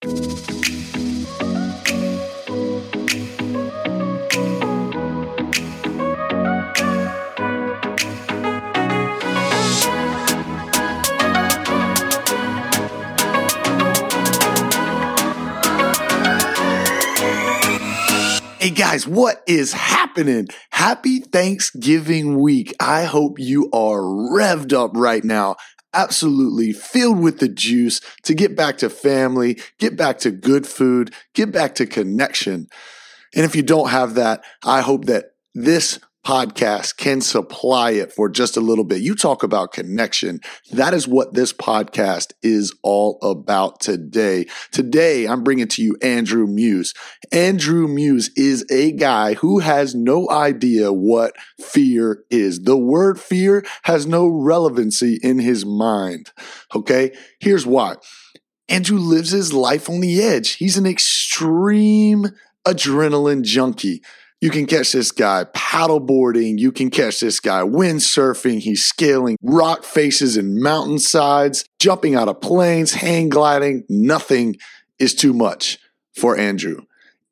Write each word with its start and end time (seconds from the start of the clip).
Hey 0.00 0.10
guys, 18.70 19.04
what 19.08 19.42
is 19.48 19.72
happening? 19.72 20.46
Happy 20.70 21.18
Thanksgiving 21.18 22.38
week. 22.38 22.72
I 22.78 23.02
hope 23.02 23.40
you 23.40 23.68
are 23.72 23.98
revved 23.98 24.72
up 24.72 24.92
right 24.94 25.24
now, 25.24 25.56
absolutely 25.94 26.72
filled 26.72 27.20
with 27.20 27.38
the 27.38 27.48
juice 27.48 28.00
to 28.24 28.34
get 28.34 28.56
back 28.56 28.78
to 28.78 28.90
family, 28.90 29.58
get 29.78 29.96
back 29.96 30.18
to 30.18 30.30
good 30.30 30.66
food, 30.66 31.12
get 31.34 31.52
back 31.52 31.74
to 31.76 31.86
connection. 31.86 32.68
And 33.34 33.44
if 33.44 33.54
you 33.56 33.62
don't 33.62 33.90
have 33.90 34.14
that, 34.14 34.44
I 34.64 34.80
hope 34.80 35.06
that 35.06 35.32
this 35.54 35.98
podcast 36.28 36.98
can 36.98 37.22
supply 37.22 37.92
it 37.92 38.12
for 38.12 38.28
just 38.28 38.58
a 38.58 38.60
little 38.60 38.84
bit. 38.84 39.00
You 39.00 39.14
talk 39.14 39.42
about 39.42 39.72
connection. 39.72 40.40
That 40.72 40.92
is 40.92 41.08
what 41.08 41.32
this 41.32 41.54
podcast 41.54 42.34
is 42.42 42.76
all 42.82 43.18
about 43.22 43.80
today. 43.80 44.44
Today, 44.70 45.26
I'm 45.26 45.42
bringing 45.42 45.68
to 45.68 45.82
you 45.82 45.96
Andrew 46.02 46.46
Muse. 46.46 46.92
Andrew 47.32 47.88
Muse 47.88 48.30
is 48.36 48.66
a 48.70 48.92
guy 48.92 49.34
who 49.34 49.60
has 49.60 49.94
no 49.94 50.28
idea 50.28 50.92
what 50.92 51.32
fear 51.62 52.22
is. 52.28 52.60
The 52.60 52.76
word 52.76 53.18
fear 53.18 53.64
has 53.84 54.06
no 54.06 54.28
relevancy 54.28 55.18
in 55.22 55.38
his 55.38 55.64
mind. 55.64 56.30
Okay. 56.74 57.16
Here's 57.40 57.64
why. 57.64 57.94
Andrew 58.68 58.98
lives 58.98 59.30
his 59.30 59.54
life 59.54 59.88
on 59.88 60.00
the 60.00 60.20
edge. 60.20 60.56
He's 60.56 60.76
an 60.76 60.84
extreme 60.84 62.26
adrenaline 62.66 63.44
junkie. 63.44 64.02
You 64.40 64.50
can 64.50 64.66
catch 64.66 64.92
this 64.92 65.10
guy 65.10 65.46
paddleboarding. 65.52 66.58
You 66.58 66.70
can 66.70 66.90
catch 66.90 67.18
this 67.20 67.40
guy 67.40 67.62
windsurfing. 67.62 68.60
He's 68.60 68.84
scaling 68.84 69.36
rock 69.42 69.82
faces 69.82 70.36
and 70.36 70.60
mountainsides, 70.62 71.64
jumping 71.80 72.14
out 72.14 72.28
of 72.28 72.40
planes, 72.40 72.92
hang 72.92 73.28
gliding. 73.30 73.84
Nothing 73.88 74.56
is 74.98 75.14
too 75.14 75.32
much 75.32 75.78
for 76.14 76.36
Andrew. 76.36 76.82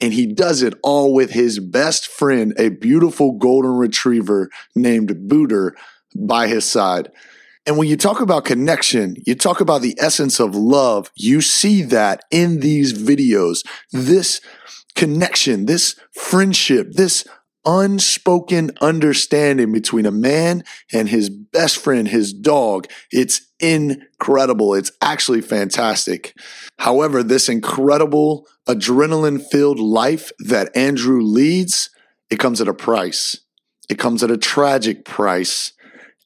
And 0.01 0.13
he 0.13 0.27
does 0.27 0.63
it 0.63 0.75
all 0.83 1.15
with 1.15 1.31
his 1.31 1.59
best 1.59 2.09
friend, 2.09 2.53
a 2.59 2.71
beautiful 2.71 3.39
golden 3.39 3.73
retriever 3.73 4.51
named 4.75 5.29
Booter 5.29 5.73
by 6.15 6.49
his 6.49 6.65
side. 6.65 7.11
And 7.67 7.77
when 7.77 7.89
you 7.89 7.97
talk 7.97 8.21
about 8.21 8.45
connection, 8.45 9.17
you 9.27 9.35
talk 9.35 9.61
about 9.61 9.83
the 9.83 9.97
essence 9.99 10.39
of 10.39 10.55
love, 10.55 11.11
you 11.17 11.41
see 11.41 11.83
that 11.83 12.25
in 12.31 12.61
these 12.61 12.93
videos. 12.93 13.67
This 13.93 14.41
connection, 14.95 15.67
this 15.67 15.99
friendship, 16.13 16.93
this 16.93 17.27
unspoken 17.67 18.71
understanding 18.81 19.73
between 19.73 20.07
a 20.07 20.13
man 20.13 20.63
and 20.93 21.09
his 21.09 21.29
best 21.29 21.79
friend, 21.79 22.07
his 22.07 22.33
dog. 22.33 22.87
It's 23.11 23.41
incredible. 23.59 24.75
It's 24.75 24.93
actually 25.03 25.41
fantastic. 25.41 26.33
However, 26.79 27.25
this 27.25 27.49
incredible 27.49 28.47
adrenaline 28.69 29.45
filled 29.51 29.81
life 29.81 30.31
that 30.39 30.75
Andrew 30.77 31.21
leads, 31.21 31.91
it 32.31 32.39
comes 32.39 32.61
at 32.61 32.69
a 32.69 32.75
price. 32.75 33.41
It 33.89 33.99
comes 33.99 34.23
at 34.23 34.31
a 34.31 34.39
tragic 34.39 35.05
price 35.05 35.73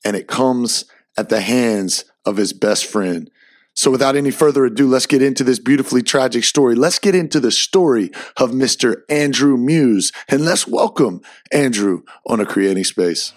and 0.05 0.17
it 0.17 0.29
comes 0.29 0.85
at 1.21 1.29
the 1.29 1.43
hands 1.43 2.07
of 2.25 2.39
his 2.39 2.55
best 2.55 2.87
friend. 2.87 3.31
So 3.75 3.91
without 3.91 4.17
any 4.17 4.31
further 4.31 4.65
ado, 4.65 4.89
let's 4.89 5.05
get 5.05 5.21
into 5.21 5.45
this 5.45 5.59
beautifully 5.59 6.03
tragic 6.03 6.45
story. 6.45 6.75
Let's 6.75 6.99
get 6.99 7.15
into 7.15 7.41
the 7.41 7.51
story 7.51 8.11
of 8.39 8.53
Mr. 8.53 9.03
Andrew 9.11 9.59
Muse 9.59 10.13
and 10.29 10.47
let's 10.47 10.67
welcome 10.67 11.21
Andrew 11.53 12.05
on 12.27 12.41
a 12.41 12.47
creating 12.47 12.85
space. 12.85 13.35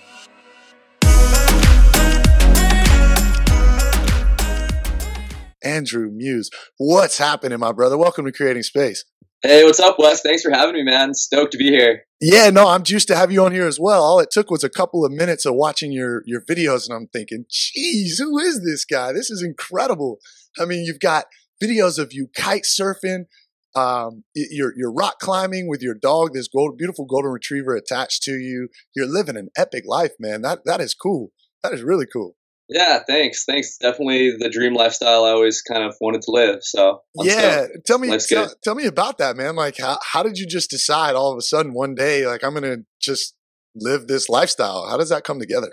Andrew 5.62 6.10
Muse, 6.10 6.50
what's 6.78 7.18
happening, 7.18 7.60
my 7.60 7.74
brother? 7.74 7.98
Welcome 7.98 8.24
to 8.24 8.32
Creating 8.32 8.64
Space. 8.64 9.04
Hey, 9.46 9.66
what's 9.66 9.82
up, 9.82 9.98
Wes? 10.00 10.22
Thanks 10.22 10.42
for 10.42 10.52
having 10.52 10.74
me, 10.74 10.84
man. 10.84 11.14
Stoked 11.14 11.52
to 11.52 11.58
be 11.58 11.70
here. 11.70 12.04
Yeah, 12.22 12.50
no, 12.50 12.70
I'm 12.70 12.84
juiced 12.84 13.10
to 13.10 13.16
have 13.18 13.30
you 13.30 13.44
on 13.44 13.52
here 13.52 13.68
as 13.68 13.78
well. 13.78 14.02
All 14.02 14.22
it 14.22 14.32
took 14.32 14.50
was 14.50 14.64
a 14.64 14.70
couple 14.70 15.04
of 15.04 15.12
minutes 15.12 15.46
of 15.46 15.56
watching 15.56 15.92
your 15.92 16.24
your 16.26 16.40
videos, 16.40 16.88
and 16.88 16.96
I'm 16.96 17.08
thinking, 17.08 17.44
geez, 17.50 18.20
who 18.20 18.40
is 18.40 18.64
this 18.64 18.86
guy? 18.86 19.12
This 19.12 19.30
is 19.30 19.44
incredible. 19.44 20.20
I 20.58 20.64
mean, 20.64 20.86
you've 20.86 21.02
got 21.02 21.26
videos 21.62 22.00
of 22.00 22.14
you 22.14 22.30
kite 22.34 22.64
surfing, 22.64 23.26
um, 23.76 24.24
you're 24.34 24.74
you're 24.78 24.94
rock 24.94 25.20
climbing 25.20 25.68
with 25.68 25.82
your 25.82 25.96
dog, 25.96 26.34
this 26.34 26.48
gold, 26.48 26.78
beautiful 26.78 27.06
golden 27.06 27.32
retriever 27.32 27.76
attached 27.76 28.24
to 28.24 28.34
you. 28.34 28.70
You're 28.96 29.08
living 29.08 29.36
an 29.36 29.50
epic 29.58 29.84
life, 29.86 30.14
man. 30.20 30.42
That 30.42 30.60
that 30.66 30.80
is 30.80 30.94
cool. 30.94 31.32
That 31.64 31.74
is 31.74 31.84
really 31.84 32.06
cool. 32.06 32.36
Yeah, 32.74 33.00
thanks. 33.08 33.46
Thanks. 33.46 33.78
Definitely 33.78 34.36
the 34.40 34.50
dream 34.50 34.74
lifestyle 34.74 35.26
I 35.26 35.30
always 35.30 35.62
kind 35.62 35.84
of 35.84 35.96
wanted 36.02 36.24
to 36.24 36.32
live. 36.32 36.60
So 36.62 37.02
I'm 37.20 37.28
yeah, 37.28 37.66
stoked. 37.66 37.86
tell 37.86 38.00
me 38.00 38.18
tell, 38.18 38.52
tell, 38.64 38.74
me 38.74 38.88
about 38.88 39.20
that, 39.20 39.38
man. 39.38 39.56
Like 39.56 39.78
how 39.78 40.00
how 40.02 40.24
did 40.24 40.40
you 40.40 40.48
just 40.48 40.72
decide 40.72 41.14
all 41.14 41.32
of 41.32 41.38
a 41.38 41.44
sudden 41.44 41.74
one 41.74 41.94
day 41.94 42.26
like 42.26 42.44
I'm 42.44 42.54
going 42.54 42.64
to 42.64 42.84
just 43.00 43.36
live 43.76 44.08
this 44.08 44.28
lifestyle? 44.28 44.88
How 44.90 44.98
does 44.98 45.10
that 45.10 45.24
come 45.24 45.40
together? 45.40 45.72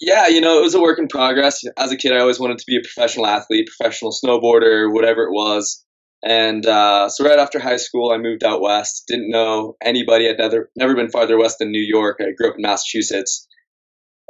Yeah, 0.00 0.28
you 0.28 0.40
know, 0.40 0.58
it 0.58 0.62
was 0.62 0.74
a 0.74 0.80
work 0.80 0.98
in 0.98 1.08
progress. 1.08 1.60
As 1.76 1.92
a 1.92 1.96
kid, 1.96 2.12
I 2.12 2.20
always 2.20 2.40
wanted 2.40 2.56
to 2.56 2.64
be 2.66 2.78
a 2.78 2.80
professional 2.80 3.26
athlete, 3.26 3.68
professional 3.76 4.12
snowboarder, 4.12 4.90
whatever 4.90 5.24
it 5.24 5.32
was. 5.32 5.84
And 6.24 6.64
uh, 6.64 7.10
so 7.10 7.28
right 7.28 7.38
after 7.38 7.58
high 7.58 7.76
school, 7.76 8.10
I 8.10 8.16
moved 8.16 8.42
out 8.42 8.62
west. 8.62 9.04
Didn't 9.08 9.30
know 9.30 9.76
anybody. 9.82 10.26
I'd 10.26 10.38
never 10.38 10.70
never 10.74 10.94
been 10.94 11.10
farther 11.10 11.38
west 11.38 11.58
than 11.58 11.70
New 11.70 11.84
York. 11.86 12.16
I 12.20 12.32
grew 12.34 12.48
up 12.48 12.54
in 12.56 12.62
Massachusetts, 12.62 13.46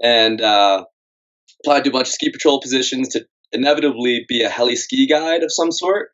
and 0.02 0.40
uh, 0.40 0.86
applied 1.62 1.84
to 1.84 1.90
a 1.90 1.92
bunch 1.92 2.08
of 2.08 2.14
ski 2.14 2.30
patrol 2.30 2.60
positions 2.60 3.08
to 3.10 3.26
inevitably 3.52 4.24
be 4.28 4.42
a 4.42 4.48
heli 4.48 4.76
ski 4.76 5.06
guide 5.06 5.42
of 5.42 5.52
some 5.52 5.72
sort. 5.72 6.10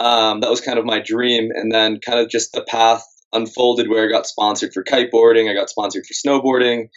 Um, 0.00 0.40
that 0.40 0.50
was 0.50 0.60
kind 0.60 0.78
of 0.78 0.84
my 0.84 1.00
dream. 1.00 1.50
And 1.54 1.70
then 1.70 2.00
kind 2.04 2.18
of 2.18 2.28
just 2.28 2.52
the 2.52 2.64
path 2.64 3.04
unfolded 3.32 3.88
where 3.88 4.06
I 4.06 4.10
got 4.10 4.26
sponsored 4.26 4.72
for 4.72 4.84
kiteboarding, 4.84 5.50
I 5.50 5.54
got 5.54 5.70
sponsored 5.70 6.04
for 6.06 6.14
snowboarding. 6.14 6.88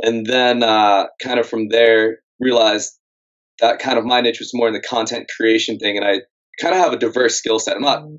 And 0.00 0.26
then 0.26 0.62
uh, 0.62 1.06
kind 1.22 1.38
of 1.38 1.48
from 1.48 1.68
there, 1.68 2.18
realized 2.40 2.92
that 3.60 3.78
kind 3.78 3.98
of 3.98 4.04
my 4.04 4.20
niche 4.20 4.40
was 4.40 4.52
more 4.52 4.66
in 4.66 4.74
the 4.74 4.80
content 4.80 5.26
creation 5.36 5.78
thing. 5.78 5.96
And 5.96 6.04
I 6.04 6.20
kind 6.60 6.74
of 6.74 6.80
have 6.80 6.92
a 6.92 6.98
diverse 6.98 7.36
skill 7.36 7.58
set. 7.58 7.76
I'm 7.76 7.82
not 7.82 8.00
mm-hmm. 8.02 8.16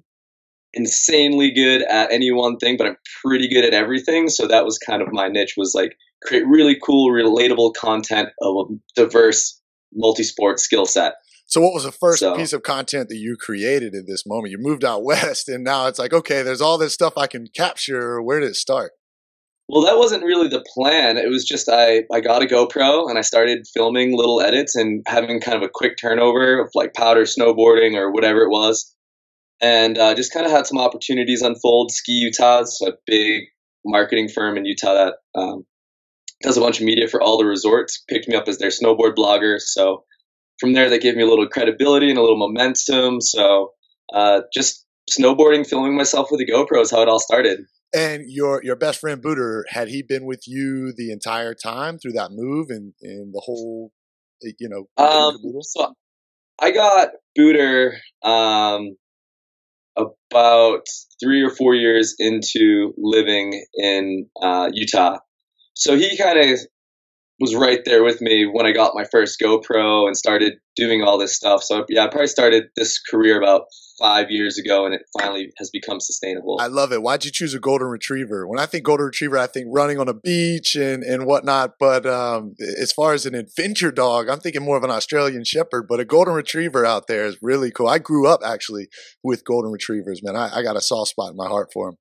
Insanely 0.75 1.52
good 1.52 1.81
at 1.81 2.12
any 2.12 2.31
one 2.31 2.58
thing, 2.58 2.78
but 2.78 2.88
I'm 2.88 2.97
pretty 3.24 3.47
good 3.47 3.66
at 3.66 3.74
everything. 3.74 4.30
So 4.30 4.47
that 4.47 4.66
was 4.66 4.78
kind 4.78 5.02
of 5.02 5.08
my 5.12 5.28
niche 5.28 5.56
was 5.58 5.74
like 5.74 5.97
create 6.24 6.46
really 6.47 6.78
cool, 6.84 7.12
relatable 7.12 7.74
content 7.75 8.30
of 8.41 8.56
a 8.56 8.63
diverse 8.96 9.62
multi-sport 9.94 10.59
skill 10.59 10.85
set. 10.85 11.14
So, 11.47 11.62
what 11.62 11.74
was 11.74 11.84
the 11.84 11.91
first 11.91 12.19
so, 12.19 12.35
piece 12.35 12.53
of 12.53 12.64
content 12.64 13.09
that 13.09 13.18
you 13.18 13.38
created 13.38 13.94
in 13.94 14.06
this 14.08 14.25
moment? 14.25 14.52
You 14.52 14.58
moved 14.59 14.84
out 14.84 15.03
west, 15.03 15.47
and 15.47 15.64
now 15.64 15.88
it's 15.88 16.00
like, 16.00 16.14
okay, 16.14 16.41
there's 16.41 16.62
all 16.62 16.78
this 16.78 16.94
stuff 16.94 17.14
I 17.18 17.28
can 17.28 17.47
capture. 17.56 18.22
Where 18.22 18.40
did 18.40 18.50
it 18.50 18.56
start? 18.56 18.91
Well, 19.68 19.85
that 19.85 19.97
wasn't 19.97 20.24
really 20.24 20.47
the 20.47 20.64
plan. 20.75 21.18
It 21.18 21.30
was 21.30 21.44
just 21.44 21.69
I, 21.69 22.03
I 22.14 22.22
got 22.22 22.44
a 22.44 22.46
GoPro 22.46 23.09
and 23.09 23.18
I 23.18 23.22
started 23.22 23.66
filming 23.74 24.16
little 24.16 24.40
edits 24.40 24.75
and 24.75 25.03
having 25.08 25.41
kind 25.41 25.58
of 25.58 25.64
a 25.64 25.72
quick 25.74 25.97
turnover 25.97 26.62
of 26.62 26.69
like 26.75 26.94
powder 26.94 27.24
snowboarding 27.24 27.96
or 27.96 28.12
whatever 28.12 28.41
it 28.41 28.50
was. 28.50 28.94
And 29.61 29.97
uh, 29.97 30.13
just 30.16 30.33
kind 30.33 30.45
of 30.45 30.51
had 30.51 30.67
some 30.67 30.77
opportunities 30.77 31.41
unfold. 31.41 31.91
Ski 31.91 32.13
Utah 32.13 32.61
is 32.61 32.83
a 32.85 32.93
big 33.05 33.43
marketing 33.85 34.29
firm 34.29 34.57
in 34.57 34.66
Utah 34.66 34.93
that 34.93 35.39
um, 35.39 35.66
does 36.41 36.57
a 36.57 36.61
bunch 36.61 36.79
of 36.79 36.85
media 36.85 37.07
for 37.07 37.21
all 37.21 37.38
the 37.38 37.45
resorts, 37.45 38.03
picked 38.09 38.27
me 38.27 38.35
up 38.35 38.47
as 38.47 38.57
their 38.57 38.69
snowboard 38.69 39.16
blogger. 39.16 39.59
So 39.59 40.03
from 40.59 40.73
there, 40.73 40.89
they 40.89 40.99
gave 40.99 41.16
me 41.16 41.23
a 41.23 41.27
little 41.27 41.47
credibility 41.47 42.09
and 42.09 42.17
a 42.17 42.21
little 42.21 42.38
momentum. 42.38 43.21
So 43.21 43.71
uh, 44.13 44.41
just 44.53 44.85
snowboarding, 45.09 45.66
filming 45.66 45.96
myself 45.96 46.29
with 46.31 46.41
a 46.41 46.51
GoPro 46.51 46.81
is 46.81 46.91
how 46.91 47.01
it 47.01 47.09
all 47.09 47.19
started. 47.19 47.59
And 47.93 48.23
your 48.28 48.61
your 48.63 48.75
best 48.75 48.99
friend 48.99 49.22
Booter 49.22 49.63
had 49.69 49.87
he 49.87 50.01
been 50.01 50.25
with 50.25 50.47
you 50.47 50.91
the 50.91 51.11
entire 51.11 51.53
time 51.53 51.97
through 51.97 52.13
that 52.13 52.31
move 52.31 52.69
and 52.69 52.93
and 53.01 53.34
the 53.34 53.41
whole, 53.46 53.93
eh, 54.46 54.51
you 54.59 54.67
know? 54.67 54.87
Um, 55.01 55.37
so 55.61 55.93
I 56.59 56.72
got 56.72 57.09
Booter 57.37 57.93
um, 58.22 58.97
about 59.97 60.86
three 61.24 61.42
or 61.44 61.50
four 61.50 61.76
years 61.76 62.16
into 62.20 62.94
living 62.97 63.64
in 63.76 64.28
uh, 64.42 64.70
Utah, 64.74 65.18
so 65.74 65.96
he 65.97 66.18
kind 66.18 66.40
of 66.40 66.59
was 67.46 67.56
right 67.56 67.84
there 67.86 68.03
with 68.03 68.22
me 68.22 68.46
when 68.46 68.66
I 68.66 68.72
got 68.72 68.94
my 68.96 69.06
first 69.12 69.40
GoPro 69.40 70.08
and 70.08 70.18
started 70.18 70.53
doing 70.76 71.03
all 71.03 71.18
this 71.18 71.36
stuff. 71.36 71.64
So 71.64 71.86
yeah, 71.90 72.06
I 72.06 72.08
probably 72.08 72.28
started 72.28 72.66
this 72.76 73.00
career 73.00 73.40
about 73.40 73.64
five 74.00 74.30
years 74.30 74.58
ago, 74.58 74.86
and 74.86 74.94
it 74.94 75.03
finally 75.18 75.52
has 75.58 75.70
become 75.70 76.00
sustainable. 76.00 76.58
I 76.59 76.68
love 76.68 76.92
it. 76.92 77.02
Why'd 77.02 77.24
you 77.24 77.32
choose 77.32 77.53
a 77.53 77.59
golden 77.59 77.88
retriever? 77.88 78.47
When 78.47 78.59
I 78.59 78.66
think 78.66 78.84
golden 78.84 79.06
retriever, 79.06 79.38
I 79.38 79.47
think 79.47 79.68
running 79.70 80.00
on 80.00 80.09
a 80.09 80.14
beach 80.14 80.76
and 80.76 81.03
and 81.03 81.26
whatnot. 81.26 81.74
But 81.80 82.06
um, 82.06 82.56
as 82.59 82.92
far 82.92 83.14
as 83.14 83.26
an 83.26 83.36
adventure 83.36 83.92
dog, 83.92 84.28
I'm 84.28 84.40
thinking 84.40 84.64
more 84.64 84.78
of 84.78 84.84
an 84.84 84.92
Australian 84.92 85.44
Shepherd. 85.44 85.86
But 85.88 86.00
a 86.00 86.06
golden 86.06 86.34
retriever 86.34 86.86
out 86.86 87.08
there 87.08 87.26
is 87.26 87.38
really 87.42 87.72
cool. 87.72 87.88
I 87.88 88.00
grew 88.00 88.28
up 88.28 88.42
actually 88.44 88.88
with 89.24 89.46
golden 89.46 89.72
retrievers, 89.72 90.22
man. 90.24 90.36
I, 90.36 90.59
I 90.59 90.64
got 90.64 90.76
a 90.76 90.82
soft 90.82 91.12
spot 91.12 91.32
in 91.32 91.38
my 91.38 91.47
heart 91.47 91.70
for 91.72 91.90
them. 91.90 91.97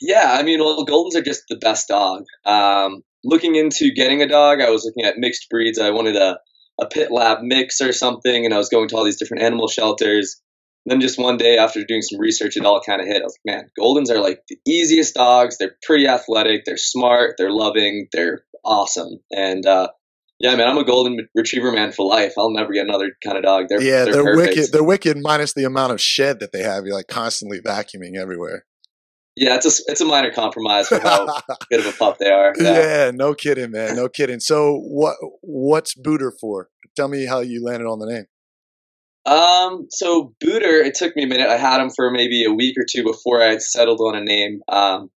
Yeah, 0.00 0.32
I 0.32 0.42
mean, 0.42 0.60
well, 0.60 0.84
Goldens 0.86 1.14
are 1.14 1.22
just 1.22 1.44
the 1.48 1.56
best 1.56 1.88
dog. 1.88 2.24
Um, 2.46 3.02
looking 3.24 3.54
into 3.54 3.92
getting 3.92 4.22
a 4.22 4.28
dog, 4.28 4.60
I 4.60 4.70
was 4.70 4.84
looking 4.84 5.04
at 5.04 5.18
mixed 5.18 5.48
breeds. 5.50 5.78
I 5.78 5.90
wanted 5.90 6.16
a, 6.16 6.38
a 6.80 6.86
pit 6.86 7.10
lab 7.10 7.42
mix 7.42 7.80
or 7.80 7.92
something, 7.92 8.44
and 8.44 8.54
I 8.54 8.58
was 8.58 8.68
going 8.68 8.88
to 8.88 8.96
all 8.96 9.04
these 9.04 9.18
different 9.18 9.42
animal 9.42 9.68
shelters. 9.68 10.40
And 10.86 10.92
then 10.92 11.00
just 11.00 11.18
one 11.18 11.36
day 11.36 11.58
after 11.58 11.84
doing 11.84 12.00
some 12.00 12.18
research, 12.18 12.56
it 12.56 12.64
all 12.64 12.80
kind 12.80 13.02
of 13.02 13.06
hit. 13.06 13.20
I 13.20 13.24
was 13.24 13.38
like, 13.44 13.54
man, 13.54 13.70
Goldens 13.78 14.10
are 14.10 14.20
like 14.20 14.40
the 14.48 14.56
easiest 14.66 15.14
dogs. 15.14 15.58
They're 15.58 15.76
pretty 15.82 16.06
athletic. 16.06 16.62
They're 16.64 16.78
smart. 16.78 17.34
They're 17.36 17.52
loving. 17.52 18.08
They're 18.12 18.44
awesome. 18.64 19.20
And 19.30 19.66
uh, 19.66 19.88
yeah, 20.38 20.56
man, 20.56 20.68
I'm 20.68 20.78
a 20.78 20.84
golden 20.84 21.28
retriever 21.34 21.70
man 21.70 21.92
for 21.92 22.08
life. 22.08 22.32
I'll 22.38 22.50
never 22.50 22.72
get 22.72 22.86
another 22.86 23.10
kind 23.22 23.36
of 23.36 23.44
dog. 23.44 23.66
They're 23.68 23.82
yeah, 23.82 24.06
they're, 24.06 24.22
they're 24.22 24.36
wicked. 24.36 24.72
They're 24.72 24.82
wicked 24.82 25.18
minus 25.20 25.52
the 25.52 25.64
amount 25.64 25.92
of 25.92 26.00
shed 26.00 26.40
that 26.40 26.52
they 26.52 26.62
have. 26.62 26.86
You're 26.86 26.94
like 26.94 27.08
constantly 27.08 27.60
vacuuming 27.60 28.16
everywhere. 28.16 28.64
Yeah, 29.36 29.54
it's 29.54 29.66
a 29.66 29.82
it's 29.90 30.00
a 30.00 30.04
minor 30.04 30.32
compromise 30.32 30.88
for 30.88 30.98
how 31.00 31.26
good 31.70 31.80
of 31.80 31.86
a 31.86 31.92
pup 31.92 32.18
they 32.18 32.30
are. 32.30 32.52
Yeah. 32.58 32.72
Yeah. 32.72 33.10
no 33.14 33.34
kidding, 33.34 33.70
man. 33.70 33.96
No 33.96 34.08
kidding. 34.08 34.40
So 34.40 34.76
what 34.76 35.16
what's 35.40 35.94
Booter 35.94 36.32
for? 36.40 36.68
Tell 36.96 37.08
me 37.08 37.26
how 37.26 37.40
you 37.40 37.64
landed 37.64 37.86
on 37.86 38.00
the 38.00 38.06
name. 38.06 38.26
Um, 39.26 39.86
so 39.90 40.34
Booter, 40.40 40.84
it 40.84 40.94
took 40.94 41.14
me 41.14 41.24
a 41.24 41.26
minute. 41.26 41.48
I 41.48 41.56
had 41.56 41.80
him 41.80 41.90
for 41.90 42.10
maybe 42.10 42.44
a 42.44 42.52
week 42.52 42.76
or 42.78 42.84
two 42.90 43.04
before 43.04 43.42
I 43.42 43.58
settled 43.58 44.00
on 44.00 44.16
a 44.16 44.24
name. 44.24 44.60
Um, 44.68 45.10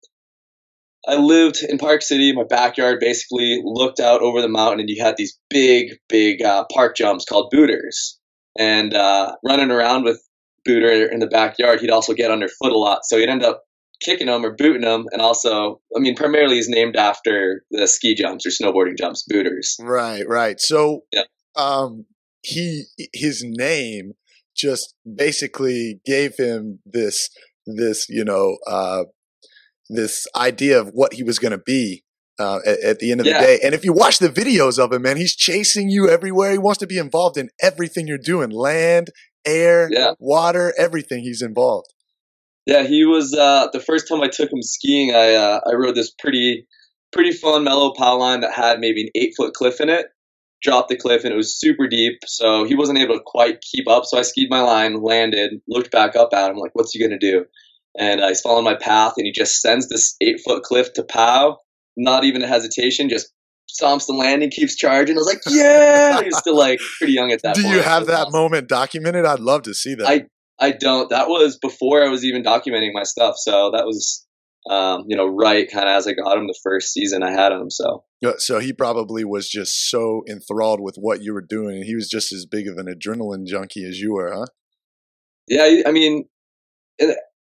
I 1.07 1.15
lived 1.15 1.63
in 1.67 1.77
Park 1.77 2.01
City. 2.01 2.33
My 2.33 2.43
backyard 2.43 2.99
basically 2.99 3.61
looked 3.63 3.99
out 3.99 4.21
over 4.21 4.41
the 4.41 4.47
mountain, 4.47 4.81
and 4.81 4.89
you 4.89 5.03
had 5.03 5.17
these 5.17 5.37
big, 5.49 5.97
big 6.07 6.41
uh, 6.41 6.65
park 6.71 6.95
jumps 6.95 7.25
called 7.25 7.49
booters. 7.51 8.19
And 8.57 8.93
uh, 8.93 9.35
running 9.43 9.71
around 9.71 10.03
with 10.03 10.21
Booter 10.65 11.11
in 11.11 11.19
the 11.19 11.27
backyard, 11.27 11.81
he'd 11.81 11.89
also 11.89 12.13
get 12.13 12.31
underfoot 12.31 12.71
a 12.71 12.77
lot. 12.77 12.99
So 13.03 13.17
he'd 13.17 13.29
end 13.29 13.43
up 13.43 13.63
kicking 14.03 14.27
them 14.27 14.45
or 14.45 14.55
booting 14.55 14.81
them. 14.81 15.05
And 15.11 15.21
also, 15.21 15.81
I 15.95 15.99
mean, 15.99 16.15
primarily 16.15 16.55
he's 16.55 16.69
named 16.69 16.95
after 16.95 17.63
the 17.71 17.87
ski 17.87 18.15
jumps 18.15 18.45
or 18.45 18.49
snowboarding 18.49 18.97
jumps, 18.97 19.23
booters. 19.27 19.77
Right, 19.79 20.23
right. 20.27 20.59
So 20.59 21.01
Yeah. 21.11 21.23
um 21.55 22.05
he 22.41 22.85
his 23.13 23.43
name 23.45 24.13
just 24.55 24.93
basically 25.15 25.99
gave 26.05 26.35
him 26.37 26.79
this 26.85 27.29
this, 27.65 28.07
you 28.09 28.23
know, 28.25 28.57
uh 28.67 29.03
this 29.89 30.25
idea 30.35 30.79
of 30.79 30.89
what 30.93 31.13
he 31.13 31.23
was 31.23 31.39
going 31.39 31.51
to 31.51 31.57
be 31.57 32.03
uh, 32.39 32.59
at, 32.65 32.79
at 32.79 32.99
the 32.99 33.11
end 33.11 33.21
of 33.21 33.27
Yeah. 33.27 33.41
the 33.41 33.45
day. 33.47 33.59
And 33.63 33.75
if 33.75 33.83
you 33.83 33.93
watch 33.93 34.17
the 34.19 34.29
videos 34.29 34.79
of 34.79 34.91
him, 34.91 35.03
man, 35.03 35.17
he's 35.17 35.35
chasing 35.35 35.89
you 35.89 36.09
everywhere. 36.09 36.51
He 36.51 36.57
wants 36.57 36.79
to 36.79 36.87
be 36.87 36.97
involved 36.97 37.37
in 37.37 37.49
everything 37.61 38.07
you're 38.07 38.17
doing 38.17 38.49
land, 38.49 39.09
air, 39.45 39.89
Yeah. 39.91 40.13
water, 40.19 40.73
everything. 40.77 41.23
He's 41.23 41.41
involved. 41.41 41.92
Yeah, 42.65 42.83
he 42.83 43.03
was 43.03 43.33
uh, 43.33 43.67
the 43.73 43.79
first 43.79 44.07
time 44.07 44.21
I 44.21 44.27
took 44.27 44.51
him 44.51 44.61
skiing. 44.61 45.13
I 45.13 45.33
uh, 45.33 45.59
I 45.69 45.73
rode 45.73 45.95
this 45.95 46.11
pretty 46.17 46.67
pretty 47.11 47.31
fun 47.31 47.63
mellow 47.63 47.93
power 47.93 48.17
line 48.17 48.41
that 48.41 48.53
had 48.53 48.79
maybe 48.79 49.03
an 49.03 49.09
eight 49.15 49.33
foot 49.35 49.53
cliff 49.53 49.81
in 49.81 49.89
it. 49.89 50.07
Dropped 50.61 50.87
the 50.87 50.95
cliff 50.95 51.25
and 51.25 51.33
it 51.33 51.35
was 51.35 51.59
super 51.59 51.87
deep, 51.87 52.19
so 52.25 52.63
he 52.63 52.73
wasn't 52.73 52.97
able 52.97 53.15
to 53.15 53.23
quite 53.25 53.59
keep 53.59 53.89
up. 53.89 54.05
So 54.05 54.17
I 54.17 54.21
skied 54.21 54.49
my 54.49 54.61
line, 54.61 55.01
landed, 55.01 55.59
looked 55.67 55.91
back 55.91 56.15
up 56.15 56.29
at 56.33 56.49
him, 56.49 56.55
like, 56.55 56.71
"What's 56.73 56.93
he 56.93 57.03
gonna 57.03 57.19
do?" 57.19 57.45
And 57.99 58.21
uh, 58.21 58.29
he's 58.29 58.39
following 58.39 58.63
my 58.63 58.75
path, 58.75 59.15
and 59.17 59.25
he 59.25 59.33
just 59.33 59.59
sends 59.59 59.89
this 59.89 60.15
eight 60.21 60.39
foot 60.45 60.63
cliff 60.63 60.93
to 60.93 61.03
pow, 61.03 61.57
not 61.97 62.23
even 62.23 62.41
a 62.43 62.47
hesitation, 62.47 63.09
just 63.09 63.33
stomps 63.69 64.07
the 64.07 64.13
landing, 64.13 64.51
keeps 64.51 64.77
charging. 64.77 65.17
I 65.17 65.19
was 65.19 65.27
like, 65.27 65.41
"Yeah!" 65.49 66.21
He's 66.23 66.37
still 66.37 66.57
like 66.57 66.79
pretty 66.97 67.11
young 67.11 67.33
at 67.33 67.41
that. 67.43 67.55
Point. 67.55 67.57
Do 67.57 67.63
point. 67.63 67.75
you 67.75 67.81
have 67.81 68.05
that 68.07 68.27
awesome. 68.27 68.31
moment 68.31 68.69
documented? 68.69 69.25
I'd 69.25 69.41
love 69.41 69.63
to 69.63 69.73
see 69.73 69.95
that. 69.95 70.07
I 70.07 70.27
I 70.59 70.71
don't. 70.71 71.09
That 71.09 71.27
was 71.29 71.57
before 71.57 72.03
I 72.03 72.09
was 72.09 72.23
even 72.23 72.43
documenting 72.43 72.91
my 72.93 73.03
stuff. 73.03 73.35
So 73.37 73.71
that 73.71 73.85
was, 73.85 74.25
um, 74.69 75.05
you 75.07 75.17
know, 75.17 75.27
right 75.27 75.69
kind 75.69 75.89
of 75.89 75.95
as 75.95 76.07
I 76.07 76.13
got 76.13 76.37
him 76.37 76.47
the 76.47 76.57
first 76.63 76.93
season 76.93 77.23
I 77.23 77.31
had 77.31 77.51
him. 77.51 77.69
So 77.69 78.03
So 78.37 78.59
he 78.59 78.71
probably 78.71 79.25
was 79.25 79.49
just 79.49 79.89
so 79.89 80.23
enthralled 80.29 80.79
with 80.79 80.95
what 80.95 81.21
you 81.21 81.33
were 81.33 81.41
doing, 81.47 81.77
and 81.77 81.85
he 81.85 81.95
was 81.95 82.07
just 82.07 82.31
as 82.31 82.45
big 82.45 82.67
of 82.67 82.77
an 82.77 82.85
adrenaline 82.85 83.45
junkie 83.45 83.83
as 83.85 83.99
you 83.99 84.13
were, 84.13 84.31
huh? 84.33 84.45
yeah, 85.47 85.63
I- 85.63 85.83
I 85.87 85.91
mean, 85.91 86.25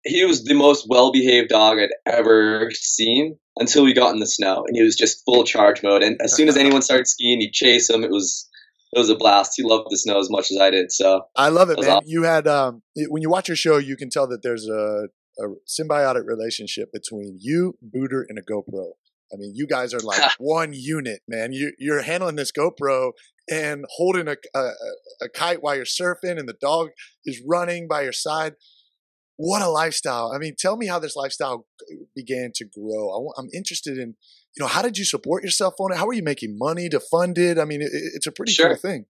he 0.05 0.23
was 0.25 0.43
the 0.43 0.53
most 0.53 0.85
well 0.89 1.11
behaved 1.11 1.49
dog 1.49 1.77
I'd 1.79 1.89
ever 2.05 2.69
seen 2.73 3.37
until 3.57 3.83
we 3.83 3.93
got 3.93 4.13
in 4.13 4.19
the 4.19 4.27
snow, 4.27 4.63
and 4.65 4.75
he 4.75 4.81
was 4.83 4.95
just 4.95 5.23
full 5.25 5.43
charge 5.43 5.83
mode. 5.83 6.03
And 6.03 6.19
as 6.21 6.33
soon 6.35 6.47
as 6.47 6.55
anyone 6.57 6.81
started 6.81 7.07
skiing, 7.07 7.41
he'd 7.41 7.51
chase 7.51 7.89
him. 7.89 8.03
It 8.03 8.09
was 8.11 8.47
it 8.93 8.99
was 8.99 9.09
a 9.09 9.15
blast. 9.15 9.53
He 9.55 9.63
loved 9.63 9.87
the 9.89 9.97
snow 9.97 10.19
as 10.19 10.29
much 10.29 10.51
as 10.51 10.57
I 10.59 10.69
did. 10.69 10.91
So 10.91 11.21
I 11.35 11.49
love 11.49 11.69
it, 11.69 11.77
was 11.77 11.87
man. 11.87 11.97
awesome. 11.97 12.09
You 12.09 12.23
had 12.23 12.47
um, 12.47 12.81
when 13.09 13.21
you 13.21 13.29
watch 13.29 13.47
your 13.47 13.55
show, 13.55 13.77
you 13.77 13.95
can 13.95 14.09
tell 14.09 14.27
that 14.27 14.43
there's 14.43 14.67
a, 14.67 15.07
a 15.39 15.47
symbiotic 15.67 16.25
relationship 16.25 16.89
between 16.91 17.37
you, 17.39 17.77
Booter, 17.81 18.25
and 18.27 18.37
a 18.37 18.41
GoPro. 18.41 18.91
I 19.33 19.37
mean, 19.37 19.53
you 19.55 19.65
guys 19.65 19.93
are 19.93 19.99
like 19.99 20.31
one 20.39 20.73
unit, 20.73 21.21
man. 21.27 21.53
You 21.53 21.73
you're 21.79 22.01
handling 22.01 22.35
this 22.35 22.51
GoPro 22.51 23.11
and 23.49 23.85
holding 23.95 24.27
a, 24.27 24.35
a 24.53 24.69
a 25.21 25.29
kite 25.29 25.61
while 25.61 25.75
you're 25.75 25.85
surfing, 25.85 26.37
and 26.37 26.49
the 26.49 26.57
dog 26.59 26.89
is 27.25 27.41
running 27.47 27.87
by 27.87 28.01
your 28.01 28.13
side. 28.13 28.53
What 29.37 29.61
a 29.61 29.69
lifestyle! 29.69 30.33
I 30.35 30.37
mean, 30.37 30.55
tell 30.59 30.75
me 30.75 30.87
how 30.87 30.99
this 30.99 31.15
lifestyle 31.15 31.65
began 32.13 32.51
to 32.55 32.65
grow. 32.65 33.09
I, 33.09 33.39
I'm 33.41 33.47
interested 33.53 33.97
in, 33.97 34.15
you 34.55 34.63
know, 34.63 34.67
how 34.67 34.81
did 34.81 34.97
you 34.97 35.05
support 35.05 35.43
yourself 35.43 35.75
on 35.79 35.91
it? 35.91 35.97
How 35.97 36.07
are 36.07 36.13
you 36.13 36.23
making 36.23 36.57
money 36.57 36.89
to 36.89 36.99
fund 36.99 37.37
it? 37.37 37.57
I 37.57 37.65
mean, 37.65 37.81
it, 37.81 37.89
it's 37.91 38.27
a 38.27 38.31
pretty 38.31 38.51
Sure. 38.51 38.69
cool 38.69 38.77
thing. 38.77 39.05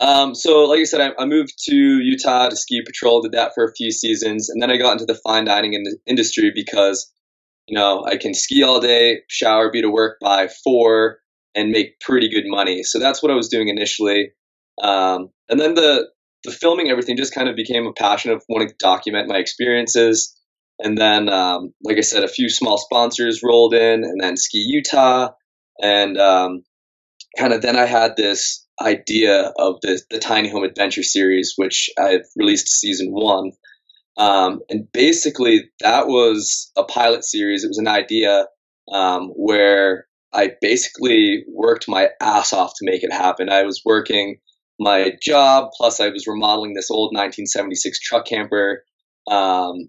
Um, 0.00 0.34
so, 0.34 0.64
like 0.64 0.80
I 0.80 0.84
said, 0.84 1.00
I, 1.00 1.22
I 1.22 1.26
moved 1.26 1.54
to 1.64 1.74
Utah 1.74 2.48
to 2.48 2.56
ski 2.56 2.82
patrol. 2.86 3.20
Did 3.20 3.32
that 3.32 3.52
for 3.54 3.64
a 3.64 3.72
few 3.74 3.90
seasons, 3.90 4.48
and 4.48 4.62
then 4.62 4.70
I 4.70 4.76
got 4.76 4.92
into 4.92 5.06
the 5.06 5.16
fine 5.16 5.44
dining 5.44 5.74
in 5.74 5.82
the 5.82 5.96
industry 6.06 6.52
because, 6.54 7.12
you 7.66 7.74
know, 7.76 8.04
I 8.04 8.16
can 8.16 8.32
ski 8.32 8.62
all 8.62 8.80
day, 8.80 9.22
shower, 9.28 9.70
be 9.72 9.82
to 9.82 9.90
work 9.90 10.18
by 10.20 10.48
four, 10.62 11.18
and 11.54 11.70
make 11.70 11.98
pretty 12.00 12.28
good 12.28 12.44
money. 12.46 12.84
So 12.84 13.00
that's 13.00 13.22
what 13.22 13.32
I 13.32 13.34
was 13.34 13.48
doing 13.48 13.68
initially. 13.68 14.30
Um, 14.80 15.30
and 15.48 15.58
then 15.58 15.74
the 15.74 16.08
the 16.44 16.52
filming 16.52 16.88
everything 16.88 17.16
just 17.16 17.34
kind 17.34 17.48
of 17.48 17.56
became 17.56 17.84
a 17.86 17.92
passion 17.92 18.30
of 18.30 18.44
wanting 18.48 18.68
to 18.68 18.74
document 18.78 19.28
my 19.28 19.38
experiences. 19.38 20.36
And 20.78 20.96
then, 20.96 21.28
um, 21.28 21.72
like 21.82 21.98
I 21.98 22.02
said, 22.02 22.24
a 22.24 22.28
few 22.28 22.48
small 22.48 22.78
sponsors 22.78 23.42
rolled 23.42 23.74
in, 23.74 24.04
and 24.04 24.20
then 24.20 24.36
Ski 24.36 24.58
Utah, 24.58 25.30
and 25.80 26.16
um, 26.16 26.62
kind 27.36 27.52
of 27.52 27.62
then 27.62 27.76
I 27.76 27.86
had 27.86 28.16
this 28.16 28.64
idea 28.80 29.52
of 29.58 29.80
the 29.82 30.00
the 30.10 30.18
Tiny 30.18 30.48
Home 30.50 30.64
Adventure 30.64 31.02
series, 31.02 31.54
which 31.56 31.90
I've 31.98 32.26
released 32.36 32.68
season 32.68 33.08
one. 33.10 33.52
Um, 34.16 34.60
and 34.68 34.90
basically, 34.92 35.70
that 35.80 36.06
was 36.06 36.70
a 36.76 36.84
pilot 36.84 37.24
series. 37.24 37.64
It 37.64 37.68
was 37.68 37.78
an 37.78 37.88
idea 37.88 38.46
um, 38.92 39.28
where 39.36 40.06
I 40.32 40.52
basically 40.60 41.44
worked 41.48 41.88
my 41.88 42.08
ass 42.20 42.52
off 42.52 42.72
to 42.76 42.90
make 42.90 43.02
it 43.02 43.12
happen. 43.12 43.48
I 43.48 43.62
was 43.62 43.82
working 43.84 44.38
my 44.78 45.12
job, 45.20 45.70
plus 45.76 46.00
I 46.00 46.08
was 46.08 46.26
remodeling 46.26 46.74
this 46.74 46.90
old 46.90 47.08
1976 47.08 47.98
truck 48.00 48.26
camper. 48.26 48.84
Um, 49.26 49.88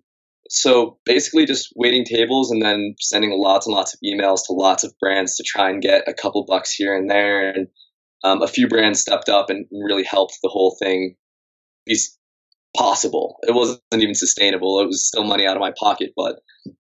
so 0.49 0.97
basically, 1.05 1.45
just 1.45 1.71
waiting 1.75 2.03
tables 2.03 2.49
and 2.49 2.61
then 2.61 2.95
sending 2.99 3.31
lots 3.39 3.67
and 3.67 3.75
lots 3.75 3.93
of 3.93 3.99
emails 4.03 4.39
to 4.47 4.53
lots 4.53 4.83
of 4.83 4.91
brands 4.99 5.35
to 5.37 5.43
try 5.43 5.69
and 5.69 5.81
get 5.81 6.07
a 6.07 6.13
couple 6.13 6.43
bucks 6.47 6.73
here 6.73 6.97
and 6.97 7.09
there. 7.09 7.51
And 7.51 7.67
um, 8.23 8.41
a 8.41 8.47
few 8.47 8.67
brands 8.67 8.99
stepped 8.99 9.29
up 9.29 9.51
and 9.51 9.67
really 9.71 10.03
helped 10.03 10.39
the 10.41 10.49
whole 10.49 10.75
thing 10.81 11.15
be 11.85 11.97
possible. 12.75 13.37
It 13.43 13.53
wasn't 13.53 13.81
even 13.93 14.15
sustainable. 14.15 14.79
It 14.79 14.87
was 14.87 15.05
still 15.05 15.23
money 15.23 15.45
out 15.45 15.55
of 15.55 15.61
my 15.61 15.71
pocket, 15.79 16.13
but 16.15 16.39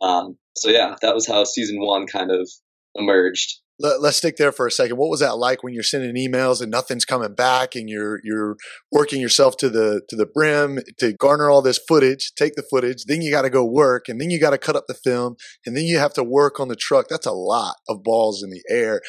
um, 0.00 0.38
so 0.56 0.70
yeah, 0.70 0.94
that 1.02 1.14
was 1.14 1.26
how 1.26 1.42
season 1.42 1.80
one 1.80 2.06
kind 2.06 2.30
of 2.30 2.48
emerged. 2.94 3.60
Let, 3.80 4.00
let's 4.00 4.16
stick 4.16 4.37
there 4.37 4.50
for 4.52 4.66
a 4.66 4.70
second. 4.70 4.97
What 4.97 5.08
was 5.11 5.20
that 5.20 5.38
like 5.38 5.62
when 5.62 5.73
you're 5.73 5.82
sending 5.82 6.16
emails 6.16 6.61
and 6.61 6.70
nothing's 6.70 7.04
coming 7.04 7.35
back, 7.35 7.75
and 7.75 7.88
you're 7.88 8.20
you're 8.25 8.56
working 8.90 9.20
yourself 9.20 9.56
to 9.58 9.68
the 9.70 10.02
to 10.08 10.16
the 10.16 10.26
brim 10.26 10.80
to 10.99 11.12
garner 11.12 11.49
all 11.50 11.62
this 11.62 11.78
footage, 11.88 12.32
take 12.37 12.54
the 12.54 12.64
footage, 12.68 13.04
then 13.06 13.23
you 13.23 13.30
got 13.30 13.42
to 13.42 13.50
go 13.50 13.64
work, 13.64 14.08
and 14.08 14.20
then 14.20 14.30
you 14.30 14.40
got 14.40 14.50
to 14.50 14.58
cut 14.58 14.76
up 14.76 14.85
the 14.88 14.94
film, 14.94 15.37
and 15.64 15.76
then 15.76 15.85
you 15.85 15.99
have 15.99 16.12
to 16.14 16.25
work 16.25 16.58
on 16.58 16.68
the 16.68 16.76
truck. 16.76 17.06
That's 17.08 17.26
a 17.26 17.32
lot 17.32 17.76
of 17.88 18.02
balls 18.02 18.42
in 18.42 18.50
the 18.50 18.62
air. 18.68 19.00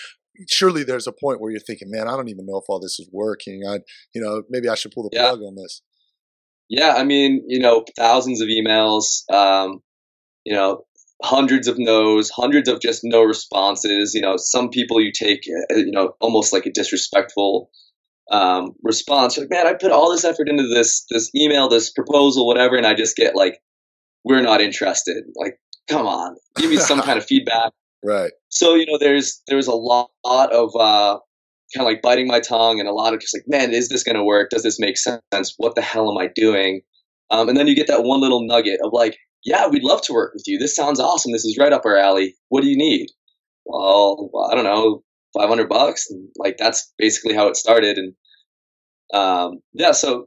Surely 0.47 0.83
there's 0.83 1.07
a 1.07 1.11
point 1.11 1.41
where 1.41 1.51
you're 1.51 1.59
thinking, 1.59 1.89
man, 1.91 2.07
I 2.07 2.11
don't 2.11 2.29
even 2.29 2.45
know 2.45 2.57
if 2.57 2.65
all 2.69 2.79
this 2.79 2.97
is 2.99 3.09
working. 3.11 3.63
I, 3.67 3.79
you 4.13 4.21
know, 4.21 4.43
maybe 4.49 4.69
I 4.69 4.75
should 4.75 4.91
pull 4.91 5.03
the 5.03 5.09
Yeah. 5.11 5.29
plug 5.29 5.39
on 5.41 5.55
this. 5.55 5.81
Yeah, 6.69 6.93
I 6.95 7.03
mean, 7.03 7.43
you 7.47 7.59
know, 7.59 7.83
thousands 7.97 8.39
of 8.41 8.47
emails. 8.47 9.29
Um, 9.33 9.81
you 10.45 10.53
know, 10.53 10.85
hundreds 11.23 11.67
of 11.67 11.77
no's, 11.77 12.29
hundreds 12.29 12.69
of 12.69 12.79
just 12.79 13.01
no 13.03 13.23
responses. 13.23 14.13
You 14.13 14.21
know, 14.21 14.37
some 14.37 14.69
people 14.69 15.01
you 15.01 15.11
take, 15.11 15.41
uh, 15.71 15.75
you 15.75 15.91
know, 15.91 16.13
almost 16.19 16.53
like 16.53 16.65
a 16.65 16.71
disrespectful 16.71 17.69
um, 18.31 18.73
response. 18.83 19.35
You're 19.35 19.45
like, 19.45 19.51
man, 19.51 19.67
I 19.67 19.73
put 19.73 19.91
all 19.91 20.11
this 20.11 20.25
effort 20.25 20.49
into 20.49 20.67
this 20.67 21.05
this 21.09 21.33
email, 21.35 21.69
this 21.69 21.91
proposal, 21.91 22.47
whatever, 22.47 22.75
and 22.75 22.85
I 22.85 22.93
just 22.93 23.15
get 23.15 23.35
like, 23.35 23.59
we're 24.23 24.41
not 24.41 24.61
interested. 24.61 25.23
Like, 25.35 25.59
come 25.87 26.05
on, 26.05 26.35
give 26.55 26.69
me 26.69 26.77
some 26.77 27.01
kind 27.01 27.17
of 27.17 27.25
feedback. 27.25 27.71
Right. 28.03 28.31
So 28.49 28.75
you 28.75 28.85
know, 28.85 28.97
there's 28.97 29.41
there's 29.47 29.67
a 29.67 29.75
lot 29.75 30.09
of 30.25 30.75
uh, 30.75 31.19
kind 31.75 31.85
of 31.85 31.91
like 31.91 32.01
biting 32.01 32.27
my 32.27 32.39
tongue 32.39 32.79
and 32.79 32.87
a 32.87 32.93
lot 32.93 33.13
of 33.13 33.19
just 33.19 33.35
like, 33.35 33.43
man, 33.47 33.71
is 33.71 33.89
this 33.89 34.03
going 34.03 34.15
to 34.15 34.23
work? 34.23 34.49
Does 34.49 34.63
this 34.63 34.79
make 34.79 34.97
sense? 34.97 35.53
What 35.57 35.75
the 35.75 35.81
hell 35.81 36.09
am 36.09 36.17
I 36.17 36.29
doing? 36.33 36.81
Um, 37.31 37.47
and 37.47 37.57
then 37.57 37.67
you 37.67 37.75
get 37.75 37.87
that 37.87 38.03
one 38.03 38.21
little 38.21 38.45
nugget 38.45 38.79
of 38.83 38.91
like, 38.91 39.17
yeah, 39.43 39.67
we'd 39.67 39.83
love 39.83 40.01
to 40.03 40.13
work 40.13 40.33
with 40.33 40.43
you. 40.47 40.57
This 40.57 40.75
sounds 40.75 40.99
awesome. 40.99 41.31
This 41.31 41.45
is 41.45 41.57
right 41.57 41.73
up 41.73 41.85
our 41.85 41.97
alley. 41.97 42.35
What 42.49 42.61
do 42.61 42.67
you 42.67 42.77
need? 42.77 43.09
Well, 43.65 44.29
I 44.51 44.55
don't 44.55 44.63
know, 44.63 45.03
500 45.37 45.69
bucks. 45.69 46.09
And 46.09 46.29
like, 46.37 46.57
that's 46.57 46.91
basically 46.97 47.35
how 47.35 47.47
it 47.47 47.55
started. 47.55 47.97
And, 47.97 48.13
um, 49.13 49.59
yeah, 49.73 49.91
so 49.91 50.25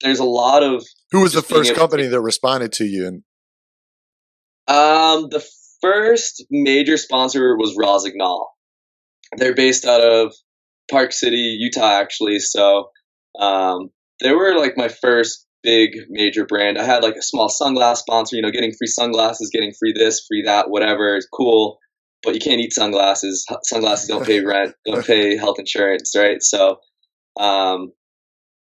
there's 0.00 0.20
a 0.20 0.24
lot 0.24 0.62
of. 0.62 0.84
Who 1.10 1.22
was 1.22 1.32
the 1.32 1.42
first 1.42 1.74
company 1.74 2.04
to, 2.04 2.10
that 2.10 2.20
responded 2.20 2.72
to 2.74 2.84
you? 2.84 3.06
And 3.06 3.22
um, 4.66 5.28
the 5.30 5.44
first 5.80 6.44
major 6.50 6.96
sponsor 6.96 7.56
was 7.56 7.76
Rossignol. 7.76 8.46
They're 9.36 9.54
based 9.54 9.84
out 9.84 10.00
of 10.00 10.32
Park 10.90 11.12
City, 11.12 11.56
Utah, 11.58 12.00
actually. 12.00 12.38
So, 12.38 12.90
um, 13.38 13.90
they 14.22 14.32
were 14.32 14.56
like 14.56 14.76
my 14.76 14.88
first 14.88 15.46
big 15.64 15.96
major 16.10 16.46
brand. 16.46 16.78
I 16.78 16.84
had 16.84 17.02
like 17.02 17.16
a 17.16 17.22
small 17.22 17.48
sunglass 17.48 17.96
sponsor, 17.96 18.36
you 18.36 18.42
know, 18.42 18.50
getting 18.50 18.72
free 18.72 18.86
sunglasses, 18.86 19.50
getting 19.52 19.72
free 19.72 19.92
this, 19.92 20.24
free 20.28 20.42
that, 20.42 20.70
whatever 20.70 21.16
is 21.16 21.26
cool. 21.32 21.78
But 22.22 22.34
you 22.34 22.40
can't 22.40 22.60
eat 22.60 22.72
sunglasses. 22.72 23.44
Sunglasses 23.64 24.08
don't 24.08 24.24
pay 24.24 24.40
rent, 24.44 24.74
don't 24.86 25.04
pay 25.06 25.36
health 25.36 25.58
insurance, 25.58 26.14
right? 26.16 26.42
So 26.42 26.78
um, 27.38 27.92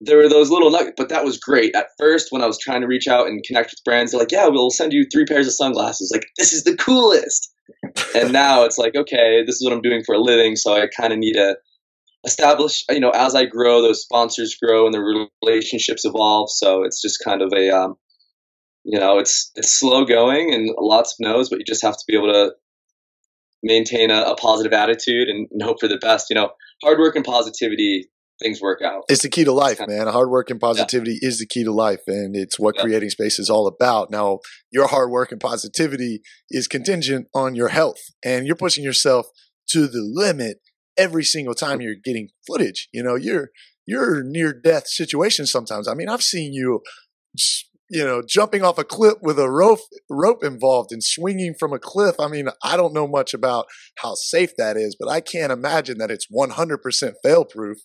there 0.00 0.16
were 0.18 0.28
those 0.28 0.50
little 0.50 0.70
nuggets, 0.70 0.94
but 0.96 1.08
that 1.08 1.24
was 1.24 1.38
great. 1.38 1.74
At 1.74 1.88
first, 1.98 2.28
when 2.30 2.42
I 2.42 2.46
was 2.46 2.58
trying 2.58 2.82
to 2.82 2.86
reach 2.86 3.08
out 3.08 3.26
and 3.26 3.42
connect 3.44 3.70
with 3.70 3.84
brands, 3.84 4.12
they're 4.12 4.20
like, 4.20 4.30
"Yeah, 4.30 4.46
we'll 4.46 4.70
send 4.70 4.92
you 4.92 5.06
three 5.12 5.24
pairs 5.24 5.46
of 5.46 5.54
sunglasses." 5.54 6.10
Like, 6.12 6.26
this 6.36 6.52
is 6.52 6.64
the 6.64 6.76
coolest. 6.76 7.52
and 8.14 8.32
now 8.32 8.64
it's 8.64 8.78
like, 8.78 8.94
okay, 8.94 9.42
this 9.44 9.56
is 9.56 9.64
what 9.64 9.72
I'm 9.72 9.82
doing 9.82 10.02
for 10.04 10.14
a 10.14 10.20
living, 10.20 10.56
so 10.56 10.74
I 10.74 10.86
kind 10.86 11.12
of 11.12 11.18
need 11.18 11.34
to 11.34 11.56
establish 12.24 12.84
you 12.90 13.00
know 13.00 13.10
as 13.10 13.34
i 13.34 13.44
grow 13.44 13.80
those 13.80 14.02
sponsors 14.02 14.56
grow 14.60 14.86
and 14.86 14.94
the 14.94 15.28
relationships 15.42 16.04
evolve. 16.04 16.50
So 16.50 16.84
it's 16.84 17.00
just 17.00 17.22
kind 17.24 17.42
of 17.42 17.52
a 17.54 17.70
um, 17.70 17.94
you 18.84 18.98
know 18.98 19.18
it's 19.18 19.50
it's 19.54 19.78
slow 19.78 20.04
going 20.04 20.52
and 20.52 20.74
lots 20.78 21.12
of 21.12 21.26
no's 21.26 21.48
but 21.48 21.58
you 21.58 21.64
just 21.64 21.82
have 21.82 21.96
to 21.96 22.04
be 22.06 22.16
able 22.16 22.32
to 22.32 22.52
maintain 23.62 24.10
a, 24.10 24.22
a 24.22 24.36
positive 24.36 24.72
attitude 24.72 25.28
and, 25.28 25.48
and, 25.50 25.62
hope 25.62 25.80
for 25.80 25.88
the 25.88 25.98
best. 25.98 26.26
You 26.30 26.36
know 26.36 26.50
hard 26.82 26.98
work 26.98 27.16
and 27.16 27.24
positivity 27.24 28.08
things 28.40 28.60
work 28.60 28.80
out. 28.82 29.02
It's 29.08 29.22
the 29.22 29.28
key 29.28 29.44
to 29.44 29.52
life 29.52 29.80
man. 29.86 30.06
Hard 30.06 30.30
work 30.30 30.50
and 30.50 30.60
positivity 30.60 31.18
yeah. 31.20 31.28
is 31.28 31.38
the 31.40 31.46
key 31.46 31.64
to 31.64 31.72
life 31.72 32.02
and 32.06 32.36
it's 32.36 32.58
what 32.58 32.76
yeah. 32.76 32.82
creating 32.82 33.10
space 33.10 33.38
is 33.38 33.50
all 33.50 33.66
about. 33.66 34.10
Now 34.10 34.40
your 34.70 34.86
hard 34.86 35.10
work 35.10 35.32
and 35.32 35.40
positivity 35.40 36.22
is 36.50 36.68
contingent 36.68 37.26
on 37.34 37.54
your 37.54 37.68
health 37.68 37.98
and 38.24 38.46
you're 38.46 38.56
pushing 38.56 38.84
yourself 38.84 39.26
to 39.70 39.86
the 39.86 40.00
limit 40.00 40.60
every 40.98 41.24
single 41.24 41.54
time 41.54 41.80
you're 41.80 41.94
getting 42.02 42.28
footage. 42.46 42.88
You 42.92 43.02
know, 43.02 43.14
you're 43.14 43.50
you're 43.86 44.22
near 44.22 44.52
death 44.52 44.86
situations 44.86 45.50
sometimes. 45.50 45.88
I 45.88 45.94
mean, 45.94 46.10
I've 46.10 46.22
seen 46.22 46.52
you, 46.52 46.82
you 47.88 48.04
know, 48.04 48.22
jumping 48.26 48.62
off 48.62 48.76
a 48.76 48.84
cliff 48.84 49.14
with 49.22 49.38
a 49.38 49.50
rope 49.50 49.78
rope 50.10 50.44
involved 50.44 50.92
and 50.92 51.02
swinging 51.02 51.54
from 51.58 51.72
a 51.72 51.78
cliff. 51.78 52.16
I 52.20 52.28
mean, 52.28 52.48
I 52.62 52.76
don't 52.76 52.92
know 52.92 53.08
much 53.08 53.32
about 53.32 53.66
how 53.98 54.14
safe 54.14 54.50
that 54.58 54.76
is, 54.76 54.94
but 54.98 55.08
I 55.08 55.20
can't 55.20 55.52
imagine 55.52 55.96
that 55.98 56.10
it's 56.10 56.26
100% 56.30 57.12
fail 57.22 57.44
proof. 57.46 57.78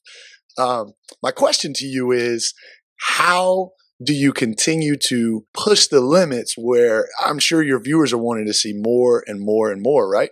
Um, 0.58 0.94
my 1.22 1.32
question 1.32 1.72
to 1.76 1.86
you 1.86 2.12
is, 2.12 2.54
how 3.00 3.72
do 4.04 4.14
you 4.14 4.34
continue 4.34 4.96
to 4.98 5.46
push 5.54 5.88
the 5.88 6.02
limits 6.02 6.56
where 6.58 7.08
I'm 7.24 7.40
sure 7.40 7.64
your 7.64 7.82
viewers 7.82 8.12
are 8.12 8.18
wanting 8.18 8.46
to 8.48 8.54
see 8.54 8.74
more 8.76 9.24
and 9.26 9.40
more 9.40 9.72
and 9.72 9.82
more, 9.82 10.10
right? 10.10 10.32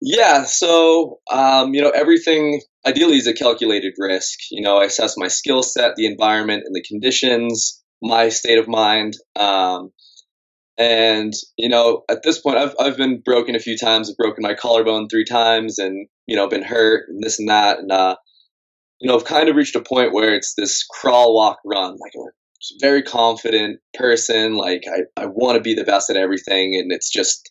Yeah, 0.00 0.44
so 0.44 1.20
um, 1.30 1.72
you 1.74 1.80
know 1.80 1.90
everything 1.90 2.60
ideally 2.86 3.16
is 3.16 3.26
a 3.26 3.32
calculated 3.32 3.94
risk. 3.98 4.38
You 4.50 4.62
know, 4.62 4.78
I 4.78 4.84
assess 4.84 5.16
my 5.16 5.28
skill 5.28 5.62
set, 5.62 5.96
the 5.96 6.06
environment, 6.06 6.64
and 6.66 6.74
the 6.74 6.82
conditions, 6.82 7.82
my 8.02 8.28
state 8.28 8.58
of 8.58 8.68
mind. 8.68 9.14
Um, 9.36 9.90
and 10.78 11.32
you 11.58 11.68
know, 11.70 12.04
at 12.10 12.22
this 12.22 12.40
point, 12.40 12.58
I've 12.58 12.74
I've 12.80 12.96
been 12.96 13.20
broken 13.20 13.56
a 13.56 13.60
few 13.60 13.78
times. 13.78 14.10
I've 14.10 14.16
broken 14.16 14.42
my 14.42 14.54
collarbone 14.54 15.08
three 15.08 15.24
times, 15.24 15.78
and 15.78 16.08
you 16.26 16.36
know, 16.36 16.48
been 16.48 16.62
hurt 16.64 17.08
and 17.08 17.22
this 17.22 17.38
and 17.38 17.48
that. 17.48 17.78
And 17.80 17.92
uh, 17.92 18.16
you 19.00 19.08
know, 19.08 19.16
I've 19.16 19.24
kind 19.24 19.48
of 19.48 19.56
reached 19.56 19.76
a 19.76 19.82
point 19.82 20.14
where 20.14 20.34
it's 20.34 20.54
this 20.54 20.84
crawl, 20.84 21.34
walk, 21.34 21.58
run. 21.64 21.92
Like 21.92 22.12
a 22.16 22.30
very 22.80 23.02
confident 23.02 23.80
person. 23.94 24.56
Like 24.56 24.84
I 24.88 25.22
I 25.22 25.26
want 25.26 25.56
to 25.56 25.62
be 25.62 25.74
the 25.74 25.84
best 25.84 26.10
at 26.10 26.16
everything, 26.16 26.76
and 26.76 26.92
it's 26.92 27.10
just 27.10 27.50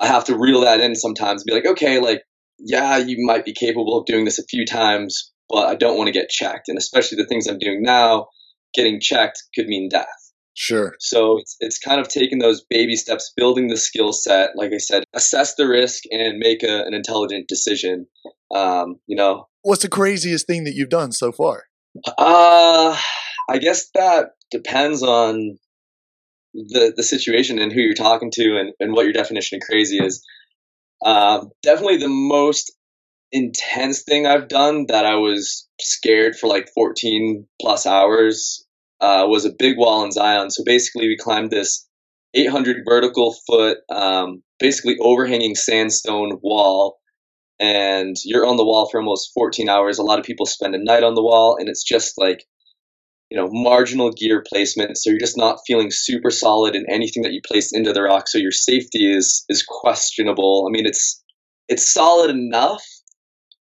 I 0.00 0.06
have 0.06 0.24
to 0.24 0.38
reel 0.38 0.60
that 0.62 0.80
in 0.80 0.94
sometimes 0.94 1.42
and 1.42 1.46
be 1.46 1.54
like, 1.54 1.66
okay, 1.66 1.98
like, 2.00 2.22
yeah, 2.58 2.98
you 2.98 3.16
might 3.26 3.44
be 3.44 3.52
capable 3.52 3.98
of 3.98 4.06
doing 4.06 4.24
this 4.24 4.38
a 4.38 4.44
few 4.44 4.64
times, 4.64 5.32
but 5.48 5.66
I 5.66 5.74
don't 5.74 5.96
want 5.96 6.08
to 6.08 6.12
get 6.12 6.28
checked. 6.28 6.68
And 6.68 6.78
especially 6.78 7.16
the 7.16 7.26
things 7.26 7.46
I'm 7.46 7.58
doing 7.58 7.82
now, 7.82 8.28
getting 8.74 9.00
checked 9.00 9.42
could 9.54 9.66
mean 9.66 9.88
death. 9.88 10.06
Sure. 10.54 10.94
So 11.00 11.38
it's, 11.38 11.56
it's 11.60 11.78
kind 11.78 12.00
of 12.00 12.08
taking 12.08 12.38
those 12.38 12.62
baby 12.68 12.94
steps, 12.94 13.32
building 13.36 13.68
the 13.68 13.76
skill 13.76 14.12
set. 14.12 14.50
Like 14.54 14.72
I 14.72 14.78
said, 14.78 15.04
assess 15.14 15.54
the 15.54 15.66
risk 15.66 16.02
and 16.10 16.38
make 16.38 16.62
a, 16.62 16.84
an 16.84 16.94
intelligent 16.94 17.48
decision. 17.48 18.06
Um, 18.54 18.96
you 19.06 19.16
know, 19.16 19.48
what's 19.62 19.82
the 19.82 19.88
craziest 19.88 20.46
thing 20.46 20.64
that 20.64 20.74
you've 20.74 20.90
done 20.90 21.12
so 21.12 21.32
far? 21.32 21.64
Uh, 22.18 22.96
I 23.48 23.58
guess 23.58 23.88
that 23.94 24.30
depends 24.50 25.02
on 25.02 25.58
the 26.54 26.92
the 26.96 27.02
situation 27.02 27.58
and 27.58 27.72
who 27.72 27.80
you're 27.80 27.94
talking 27.94 28.30
to 28.32 28.58
and, 28.58 28.72
and 28.80 28.92
what 28.92 29.04
your 29.04 29.12
definition 29.12 29.56
of 29.56 29.62
crazy 29.62 29.98
is. 29.98 30.24
Um, 31.04 31.50
definitely 31.62 31.98
the 31.98 32.08
most 32.08 32.72
intense 33.32 34.02
thing 34.02 34.26
I've 34.26 34.48
done 34.48 34.86
that 34.88 35.06
I 35.06 35.16
was 35.16 35.66
scared 35.80 36.36
for 36.36 36.48
like 36.48 36.68
14 36.74 37.46
plus 37.60 37.86
hours 37.86 38.64
uh, 39.00 39.24
was 39.26 39.44
a 39.44 39.52
big 39.58 39.78
wall 39.78 40.04
in 40.04 40.12
Zion. 40.12 40.50
So 40.50 40.62
basically, 40.64 41.08
we 41.08 41.16
climbed 41.16 41.50
this 41.50 41.88
800 42.34 42.84
vertical 42.86 43.34
foot, 43.46 43.78
um, 43.90 44.42
basically 44.60 44.96
overhanging 45.00 45.54
sandstone 45.54 46.38
wall. 46.42 46.98
And 47.58 48.16
you're 48.24 48.46
on 48.46 48.56
the 48.56 48.64
wall 48.64 48.88
for 48.88 49.00
almost 49.00 49.30
14 49.34 49.68
hours. 49.68 49.98
A 49.98 50.02
lot 50.02 50.18
of 50.18 50.24
people 50.24 50.46
spend 50.46 50.74
a 50.74 50.82
night 50.82 51.04
on 51.04 51.14
the 51.14 51.22
wall, 51.22 51.56
and 51.58 51.68
it's 51.68 51.84
just 51.84 52.18
like 52.18 52.44
you 53.32 53.38
know, 53.38 53.48
marginal 53.50 54.10
gear 54.10 54.44
placement. 54.46 54.98
So 54.98 55.08
you're 55.08 55.18
just 55.18 55.38
not 55.38 55.60
feeling 55.66 55.90
super 55.90 56.30
solid 56.30 56.76
in 56.76 56.84
anything 56.90 57.22
that 57.22 57.32
you 57.32 57.40
place 57.42 57.72
into 57.72 57.94
the 57.94 58.02
rock. 58.02 58.28
So 58.28 58.36
your 58.36 58.50
safety 58.50 59.10
is 59.10 59.46
is 59.48 59.64
questionable. 59.66 60.66
I 60.68 60.70
mean, 60.70 60.84
it's 60.84 61.24
it's 61.66 61.90
solid 61.90 62.28
enough, 62.28 62.84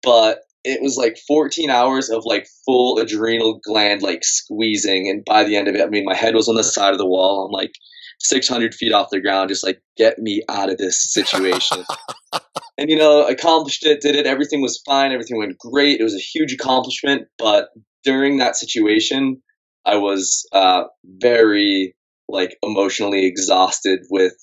but 0.01 0.39
it 0.63 0.81
was 0.81 0.98
like 0.98 1.19
14 1.27 1.69
hours 1.69 2.10
of 2.10 2.24
like 2.25 2.48
full 2.65 2.98
adrenal 2.98 3.60
gland 3.63 4.01
like 4.01 4.24
squeezing, 4.24 5.07
and 5.07 5.24
by 5.24 5.43
the 5.43 5.55
end 5.55 5.67
of 5.67 5.75
it, 5.75 5.83
I 5.86 5.88
mean, 5.88 6.03
my 6.03 6.15
head 6.15 6.33
was 6.33 6.50
on 6.50 6.55
the 6.55 6.63
side 6.63 6.93
of 6.93 6.98
the 6.98 7.05
wall. 7.05 7.45
I'm 7.45 7.51
like 7.51 7.74
600 8.22 8.74
feet 8.74 8.91
off 8.91 9.12
the 9.12 9.22
ground, 9.22 9.50
just 9.50 9.63
like 9.63 9.83
get 9.98 10.17
me 10.17 10.41
out 10.50 10.72
of 10.72 10.79
this 10.79 11.13
situation. 11.13 11.86
and 12.79 12.89
you 12.89 12.98
know, 12.98 13.27
accomplished 13.27 13.86
it, 13.86 14.01
did 14.01 14.15
it. 14.15 14.25
Everything 14.25 14.63
was 14.63 14.81
fine. 14.83 15.12
Everything 15.12 15.38
went 15.38 15.60
great. 15.60 16.00
It 16.00 16.03
was 16.03 16.15
a 16.15 16.17
huge 16.17 16.53
accomplishment, 16.53 17.27
but 17.38 17.69
during 18.03 18.38
that 18.38 18.55
situation, 18.55 19.41
I 19.86 19.98
was 19.98 20.48
uh, 20.51 20.83
very 21.05 21.95
like 22.29 22.57
emotionally 22.63 23.25
exhausted 23.25 24.00
with 24.10 24.33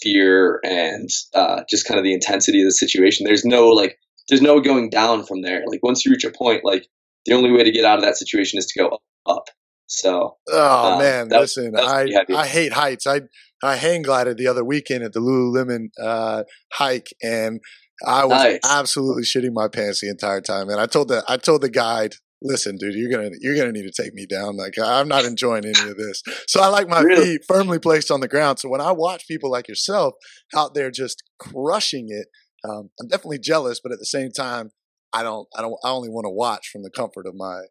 fear 0.00 0.60
and 0.64 1.08
uh, 1.34 1.62
just 1.68 1.86
kind 1.86 1.98
of 1.98 2.04
the 2.04 2.14
intensity 2.14 2.60
of 2.60 2.66
the 2.66 2.72
situation. 2.72 3.24
There's 3.26 3.44
no 3.44 3.68
like, 3.68 3.98
there's 4.28 4.42
no 4.42 4.60
going 4.60 4.90
down 4.90 5.24
from 5.24 5.42
there. 5.42 5.62
Like 5.66 5.82
once 5.82 6.04
you 6.04 6.12
reach 6.12 6.24
a 6.24 6.30
point, 6.30 6.64
like 6.64 6.86
the 7.26 7.34
only 7.34 7.52
way 7.52 7.64
to 7.64 7.70
get 7.70 7.84
out 7.84 7.98
of 7.98 8.04
that 8.04 8.16
situation 8.16 8.58
is 8.58 8.66
to 8.66 8.78
go 8.78 8.98
up. 9.26 9.44
So, 9.86 10.36
oh 10.50 10.92
um, 10.92 10.98
man, 10.98 11.28
that, 11.28 11.40
listen, 11.40 11.74
I 11.74 12.06
I 12.34 12.46
hate 12.46 12.74
heights. 12.74 13.06
I 13.06 13.22
I 13.62 13.76
hang 13.76 14.02
glided 14.02 14.36
the 14.36 14.46
other 14.46 14.62
weekend 14.62 15.02
at 15.02 15.14
the 15.14 15.20
Lululemon 15.20 15.88
uh, 15.98 16.44
hike, 16.72 17.08
and 17.22 17.60
I 18.06 18.26
was 18.26 18.42
nice. 18.42 18.60
absolutely 18.64 19.22
shitting 19.22 19.54
my 19.54 19.66
pants 19.68 20.02
the 20.02 20.10
entire 20.10 20.42
time. 20.42 20.68
And 20.68 20.78
I 20.78 20.84
told 20.84 21.08
the 21.08 21.24
I 21.26 21.38
told 21.38 21.62
the 21.62 21.70
guide 21.70 22.16
listen, 22.42 22.76
dude, 22.76 22.94
you're 22.94 23.10
gonna 23.10 23.30
you're 23.40 23.56
gonna 23.56 23.72
need 23.72 23.90
to 23.90 24.02
take 24.02 24.14
me 24.14 24.26
down. 24.26 24.56
Like 24.56 24.74
I'm 24.82 25.08
not 25.08 25.24
enjoying 25.24 25.64
any 25.64 25.90
of 25.90 25.96
this. 25.96 26.22
So 26.46 26.60
I 26.60 26.68
like 26.68 26.88
my 26.88 27.00
really? 27.00 27.24
feet 27.24 27.42
firmly 27.46 27.78
placed 27.78 28.10
on 28.10 28.20
the 28.20 28.28
ground. 28.28 28.58
So 28.58 28.68
when 28.68 28.80
I 28.80 28.92
watch 28.92 29.26
people 29.26 29.50
like 29.50 29.68
yourself 29.68 30.14
out 30.54 30.74
there 30.74 30.90
just 30.90 31.22
crushing 31.38 32.06
it, 32.10 32.28
um, 32.68 32.90
I'm 33.00 33.08
definitely 33.08 33.38
jealous. 33.38 33.80
But 33.82 33.92
at 33.92 33.98
the 33.98 34.06
same 34.06 34.30
time, 34.30 34.70
I 35.12 35.22
don't 35.22 35.48
I 35.56 35.62
don't 35.62 35.76
I 35.84 35.90
only 35.90 36.08
want 36.08 36.24
to 36.24 36.30
watch 36.30 36.68
from 36.70 36.82
the 36.82 36.90
comfort 36.90 37.26
of 37.26 37.34
my 37.34 37.62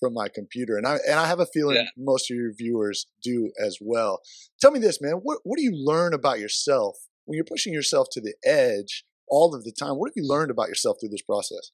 from 0.00 0.14
my 0.14 0.28
computer, 0.28 0.76
and 0.76 0.86
I 0.86 0.98
and 1.08 1.18
I 1.18 1.26
have 1.26 1.40
a 1.40 1.46
feeling 1.46 1.76
yeah. 1.76 1.84
most 1.96 2.30
of 2.30 2.36
your 2.36 2.52
viewers 2.56 3.06
do 3.22 3.52
as 3.64 3.78
well. 3.80 4.20
Tell 4.60 4.70
me 4.70 4.80
this, 4.80 5.00
man. 5.00 5.14
What 5.22 5.38
what 5.44 5.56
do 5.56 5.62
you 5.62 5.72
learn 5.74 6.14
about 6.14 6.38
yourself 6.38 6.96
when 7.24 7.36
you're 7.36 7.44
pushing 7.44 7.72
yourself 7.72 8.08
to 8.12 8.20
the 8.20 8.34
edge 8.44 9.04
all 9.28 9.54
of 9.54 9.64
the 9.64 9.72
time? 9.72 9.94
What 9.94 10.08
have 10.08 10.16
you 10.16 10.28
learned 10.28 10.50
about 10.50 10.68
yourself 10.68 10.98
through 11.00 11.10
this 11.10 11.22
process? 11.22 11.70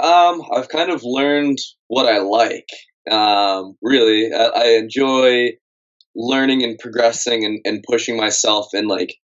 Um, 0.00 0.42
I've 0.54 0.68
kind 0.68 0.90
of 0.90 1.02
learned 1.04 1.58
what 1.88 2.06
I 2.06 2.18
like. 2.18 2.68
Um, 3.10 3.76
really, 3.82 4.32
I, 4.32 4.44
I 4.44 4.66
enjoy 4.76 5.50
learning 6.14 6.62
and 6.62 6.78
progressing 6.78 7.44
and, 7.44 7.60
and 7.64 7.84
pushing 7.88 8.16
myself 8.16 8.68
in 8.74 8.86
like 8.86 9.14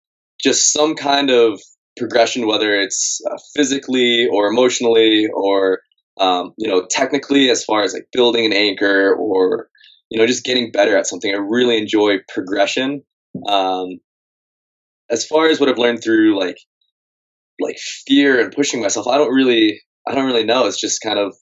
just 0.41 0.71
some 0.71 0.95
kind 0.95 1.29
of 1.29 1.59
progression, 1.97 2.47
whether 2.47 2.79
it's 2.79 3.21
uh, 3.29 3.37
physically 3.55 4.27
or 4.27 4.47
emotionally 4.47 5.27
or 5.33 5.81
um, 6.19 6.53
you 6.57 6.69
know 6.69 6.85
technically, 6.89 7.49
as 7.49 7.63
far 7.63 7.83
as 7.83 7.93
like 7.93 8.07
building 8.11 8.45
an 8.45 8.53
anchor 8.53 9.13
or 9.15 9.69
you 10.09 10.19
know 10.19 10.27
just 10.27 10.43
getting 10.43 10.71
better 10.71 10.97
at 10.97 11.07
something. 11.07 11.33
I 11.33 11.37
really 11.37 11.77
enjoy 11.77 12.17
progression. 12.33 13.03
Um, 13.47 13.99
as 15.09 15.25
far 15.25 15.47
as 15.47 15.59
what 15.59 15.69
I've 15.69 15.77
learned 15.77 16.03
through 16.03 16.39
like 16.39 16.57
like 17.59 17.77
fear 18.07 18.39
and 18.41 18.53
pushing 18.53 18.81
myself, 18.81 19.07
I 19.07 19.17
don't 19.17 19.33
really 19.33 19.81
I 20.07 20.15
don't 20.15 20.25
really 20.25 20.45
know. 20.45 20.65
It's 20.65 20.79
just 20.79 21.01
kind 21.01 21.19
of 21.19 21.35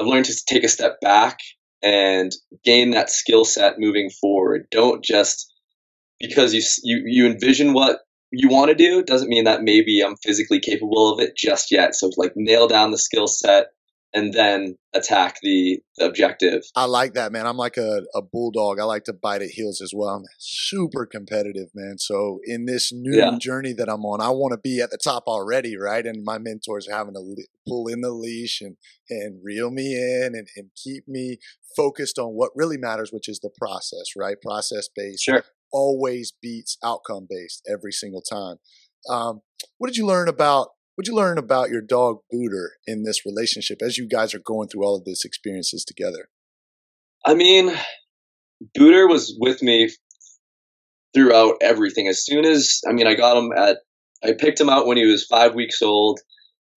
I've 0.00 0.06
learned 0.06 0.26
to 0.26 0.44
take 0.48 0.64
a 0.64 0.68
step 0.68 1.00
back 1.00 1.38
and 1.82 2.32
gain 2.64 2.90
that 2.90 3.10
skill 3.10 3.44
set 3.44 3.78
moving 3.78 4.10
forward. 4.20 4.66
Don't 4.70 5.04
just 5.04 5.52
because 6.18 6.54
you 6.54 6.62
you 6.82 7.02
you 7.06 7.26
envision 7.26 7.72
what 7.72 8.00
you 8.32 8.48
want 8.48 8.68
to 8.68 8.74
do 8.74 9.02
doesn't 9.02 9.28
mean 9.28 9.44
that 9.44 9.62
maybe 9.62 10.00
I'm 10.00 10.16
physically 10.16 10.60
capable 10.60 11.12
of 11.12 11.20
it 11.20 11.36
just 11.36 11.70
yet. 11.70 11.94
So 11.94 12.10
like 12.16 12.32
nail 12.36 12.68
down 12.68 12.90
the 12.90 12.98
skill 12.98 13.26
set 13.26 13.68
and 14.12 14.32
then 14.32 14.76
attack 14.92 15.36
the, 15.42 15.80
the, 15.96 16.06
objective. 16.06 16.62
I 16.74 16.86
like 16.86 17.14
that, 17.14 17.30
man. 17.30 17.46
I'm 17.46 17.56
like 17.56 17.76
a, 17.76 18.02
a 18.14 18.22
bulldog. 18.22 18.80
I 18.80 18.84
like 18.84 19.04
to 19.04 19.12
bite 19.12 19.42
at 19.42 19.50
heels 19.50 19.80
as 19.80 19.92
well. 19.94 20.08
I'm 20.08 20.24
super 20.38 21.06
competitive, 21.06 21.68
man. 21.74 21.96
So 21.98 22.40
in 22.44 22.64
this 22.64 22.92
new 22.92 23.16
yeah. 23.16 23.38
journey 23.38 23.72
that 23.74 23.88
I'm 23.88 24.04
on, 24.04 24.20
I 24.20 24.30
want 24.30 24.52
to 24.52 24.58
be 24.58 24.80
at 24.80 24.90
the 24.90 24.98
top 24.98 25.24
already, 25.26 25.76
right? 25.76 26.04
And 26.04 26.24
my 26.24 26.38
mentors 26.38 26.88
are 26.88 26.96
having 26.96 27.14
to 27.14 27.44
pull 27.68 27.86
in 27.86 28.00
the 28.00 28.10
leash 28.10 28.60
and, 28.60 28.76
and 29.08 29.40
reel 29.44 29.70
me 29.70 29.94
in 29.94 30.34
and, 30.34 30.48
and 30.56 30.70
keep 30.82 31.06
me 31.06 31.38
focused 31.76 32.18
on 32.18 32.30
what 32.30 32.50
really 32.56 32.78
matters, 32.78 33.10
which 33.12 33.28
is 33.28 33.38
the 33.38 33.50
process, 33.58 34.16
right? 34.16 34.36
Process 34.42 34.88
based. 34.94 35.22
Sure. 35.22 35.44
Always 35.72 36.32
beats 36.42 36.76
outcome 36.82 37.28
based 37.30 37.62
every 37.70 37.92
single 37.92 38.22
time. 38.22 38.56
Um, 39.08 39.42
what 39.78 39.86
did 39.86 39.96
you 39.96 40.04
learn 40.04 40.28
about 40.28 40.70
what 41.00 41.08
you 41.08 41.14
learn 41.14 41.38
about 41.38 41.70
your 41.70 41.80
dog 41.80 42.18
Booter 42.30 42.72
in 42.86 43.04
this 43.04 43.24
relationship 43.24 43.78
as 43.80 43.96
you 43.96 44.06
guys 44.06 44.34
are 44.34 44.38
going 44.38 44.68
through 44.68 44.84
all 44.84 44.96
of 44.96 45.06
these 45.06 45.22
experiences 45.24 45.82
together? 45.82 46.28
I 47.24 47.32
mean, 47.32 47.74
Booter 48.78 49.08
was 49.08 49.34
with 49.40 49.62
me 49.62 49.88
throughout 51.14 51.54
everything. 51.62 52.06
As 52.06 52.22
soon 52.22 52.44
as 52.44 52.82
I 52.86 52.92
mean, 52.92 53.06
I 53.06 53.14
got 53.14 53.38
him 53.38 53.50
at 53.56 53.78
I 54.22 54.34
picked 54.38 54.60
him 54.60 54.68
out 54.68 54.86
when 54.86 54.98
he 54.98 55.06
was 55.06 55.24
five 55.24 55.54
weeks 55.54 55.80
old. 55.80 56.20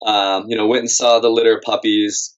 Um, 0.05 0.45
you 0.47 0.55
know, 0.55 0.67
went 0.67 0.79
and 0.79 0.89
saw 0.89 1.19
the 1.19 1.27
litter 1.27 1.57
of 1.57 1.61
puppies. 1.61 2.33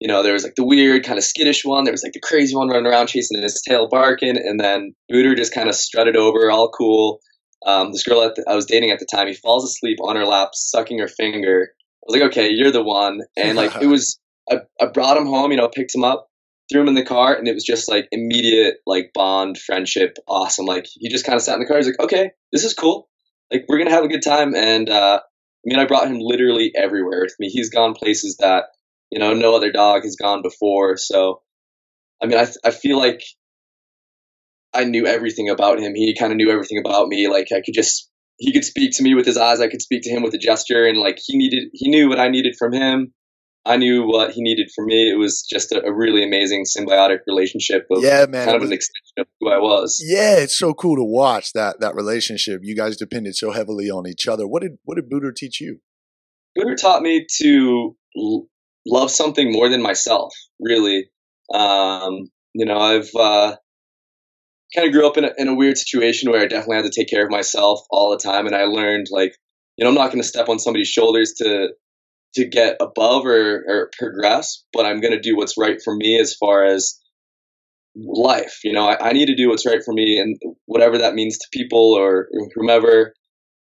You 0.00 0.08
know, 0.08 0.24
there 0.24 0.32
was 0.32 0.42
like 0.42 0.56
the 0.56 0.66
weird 0.66 1.04
kind 1.04 1.18
of 1.18 1.24
skittish 1.24 1.64
one. 1.64 1.84
There 1.84 1.92
was 1.92 2.02
like 2.02 2.14
the 2.14 2.20
crazy 2.20 2.56
one 2.56 2.66
running 2.66 2.86
around 2.86 3.06
chasing 3.06 3.40
his 3.40 3.62
tail 3.62 3.86
barking, 3.88 4.36
and 4.36 4.58
then 4.58 4.92
Booter 5.08 5.36
just 5.36 5.54
kind 5.54 5.68
of 5.68 5.76
strutted 5.76 6.16
over, 6.16 6.50
all 6.50 6.68
cool 6.68 7.20
um, 7.66 7.92
this 7.92 8.04
girl 8.04 8.32
I 8.48 8.54
was 8.54 8.66
dating 8.66 8.90
at 8.90 8.98
the 8.98 9.06
time, 9.06 9.26
he 9.26 9.34
falls 9.34 9.64
asleep 9.64 9.98
on 10.02 10.16
her 10.16 10.24
lap, 10.24 10.50
sucking 10.54 10.98
her 10.98 11.08
finger. 11.08 11.70
I 11.72 12.04
was 12.06 12.20
like, 12.20 12.30
okay, 12.30 12.48
you're 12.50 12.70
the 12.70 12.82
one. 12.82 13.20
And 13.36 13.56
like, 13.56 13.82
it 13.82 13.86
was, 13.86 14.18
I, 14.50 14.60
I 14.80 14.86
brought 14.86 15.16
him 15.16 15.26
home, 15.26 15.50
you 15.50 15.56
know, 15.56 15.68
picked 15.68 15.94
him 15.94 16.04
up, 16.04 16.28
threw 16.70 16.82
him 16.82 16.88
in 16.88 16.94
the 16.94 17.04
car, 17.04 17.34
and 17.34 17.48
it 17.48 17.54
was 17.54 17.64
just 17.64 17.88
like 17.88 18.08
immediate, 18.12 18.76
like, 18.86 19.10
bond, 19.14 19.58
friendship, 19.58 20.16
awesome. 20.26 20.66
Like, 20.66 20.86
he 20.90 21.08
just 21.08 21.26
kind 21.26 21.36
of 21.36 21.42
sat 21.42 21.54
in 21.54 21.60
the 21.60 21.66
car. 21.66 21.76
He's 21.76 21.86
like, 21.86 22.00
okay, 22.00 22.30
this 22.52 22.64
is 22.64 22.74
cool. 22.74 23.08
Like, 23.50 23.64
we're 23.68 23.78
going 23.78 23.88
to 23.88 23.94
have 23.94 24.04
a 24.04 24.08
good 24.08 24.22
time. 24.22 24.54
And, 24.54 24.88
uh, 24.88 25.20
I 25.20 25.64
mean, 25.64 25.78
I 25.78 25.86
brought 25.86 26.06
him 26.06 26.18
literally 26.20 26.72
everywhere 26.76 27.22
with 27.22 27.34
me. 27.38 27.48
He's 27.48 27.70
gone 27.70 27.94
places 27.94 28.36
that, 28.38 28.66
you 29.10 29.18
know, 29.18 29.34
no 29.34 29.56
other 29.56 29.72
dog 29.72 30.04
has 30.04 30.16
gone 30.16 30.42
before. 30.42 30.96
So, 30.96 31.42
I 32.22 32.26
mean, 32.26 32.38
I, 32.38 32.46
I 32.64 32.70
feel 32.70 32.96
like 32.98 33.22
I 34.74 34.84
knew 34.84 35.06
everything 35.06 35.48
about 35.48 35.80
him. 35.80 35.94
He 35.94 36.14
kind 36.18 36.32
of 36.32 36.36
knew 36.36 36.50
everything 36.50 36.78
about 36.78 37.08
me. 37.08 37.28
Like 37.28 37.48
I 37.52 37.60
could 37.64 37.74
just 37.74 38.10
he 38.38 38.52
could 38.52 38.64
speak 38.64 38.92
to 38.96 39.02
me 39.02 39.14
with 39.14 39.26
his 39.26 39.36
eyes. 39.36 39.60
I 39.60 39.68
could 39.68 39.82
speak 39.82 40.02
to 40.04 40.10
him 40.10 40.22
with 40.22 40.34
a 40.34 40.38
gesture, 40.38 40.86
and 40.86 40.98
like 40.98 41.18
he 41.24 41.36
needed 41.36 41.70
he 41.72 41.88
knew 41.88 42.08
what 42.08 42.20
I 42.20 42.28
needed 42.28 42.54
from 42.58 42.72
him. 42.72 43.12
I 43.64 43.76
knew 43.76 44.06
what 44.06 44.30
he 44.30 44.42
needed 44.42 44.70
from 44.74 44.86
me. 44.86 45.10
It 45.10 45.18
was 45.18 45.42
just 45.42 45.72
a, 45.72 45.84
a 45.84 45.92
really 45.92 46.24
amazing 46.24 46.64
symbiotic 46.64 47.18
relationship 47.26 47.86
of 47.90 48.02
yeah, 48.02 48.24
man, 48.26 48.46
kind 48.46 48.56
of 48.56 48.62
was, 48.62 48.70
an 48.70 48.74
extension 48.74 49.14
of 49.18 49.26
who 49.40 49.50
I 49.50 49.58
was. 49.58 50.02
Yeah, 50.06 50.36
it's 50.36 50.58
so 50.58 50.72
cool 50.72 50.96
to 50.96 51.04
watch 51.04 51.52
that 51.52 51.80
that 51.80 51.94
relationship. 51.94 52.60
You 52.62 52.76
guys 52.76 52.96
depended 52.96 53.36
so 53.36 53.50
heavily 53.50 53.90
on 53.90 54.06
each 54.06 54.26
other. 54.26 54.46
What 54.46 54.62
did 54.62 54.78
what 54.84 54.94
did 54.94 55.10
Booter 55.10 55.32
teach 55.32 55.60
you? 55.60 55.80
Booter 56.56 56.76
taught 56.76 57.02
me 57.02 57.26
to 57.40 57.96
l- 58.16 58.48
love 58.86 59.10
something 59.10 59.52
more 59.52 59.68
than 59.68 59.82
myself. 59.82 60.32
Really, 60.60 61.10
um, 61.52 62.30
you 62.54 62.64
know, 62.64 62.78
I've 62.78 63.10
uh, 63.14 63.56
kind 64.74 64.86
of 64.86 64.92
grew 64.92 65.06
up 65.06 65.16
in 65.16 65.24
a, 65.24 65.30
in 65.38 65.48
a 65.48 65.54
weird 65.54 65.78
situation 65.78 66.30
where 66.30 66.40
I 66.40 66.46
definitely 66.46 66.76
had 66.76 66.92
to 66.92 67.00
take 67.00 67.08
care 67.08 67.24
of 67.24 67.30
myself 67.30 67.80
all 67.90 68.10
the 68.10 68.18
time, 68.18 68.46
and 68.46 68.54
I 68.54 68.64
learned 68.64 69.08
like 69.10 69.34
you 69.76 69.84
know 69.84 69.90
I'm 69.90 69.96
not 69.96 70.08
going 70.08 70.22
to 70.22 70.28
step 70.28 70.48
on 70.48 70.58
somebody's 70.58 70.88
shoulders 70.88 71.34
to 71.38 71.68
to 72.34 72.46
get 72.46 72.76
above 72.80 73.24
or, 73.26 73.64
or 73.66 73.90
progress, 73.98 74.64
but 74.72 74.84
I'm 74.84 75.00
going 75.00 75.14
to 75.14 75.20
do 75.20 75.36
what's 75.36 75.56
right 75.56 75.80
for 75.82 75.94
me 75.94 76.20
as 76.20 76.34
far 76.34 76.64
as 76.64 77.00
life. 77.96 78.60
You 78.64 78.72
know, 78.72 78.86
I, 78.86 79.08
I, 79.08 79.12
need 79.12 79.26
to 79.26 79.34
do 79.34 79.48
what's 79.48 79.66
right 79.66 79.82
for 79.82 79.94
me, 79.94 80.18
and 80.18 80.38
whatever 80.66 80.98
that 80.98 81.14
means 81.14 81.38
to 81.38 81.48
people 81.52 81.94
or, 81.94 82.28
or 82.32 82.48
whomever. 82.54 83.14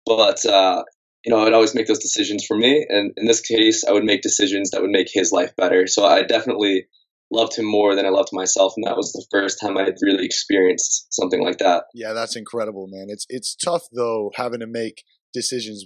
But 0.05 0.45
uh, 0.45 0.83
you 1.25 1.31
know, 1.31 1.45
I'd 1.45 1.53
always 1.53 1.75
make 1.75 1.87
those 1.87 1.99
decisions 1.99 2.45
for 2.45 2.57
me, 2.57 2.85
and 2.89 3.11
in 3.17 3.25
this 3.25 3.41
case, 3.41 3.83
I 3.83 3.91
would 3.91 4.03
make 4.03 4.21
decisions 4.21 4.71
that 4.71 4.81
would 4.81 4.91
make 4.91 5.07
his 5.11 5.31
life 5.31 5.55
better. 5.55 5.87
So 5.87 6.05
I 6.05 6.23
definitely 6.23 6.87
loved 7.33 7.57
him 7.57 7.65
more 7.65 7.95
than 7.95 8.05
I 8.05 8.09
loved 8.09 8.29
myself, 8.31 8.73
and 8.77 8.85
that 8.85 8.95
was 8.95 9.11
the 9.11 9.25
first 9.31 9.59
time 9.59 9.77
I 9.77 9.83
had 9.83 9.95
really 10.01 10.25
experienced 10.25 11.13
something 11.13 11.43
like 11.43 11.57
that. 11.57 11.85
Yeah, 11.93 12.13
that's 12.13 12.35
incredible, 12.35 12.87
man. 12.87 13.07
It's 13.09 13.25
it's 13.29 13.55
tough 13.55 13.83
though 13.91 14.31
having 14.35 14.59
to 14.59 14.67
make 14.67 15.03
decisions 15.33 15.85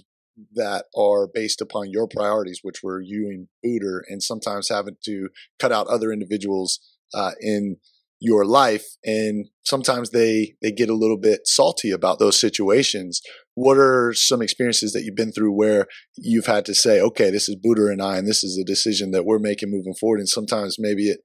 that 0.54 0.84
are 0.96 1.26
based 1.26 1.60
upon 1.60 1.90
your 1.90 2.06
priorities, 2.06 2.60
which 2.62 2.82
were 2.82 3.00
you 3.00 3.28
and 3.28 3.48
Booter, 3.64 4.04
and 4.08 4.22
sometimes 4.22 4.68
having 4.68 4.96
to 5.04 5.30
cut 5.58 5.72
out 5.72 5.88
other 5.88 6.12
individuals 6.12 6.78
uh, 7.14 7.32
in 7.40 7.78
your 8.20 8.44
life 8.44 8.84
and 9.04 9.46
sometimes 9.64 10.10
they 10.10 10.54
they 10.60 10.72
get 10.72 10.90
a 10.90 10.94
little 10.94 11.16
bit 11.16 11.40
salty 11.44 11.90
about 11.90 12.18
those 12.18 12.38
situations. 12.38 13.20
What 13.54 13.78
are 13.78 14.12
some 14.12 14.42
experiences 14.42 14.92
that 14.92 15.02
you've 15.04 15.14
been 15.14 15.32
through 15.32 15.52
where 15.52 15.86
you've 16.16 16.46
had 16.46 16.64
to 16.66 16.74
say 16.74 17.00
okay 17.00 17.30
this 17.30 17.48
is 17.48 17.56
Booter 17.56 17.90
and 17.90 18.02
I 18.02 18.18
and 18.18 18.26
this 18.26 18.42
is 18.42 18.58
a 18.58 18.64
decision 18.64 19.12
that 19.12 19.24
we're 19.24 19.38
making 19.38 19.70
moving 19.70 19.94
forward 19.94 20.18
and 20.18 20.28
sometimes 20.28 20.76
maybe 20.78 21.08
it 21.08 21.20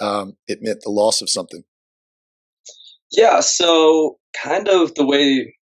um, 0.00 0.34
it 0.48 0.58
meant 0.62 0.80
the 0.82 0.90
loss 0.90 1.22
of 1.22 1.30
something? 1.30 1.62
Yeah 3.10 3.40
so 3.40 4.18
kind 4.36 4.68
of 4.68 4.94
the 4.94 5.06
way 5.06 5.54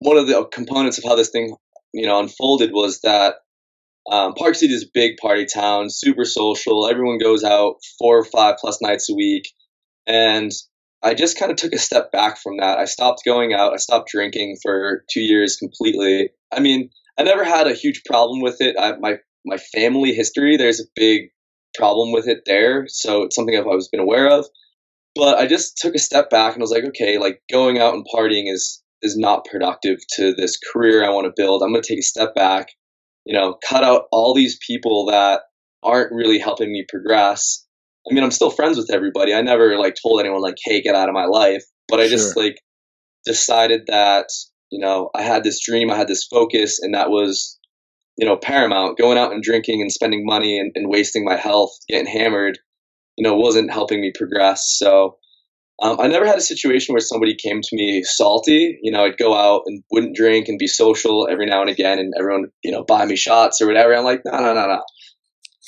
one 0.00 0.16
of 0.16 0.26
the 0.26 0.44
components 0.46 0.98
of 0.98 1.04
how 1.04 1.14
this 1.14 1.30
thing 1.30 1.54
you 1.92 2.06
know 2.06 2.18
unfolded 2.18 2.70
was 2.72 3.00
that 3.02 3.36
um, 4.10 4.34
Park 4.34 4.54
City 4.54 4.72
is 4.72 4.84
a 4.84 4.90
big 4.92 5.16
party 5.18 5.46
town, 5.46 5.88
super 5.88 6.24
social. 6.24 6.88
Everyone 6.88 7.18
goes 7.18 7.44
out 7.44 7.76
four 7.98 8.18
or 8.18 8.24
five 8.24 8.56
plus 8.60 8.80
nights 8.82 9.08
a 9.08 9.14
week. 9.14 9.48
And 10.06 10.50
I 11.02 11.14
just 11.14 11.38
kind 11.38 11.50
of 11.50 11.56
took 11.56 11.72
a 11.72 11.78
step 11.78 12.10
back 12.10 12.38
from 12.38 12.58
that. 12.58 12.78
I 12.78 12.86
stopped 12.86 13.22
going 13.24 13.52
out. 13.52 13.72
I 13.72 13.76
stopped 13.76 14.10
drinking 14.10 14.58
for 14.62 15.04
two 15.10 15.20
years 15.20 15.56
completely. 15.56 16.30
I 16.52 16.60
mean, 16.60 16.90
I 17.18 17.22
never 17.22 17.44
had 17.44 17.66
a 17.66 17.74
huge 17.74 18.02
problem 18.04 18.40
with 18.40 18.60
it. 18.60 18.76
I, 18.78 18.96
my 18.96 19.18
my 19.44 19.56
family 19.56 20.12
history, 20.12 20.56
there's 20.56 20.80
a 20.80 20.84
big 20.94 21.30
problem 21.74 22.12
with 22.12 22.28
it 22.28 22.42
there, 22.46 22.86
so 22.86 23.24
it's 23.24 23.34
something 23.34 23.56
I've 23.56 23.66
always 23.66 23.88
been 23.88 24.00
aware 24.00 24.30
of. 24.30 24.46
But 25.16 25.38
I 25.38 25.46
just 25.46 25.76
took 25.78 25.94
a 25.94 25.98
step 25.98 26.30
back 26.30 26.54
and 26.54 26.60
was 26.60 26.70
like, 26.70 26.84
okay, 26.84 27.18
like 27.18 27.40
going 27.50 27.78
out 27.78 27.94
and 27.94 28.06
partying 28.14 28.50
is 28.52 28.82
is 29.02 29.16
not 29.16 29.44
productive 29.44 29.98
to 30.14 30.32
this 30.34 30.58
career 30.72 31.04
I 31.04 31.10
want 31.10 31.26
to 31.26 31.32
build. 31.36 31.62
I'm 31.62 31.70
going 31.70 31.82
to 31.82 31.88
take 31.88 31.98
a 31.98 32.02
step 32.02 32.34
back 32.34 32.68
you 33.24 33.34
know, 33.34 33.56
cut 33.66 33.84
out 33.84 34.04
all 34.10 34.34
these 34.34 34.58
people 34.66 35.06
that 35.06 35.42
aren't 35.82 36.12
really 36.12 36.38
helping 36.38 36.72
me 36.72 36.84
progress. 36.88 37.66
I 38.08 38.14
mean, 38.14 38.24
I'm 38.24 38.30
still 38.30 38.50
friends 38.50 38.76
with 38.76 38.90
everybody. 38.92 39.32
I 39.34 39.42
never 39.42 39.78
like 39.78 39.96
told 40.00 40.20
anyone 40.20 40.40
like, 40.40 40.56
"Hey, 40.64 40.80
get 40.80 40.94
out 40.94 41.08
of 41.08 41.14
my 41.14 41.26
life." 41.26 41.64
But 41.88 42.00
I 42.00 42.08
just 42.08 42.36
like 42.36 42.58
decided 43.24 43.82
that 43.88 44.26
you 44.70 44.80
know 44.80 45.10
I 45.14 45.22
had 45.22 45.44
this 45.44 45.64
dream, 45.64 45.90
I 45.90 45.96
had 45.96 46.08
this 46.08 46.26
focus, 46.26 46.80
and 46.80 46.94
that 46.94 47.10
was 47.10 47.58
you 48.16 48.26
know 48.26 48.36
paramount. 48.36 48.98
Going 48.98 49.18
out 49.18 49.32
and 49.32 49.42
drinking 49.42 49.80
and 49.80 49.92
spending 49.92 50.24
money 50.24 50.58
and, 50.58 50.72
and 50.74 50.88
wasting 50.88 51.24
my 51.24 51.36
health, 51.36 51.70
getting 51.88 52.06
hammered, 52.06 52.58
you 53.16 53.22
know, 53.22 53.36
wasn't 53.36 53.72
helping 53.72 54.00
me 54.00 54.12
progress. 54.14 54.64
So 54.66 55.18
um, 55.82 56.00
I 56.00 56.06
never 56.06 56.24
had 56.24 56.38
a 56.38 56.42
situation 56.42 56.92
where 56.92 57.00
somebody 57.00 57.34
came 57.34 57.60
to 57.60 57.76
me 57.76 58.04
salty. 58.04 58.78
You 58.82 58.92
know, 58.92 59.04
I'd 59.04 59.18
go 59.18 59.34
out 59.34 59.62
and 59.66 59.82
wouldn't 59.90 60.16
drink 60.16 60.48
and 60.48 60.58
be 60.58 60.68
social 60.68 61.28
every 61.28 61.46
now 61.46 61.60
and 61.60 61.68
again, 61.68 61.98
and 61.98 62.14
everyone, 62.16 62.46
you 62.62 62.70
know, 62.70 62.84
buy 62.84 63.04
me 63.04 63.16
shots 63.16 63.60
or 63.60 63.66
whatever. 63.66 63.94
I'm 63.94 64.04
like, 64.04 64.22
no, 64.24 64.32
no, 64.32 64.54
no, 64.54 64.66
no. 64.66 64.82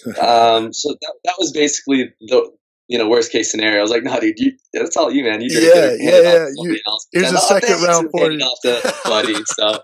um, 0.23 0.73
so 0.73 0.91
that, 0.91 1.15
that 1.25 1.35
was 1.39 1.53
basically 1.53 2.13
the 2.21 2.49
you 2.89 2.99
know 2.99 3.09
worst 3.09 3.33
case 3.33 3.51
scenario. 3.51 3.79
I 3.79 3.83
was 3.83 3.91
like, 3.91 4.03
no, 4.03 4.19
dude, 4.21 4.39
you, 4.39 4.53
that's 4.73 4.97
all 4.97 5.11
you, 5.11 5.25
man. 5.25 5.41
You 5.41 5.49
yeah, 5.53 5.95
yeah, 5.99 6.21
yeah. 6.21 6.47
You, 6.55 6.81
here's 7.13 7.33
a 7.33 7.39
second 7.39 7.83
round 7.83 8.11
for 8.11 8.31
you, 8.31 8.39
off 8.41 8.59
to 8.63 8.95
buddy. 9.05 9.35
So 9.45 9.81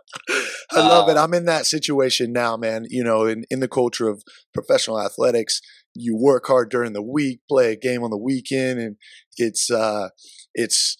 I 0.72 0.80
love 0.88 1.08
it. 1.08 1.16
Um, 1.16 1.24
I'm 1.24 1.34
in 1.34 1.46
that 1.46 1.66
situation 1.66 2.32
now, 2.32 2.56
man. 2.56 2.86
You 2.88 3.04
know, 3.04 3.24
in 3.26 3.44
in 3.50 3.60
the 3.60 3.68
culture 3.68 4.08
of 4.08 4.22
professional 4.52 5.00
athletics, 5.00 5.60
you 5.94 6.16
work 6.16 6.46
hard 6.46 6.70
during 6.70 6.92
the 6.92 7.02
week, 7.02 7.40
play 7.48 7.72
a 7.72 7.76
game 7.76 8.02
on 8.02 8.10
the 8.10 8.18
weekend, 8.18 8.78
and 8.80 8.96
it's 9.36 9.70
uh, 9.70 10.10
it's 10.54 10.96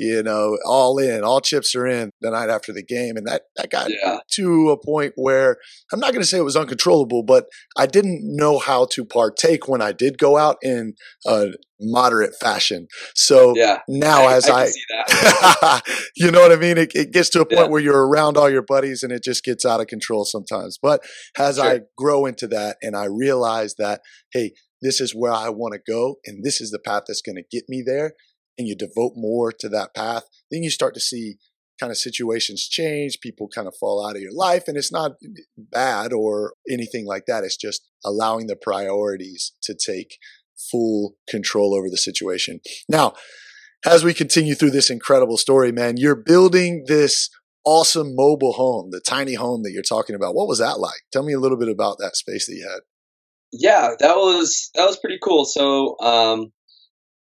you 0.00 0.22
know, 0.22 0.56
all 0.64 0.96
in, 0.96 1.22
all 1.22 1.42
chips 1.42 1.74
are 1.74 1.86
in 1.86 2.10
the 2.22 2.30
night 2.30 2.48
after 2.48 2.72
the 2.72 2.82
game. 2.82 3.18
And 3.18 3.26
that, 3.26 3.42
that 3.56 3.70
got 3.70 3.90
yeah. 3.90 4.20
to 4.32 4.70
a 4.70 4.82
point 4.82 5.12
where 5.14 5.58
I'm 5.92 6.00
not 6.00 6.12
going 6.12 6.22
to 6.22 6.26
say 6.26 6.38
it 6.38 6.42
was 6.42 6.56
uncontrollable, 6.56 7.22
but 7.22 7.48
I 7.76 7.84
didn't 7.84 8.20
know 8.22 8.58
how 8.58 8.86
to 8.92 9.04
partake 9.04 9.68
when 9.68 9.82
I 9.82 9.92
did 9.92 10.16
go 10.16 10.38
out 10.38 10.56
in 10.62 10.94
a 11.26 11.48
moderate 11.78 12.34
fashion. 12.40 12.88
So 13.14 13.54
yeah, 13.54 13.80
now 13.88 14.22
I, 14.22 14.34
as 14.36 14.48
I, 14.48 14.68
I 15.12 15.82
you 16.16 16.30
know 16.30 16.40
what 16.40 16.52
I 16.52 16.56
mean? 16.56 16.78
It, 16.78 16.92
it 16.94 17.12
gets 17.12 17.28
to 17.30 17.42
a 17.42 17.44
point 17.44 17.66
yeah. 17.66 17.68
where 17.68 17.82
you're 17.82 18.08
around 18.08 18.38
all 18.38 18.48
your 18.48 18.62
buddies 18.62 19.02
and 19.02 19.12
it 19.12 19.22
just 19.22 19.44
gets 19.44 19.66
out 19.66 19.80
of 19.80 19.86
control 19.86 20.24
sometimes. 20.24 20.78
But 20.80 21.02
as 21.38 21.56
sure. 21.56 21.64
I 21.66 21.80
grow 21.98 22.24
into 22.24 22.46
that 22.48 22.78
and 22.80 22.96
I 22.96 23.04
realize 23.04 23.74
that, 23.76 24.00
hey, 24.32 24.52
this 24.80 24.98
is 24.98 25.14
where 25.14 25.32
I 25.32 25.50
want 25.50 25.74
to 25.74 25.80
go 25.86 26.16
and 26.24 26.42
this 26.42 26.62
is 26.62 26.70
the 26.70 26.78
path 26.78 27.02
that's 27.06 27.20
going 27.20 27.36
to 27.36 27.44
get 27.50 27.64
me 27.68 27.82
there 27.84 28.14
and 28.60 28.68
you 28.68 28.76
devote 28.76 29.14
more 29.16 29.50
to 29.50 29.68
that 29.70 29.94
path, 29.94 30.24
then 30.50 30.62
you 30.62 30.70
start 30.70 30.94
to 30.94 31.00
see 31.00 31.38
kind 31.80 31.90
of 31.90 31.96
situations 31.96 32.68
change, 32.68 33.20
people 33.20 33.48
kind 33.48 33.66
of 33.66 33.74
fall 33.74 34.06
out 34.06 34.14
of 34.14 34.22
your 34.22 34.34
life. 34.34 34.64
And 34.68 34.76
it's 34.76 34.92
not 34.92 35.12
bad 35.56 36.12
or 36.12 36.52
anything 36.70 37.06
like 37.06 37.24
that. 37.26 37.42
It's 37.42 37.56
just 37.56 37.88
allowing 38.04 38.46
the 38.46 38.56
priorities 38.56 39.52
to 39.62 39.74
take 39.74 40.18
full 40.70 41.16
control 41.28 41.74
over 41.74 41.88
the 41.88 41.96
situation. 41.96 42.60
Now, 42.86 43.14
as 43.86 44.04
we 44.04 44.12
continue 44.12 44.54
through 44.54 44.72
this 44.72 44.90
incredible 44.90 45.38
story, 45.38 45.72
man, 45.72 45.96
you're 45.96 46.14
building 46.14 46.84
this 46.86 47.30
awesome 47.64 48.14
mobile 48.14 48.52
home, 48.52 48.90
the 48.90 49.00
tiny 49.00 49.34
home 49.34 49.62
that 49.62 49.72
you're 49.72 49.82
talking 49.82 50.14
about. 50.14 50.34
What 50.34 50.48
was 50.48 50.58
that 50.58 50.78
like? 50.78 51.00
Tell 51.12 51.22
me 51.22 51.32
a 51.32 51.40
little 51.40 51.58
bit 51.58 51.68
about 51.68 51.96
that 51.98 52.14
space 52.14 52.46
that 52.46 52.54
you 52.54 52.68
had. 52.70 52.80
Yeah, 53.52 53.94
that 53.98 54.16
was 54.16 54.70
that 54.74 54.86
was 54.86 54.98
pretty 54.98 55.18
cool. 55.20 55.44
So, 55.44 55.98
um, 55.98 56.52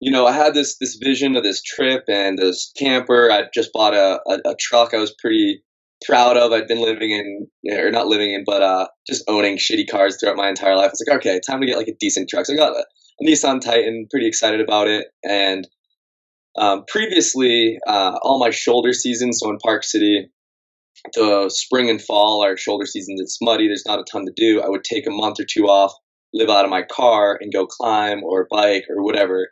you 0.05 0.11
know, 0.11 0.27
I 0.27 0.33
had 0.33 0.53
this 0.53 0.77
this 0.77 0.97
vision 0.97 1.35
of 1.35 1.45
this 1.45 1.63
trip 1.63 2.05
and 2.09 2.39
this 2.39 2.71
camper. 2.77 3.31
I 3.33 3.45
just 3.55 3.73
bought 3.73 3.95
a, 3.95 4.21
a, 4.29 4.51
a, 4.51 4.55
truck 4.61 4.93
I 4.93 4.99
was 4.99 5.15
pretty 5.19 5.65
proud 6.05 6.37
of. 6.37 6.53
I'd 6.53 6.69
been 6.69 6.83
living 6.83 7.11
in, 7.11 7.73
or 7.73 7.91
not 7.91 8.07
living 8.07 8.35
in, 8.35 8.45
but 8.45 8.61
uh, 8.61 8.89
just 9.07 9.25
owning 9.29 9.57
shitty 9.57 9.89
cars 9.91 10.19
throughout 10.21 10.37
my 10.37 10.51
entire 10.51 10.77
life. 10.77 10.89
I 10.89 10.91
was 10.91 11.05
like, 11.09 11.17
okay, 11.21 11.41
time 11.41 11.63
to 11.63 11.67
get 11.67 11.79
like 11.79 11.89
a 11.89 11.97
decent 11.99 12.29
truck. 12.29 12.45
So 12.45 12.53
I 12.53 12.57
got 12.57 12.77
a, 12.77 12.85
a 13.23 13.25
Nissan 13.25 13.63
Titan, 13.63 14.07
pretty 14.11 14.27
excited 14.27 14.61
about 14.61 14.89
it. 14.89 15.07
And 15.23 15.67
um, 16.59 16.85
previously, 16.87 17.79
uh, 17.87 18.19
all 18.23 18.39
my 18.39 18.51
shoulder 18.51 18.93
seasons, 18.93 19.39
so 19.41 19.49
in 19.49 19.57
Park 19.65 19.85
City, 19.85 20.29
the 21.15 21.49
spring 21.49 21.89
and 21.89 22.03
fall 22.03 22.45
are 22.45 22.59
shoulder 22.59 22.85
seasons. 22.85 23.23
It's 23.23 23.39
muddy. 23.41 23.69
There's 23.69 23.87
not 23.87 24.01
a 24.01 24.05
ton 24.05 24.27
to 24.27 24.33
do. 24.37 24.61
I 24.61 24.69
would 24.69 24.85
take 24.85 25.07
a 25.07 25.11
month 25.11 25.41
or 25.41 25.47
two 25.51 25.65
off, 25.65 25.95
live 26.35 26.51
out 26.51 26.67
of 26.67 26.71
my 26.71 26.83
car, 26.83 27.39
and 27.41 27.51
go 27.51 27.67
climb 27.67 28.23
or 28.23 28.47
bike 28.51 28.85
or 28.91 29.03
whatever 29.03 29.49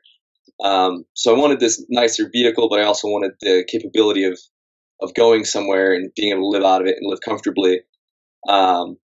um, 0.63 1.05
so 1.15 1.35
I 1.35 1.39
wanted 1.39 1.61
this 1.61 1.85
nicer 1.89 2.29
vehicle, 2.33 2.69
but 2.69 2.79
I 2.79 2.85
also 2.85 3.09
wanted 3.09 3.33
the 3.41 3.65
capability 3.69 4.25
of 4.25 4.39
of 5.01 5.15
going 5.15 5.45
somewhere 5.45 5.93
and 5.93 6.13
being 6.15 6.33
able 6.33 6.53
to 6.53 6.57
live 6.57 6.65
out 6.65 6.81
of 6.81 6.87
it 6.87 6.97
and 7.01 7.11
live 7.11 7.21
comfortably. 7.21 7.81
Um, 8.49 8.99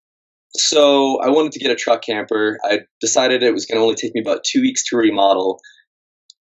so 0.55 1.21
I 1.21 1.29
wanted 1.29 1.53
to 1.53 1.59
get 1.59 1.71
a 1.71 1.77
truck 1.77 2.03
camper. 2.03 2.59
I 2.65 2.81
decided 3.01 3.43
it 3.43 3.53
was 3.53 3.67
going 3.67 3.79
to 3.79 3.83
only 3.83 3.97
take 3.97 4.15
me 4.15 4.21
about 4.21 4.45
two 4.45 4.61
weeks 4.61 4.85
to 4.89 4.97
remodel. 4.97 5.61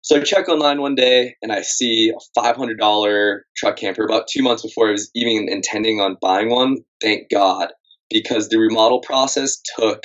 So 0.01 0.17
I 0.17 0.21
check 0.21 0.47
online 0.47 0.79
one 0.79 0.95
day 0.95 1.35
and 1.41 1.51
I 1.51 1.63
see 1.63 2.11
a 2.11 2.39
$500 2.39 3.39
truck 3.57 3.77
camper 3.77 4.05
about 4.05 4.27
two 4.27 4.41
months 4.41 4.63
before 4.63 4.87
I 4.89 4.91
was 4.91 5.09
even 5.15 5.49
intending 5.49 5.99
on 5.99 6.17
buying 6.21 6.49
one. 6.49 6.77
Thank 7.01 7.29
God, 7.29 7.73
because 8.09 8.47
the 8.47 8.59
remodel 8.59 9.01
process 9.01 9.59
took 9.77 10.03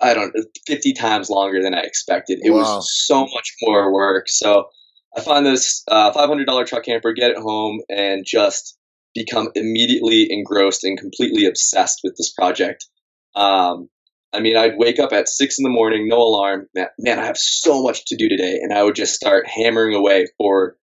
I 0.00 0.14
don't 0.14 0.34
know, 0.34 0.44
50 0.66 0.92
times 0.92 1.28
longer 1.28 1.62
than 1.62 1.74
I 1.74 1.80
expected. 1.80 2.38
It 2.42 2.50
wow. 2.50 2.58
was 2.76 2.88
so 3.06 3.22
much 3.22 3.54
more 3.62 3.92
work. 3.92 4.28
So 4.28 4.68
I 5.16 5.20
find 5.20 5.44
this 5.44 5.82
uh, 5.90 6.12
$500 6.12 6.66
truck 6.66 6.84
camper, 6.84 7.12
get 7.12 7.30
it 7.30 7.38
home, 7.38 7.80
and 7.88 8.24
just 8.26 8.76
become 9.14 9.48
immediately 9.54 10.28
engrossed 10.30 10.84
and 10.84 10.98
completely 10.98 11.46
obsessed 11.46 12.00
with 12.04 12.14
this 12.16 12.32
project. 12.32 12.86
Um, 13.34 13.88
I 14.32 14.40
mean, 14.40 14.56
I'd 14.56 14.76
wake 14.76 14.98
up 14.98 15.12
at 15.12 15.28
six 15.28 15.58
in 15.58 15.62
the 15.62 15.70
morning, 15.70 16.06
no 16.06 16.18
alarm. 16.18 16.66
Man, 16.74 16.88
man, 16.98 17.18
I 17.18 17.24
have 17.24 17.38
so 17.38 17.82
much 17.82 18.04
to 18.06 18.16
do 18.16 18.28
today. 18.28 18.58
And 18.62 18.72
I 18.72 18.82
would 18.82 18.94
just 18.94 19.14
start 19.14 19.46
hammering 19.48 19.94
away 19.94 20.26
for, 20.36 20.76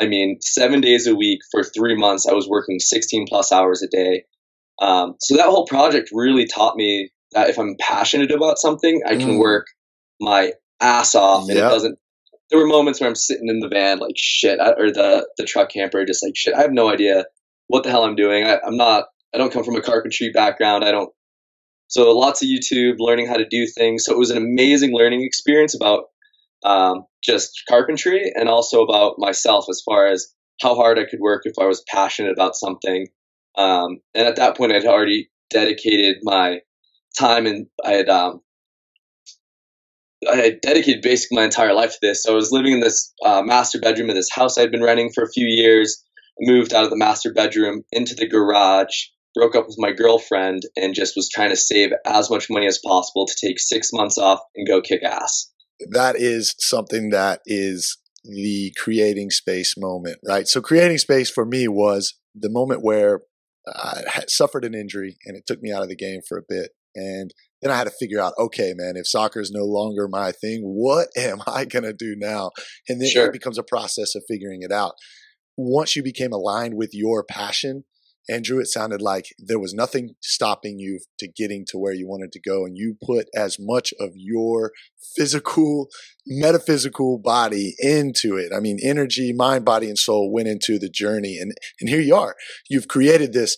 I 0.00 0.06
mean, 0.06 0.38
seven 0.40 0.80
days 0.80 1.06
a 1.06 1.14
week 1.14 1.40
for 1.50 1.62
three 1.62 1.94
months. 1.94 2.26
I 2.26 2.32
was 2.32 2.48
working 2.48 2.78
16 2.80 3.26
plus 3.28 3.52
hours 3.52 3.82
a 3.82 3.88
day. 3.88 4.24
Um, 4.80 5.14
so 5.20 5.36
that 5.36 5.46
whole 5.46 5.66
project 5.66 6.10
really 6.12 6.46
taught 6.46 6.76
me 6.76 7.10
that 7.36 7.50
if 7.50 7.58
I'm 7.58 7.76
passionate 7.78 8.32
about 8.32 8.58
something, 8.58 9.02
I 9.06 9.16
can 9.16 9.32
mm. 9.32 9.38
work 9.38 9.66
my 10.20 10.52
ass 10.80 11.14
off, 11.14 11.42
and 11.48 11.56
yep. 11.56 11.66
it 11.66 11.68
doesn't. 11.68 11.98
There 12.50 12.58
were 12.58 12.66
moments 12.66 12.98
where 12.98 13.08
I'm 13.08 13.14
sitting 13.14 13.48
in 13.48 13.60
the 13.60 13.68
van 13.68 13.98
like 13.98 14.14
shit, 14.16 14.58
or 14.58 14.90
the 14.90 15.28
the 15.36 15.44
truck 15.44 15.70
camper, 15.70 16.04
just 16.06 16.24
like 16.24 16.32
shit. 16.34 16.54
I 16.54 16.62
have 16.62 16.72
no 16.72 16.88
idea 16.88 17.26
what 17.66 17.84
the 17.84 17.90
hell 17.90 18.04
I'm 18.04 18.16
doing. 18.16 18.46
I, 18.46 18.58
I'm 18.66 18.76
not. 18.76 19.04
I 19.34 19.38
don't 19.38 19.52
come 19.52 19.64
from 19.64 19.76
a 19.76 19.82
carpentry 19.82 20.30
background. 20.32 20.82
I 20.82 20.92
don't. 20.92 21.12
So 21.88 22.16
lots 22.16 22.42
of 22.42 22.48
YouTube, 22.48 22.94
learning 22.98 23.26
how 23.26 23.36
to 23.36 23.46
do 23.46 23.66
things. 23.66 24.04
So 24.04 24.12
it 24.12 24.18
was 24.18 24.30
an 24.30 24.38
amazing 24.38 24.92
learning 24.92 25.22
experience 25.22 25.74
about 25.74 26.04
um, 26.64 27.04
just 27.22 27.62
carpentry 27.68 28.32
and 28.34 28.48
also 28.48 28.82
about 28.82 29.16
myself 29.18 29.66
as 29.68 29.82
far 29.84 30.06
as 30.06 30.26
how 30.62 30.74
hard 30.74 30.98
I 30.98 31.04
could 31.04 31.20
work 31.20 31.42
if 31.44 31.52
I 31.60 31.66
was 31.66 31.84
passionate 31.88 32.32
about 32.32 32.56
something. 32.56 33.08
Um, 33.58 33.98
and 34.14 34.26
at 34.26 34.36
that 34.36 34.56
point, 34.56 34.72
I'd 34.72 34.86
already 34.86 35.28
dedicated 35.50 36.16
my 36.22 36.60
time 37.18 37.46
and 37.46 37.66
I 37.84 37.92
had 37.92 38.08
um, 38.08 38.40
I 40.30 40.36
had 40.36 40.60
dedicated 40.60 41.02
basically 41.02 41.36
my 41.36 41.44
entire 41.44 41.74
life 41.74 41.92
to 41.92 41.98
this. 42.02 42.22
So 42.22 42.32
I 42.32 42.36
was 42.36 42.52
living 42.52 42.72
in 42.72 42.80
this 42.80 43.12
uh, 43.24 43.42
master 43.42 43.78
bedroom 43.78 44.10
of 44.10 44.16
this 44.16 44.30
house 44.30 44.58
I'd 44.58 44.70
been 44.70 44.82
renting 44.82 45.10
for 45.14 45.24
a 45.24 45.30
few 45.30 45.46
years. 45.46 46.02
Moved 46.40 46.74
out 46.74 46.84
of 46.84 46.90
the 46.90 46.96
master 46.96 47.32
bedroom 47.32 47.82
into 47.92 48.14
the 48.14 48.28
garage. 48.28 48.94
Broke 49.34 49.54
up 49.54 49.66
with 49.66 49.76
my 49.78 49.92
girlfriend 49.92 50.62
and 50.76 50.94
just 50.94 51.14
was 51.16 51.28
trying 51.28 51.50
to 51.50 51.56
save 51.56 51.90
as 52.06 52.30
much 52.30 52.48
money 52.48 52.66
as 52.66 52.80
possible 52.84 53.26
to 53.26 53.34
take 53.46 53.58
six 53.58 53.90
months 53.92 54.18
off 54.18 54.40
and 54.54 54.66
go 54.66 54.80
kick 54.80 55.02
ass. 55.02 55.50
That 55.90 56.16
is 56.16 56.54
something 56.58 57.10
that 57.10 57.40
is 57.44 57.98
the 58.24 58.72
creating 58.78 59.30
space 59.30 59.74
moment, 59.76 60.18
right? 60.26 60.48
So 60.48 60.60
creating 60.60 60.98
space 60.98 61.30
for 61.30 61.44
me 61.44 61.68
was 61.68 62.14
the 62.34 62.50
moment 62.50 62.82
where 62.82 63.20
I 63.68 64.24
suffered 64.28 64.64
an 64.64 64.74
injury 64.74 65.16
and 65.26 65.36
it 65.36 65.46
took 65.46 65.60
me 65.60 65.72
out 65.72 65.82
of 65.82 65.88
the 65.88 65.96
game 65.96 66.20
for 66.26 66.38
a 66.38 66.42
bit. 66.46 66.70
And 66.96 67.32
then 67.62 67.70
I 67.70 67.76
had 67.76 67.84
to 67.84 67.90
figure 67.90 68.20
out, 68.20 68.32
okay, 68.38 68.72
man, 68.74 68.94
if 68.96 69.06
soccer 69.06 69.40
is 69.40 69.52
no 69.52 69.64
longer 69.64 70.08
my 70.08 70.32
thing, 70.32 70.62
what 70.62 71.08
am 71.16 71.42
I 71.46 71.64
going 71.64 71.84
to 71.84 71.92
do 71.92 72.14
now? 72.16 72.50
And 72.88 73.00
then 73.00 73.08
sure. 73.08 73.26
it 73.26 73.32
becomes 73.32 73.58
a 73.58 73.62
process 73.62 74.14
of 74.14 74.24
figuring 74.26 74.62
it 74.62 74.72
out. 74.72 74.94
Once 75.56 75.96
you 75.96 76.02
became 76.02 76.32
aligned 76.32 76.74
with 76.76 76.90
your 76.92 77.24
passion, 77.24 77.84
Andrew, 78.28 78.58
it 78.58 78.66
sounded 78.66 79.00
like 79.00 79.26
there 79.38 79.58
was 79.58 79.72
nothing 79.72 80.16
stopping 80.20 80.78
you 80.78 80.98
to 81.20 81.28
getting 81.28 81.64
to 81.68 81.78
where 81.78 81.92
you 81.92 82.08
wanted 82.08 82.32
to 82.32 82.40
go. 82.40 82.64
And 82.64 82.76
you 82.76 82.96
put 83.00 83.26
as 83.36 83.56
much 83.60 83.94
of 84.00 84.10
your 84.14 84.72
physical, 85.16 85.88
metaphysical 86.26 87.18
body 87.18 87.74
into 87.78 88.36
it. 88.36 88.52
I 88.54 88.58
mean, 88.58 88.78
energy, 88.82 89.32
mind, 89.32 89.64
body, 89.64 89.88
and 89.88 89.98
soul 89.98 90.32
went 90.32 90.48
into 90.48 90.78
the 90.78 90.90
journey. 90.90 91.38
And, 91.40 91.52
and 91.80 91.88
here 91.88 92.00
you 92.00 92.16
are. 92.16 92.34
You've 92.68 92.88
created 92.88 93.32
this 93.32 93.56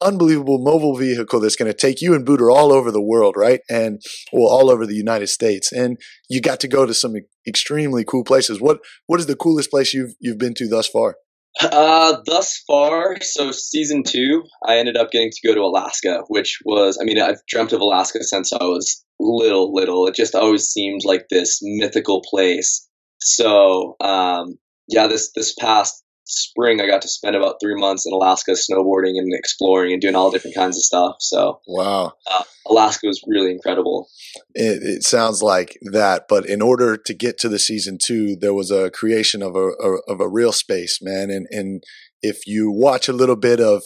unbelievable 0.00 0.58
mobile 0.58 0.96
vehicle 0.96 1.40
that's 1.40 1.56
going 1.56 1.70
to 1.70 1.76
take 1.76 2.02
you 2.02 2.14
and 2.14 2.26
Booter 2.26 2.50
all 2.50 2.72
over 2.72 2.90
the 2.90 3.02
world, 3.02 3.34
right? 3.36 3.60
And 3.68 4.00
well, 4.32 4.48
all 4.48 4.70
over 4.70 4.86
the 4.86 4.94
United 4.94 5.28
States. 5.28 5.72
And 5.72 5.98
you 6.28 6.40
got 6.40 6.60
to 6.60 6.68
go 6.68 6.86
to 6.86 6.94
some 6.94 7.14
extremely 7.46 8.04
cool 8.04 8.24
places. 8.24 8.60
What 8.60 8.80
what 9.06 9.20
is 9.20 9.26
the 9.26 9.36
coolest 9.36 9.70
place 9.70 9.94
you've 9.94 10.14
you've 10.20 10.38
been 10.38 10.54
to 10.54 10.68
thus 10.68 10.88
far? 10.88 11.16
Uh, 11.60 12.18
thus 12.26 12.62
far, 12.66 13.16
so 13.22 13.50
season 13.50 14.02
two, 14.02 14.42
I 14.66 14.76
ended 14.76 14.98
up 14.98 15.10
getting 15.10 15.30
to 15.30 15.48
go 15.48 15.54
to 15.54 15.62
Alaska, 15.62 16.22
which 16.28 16.58
was, 16.66 16.98
I 17.00 17.04
mean, 17.04 17.18
I've 17.18 17.40
dreamt 17.48 17.72
of 17.72 17.80
Alaska 17.80 18.22
since 18.24 18.52
I 18.52 18.62
was 18.64 19.02
little, 19.18 19.74
little. 19.74 20.06
It 20.06 20.14
just 20.14 20.34
always 20.34 20.66
seemed 20.66 21.00
like 21.06 21.28
this 21.30 21.60
mythical 21.62 22.22
place. 22.28 22.86
So, 23.20 23.96
um, 24.00 24.58
yeah, 24.86 25.06
this 25.06 25.32
this 25.34 25.54
past 25.54 26.04
spring, 26.26 26.80
I 26.80 26.86
got 26.86 27.02
to 27.02 27.08
spend 27.08 27.36
about 27.36 27.56
three 27.60 27.74
months 27.74 28.04
in 28.06 28.12
Alaska 28.12 28.52
snowboarding 28.52 29.16
and 29.16 29.32
exploring 29.32 29.92
and 29.92 30.02
doing 30.02 30.14
all 30.14 30.30
different 30.30 30.56
kinds 30.56 30.76
of 30.76 30.82
stuff. 30.82 31.16
So, 31.20 31.60
wow, 31.66 32.12
uh, 32.30 32.42
Alaska 32.68 33.06
was 33.06 33.22
really 33.26 33.52
incredible. 33.52 34.08
It, 34.54 34.82
it, 34.82 35.02
sounds 35.04 35.42
like 35.42 35.78
that, 35.92 36.26
but 36.28 36.46
in 36.46 36.60
order 36.60 36.96
to 36.96 37.14
get 37.14 37.38
to 37.38 37.48
the 37.48 37.58
season 37.58 37.98
two, 38.02 38.36
there 38.36 38.54
was 38.54 38.70
a 38.70 38.90
creation 38.90 39.42
of 39.42 39.56
a, 39.56 39.68
a 39.68 39.98
of 40.08 40.20
a 40.20 40.28
real 40.28 40.52
space, 40.52 40.98
man. 41.00 41.30
And 41.30 41.46
and 41.50 41.82
if 42.22 42.46
you 42.46 42.70
watch 42.70 43.08
a 43.08 43.12
little 43.12 43.36
bit 43.36 43.60
of 43.60 43.82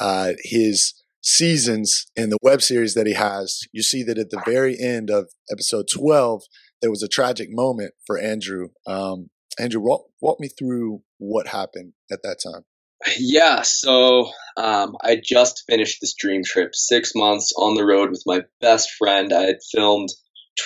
uh, 0.00 0.32
his 0.44 0.94
seasons 1.22 2.06
in 2.16 2.30
the 2.30 2.38
web 2.42 2.62
series 2.62 2.94
that 2.94 3.06
he 3.06 3.14
has, 3.14 3.60
you 3.72 3.82
see 3.82 4.02
that 4.04 4.18
at 4.18 4.30
the 4.30 4.42
very 4.46 4.78
end 4.80 5.10
of 5.10 5.28
episode 5.50 5.86
12, 5.92 6.42
there 6.80 6.90
was 6.90 7.02
a 7.02 7.08
tragic 7.08 7.48
moment 7.50 7.92
for 8.06 8.18
Andrew. 8.18 8.68
Um, 8.86 9.28
Andrew, 9.60 9.80
walk, 9.80 10.06
walk 10.20 10.40
me 10.40 10.48
through 10.48 11.02
what 11.18 11.48
happened 11.48 11.92
at 12.10 12.22
that 12.22 12.38
time. 12.42 12.64
Yeah, 13.18 13.62
so 13.62 14.30
um, 14.56 14.96
I 15.02 15.20
just 15.22 15.64
finished 15.68 15.98
this 16.00 16.14
dream 16.14 16.42
trip, 16.44 16.74
six 16.74 17.12
months 17.14 17.52
on 17.56 17.74
the 17.74 17.84
road 17.84 18.10
with 18.10 18.22
my 18.26 18.42
best 18.60 18.90
friend. 18.98 19.32
I 19.32 19.42
had 19.42 19.58
filmed 19.72 20.10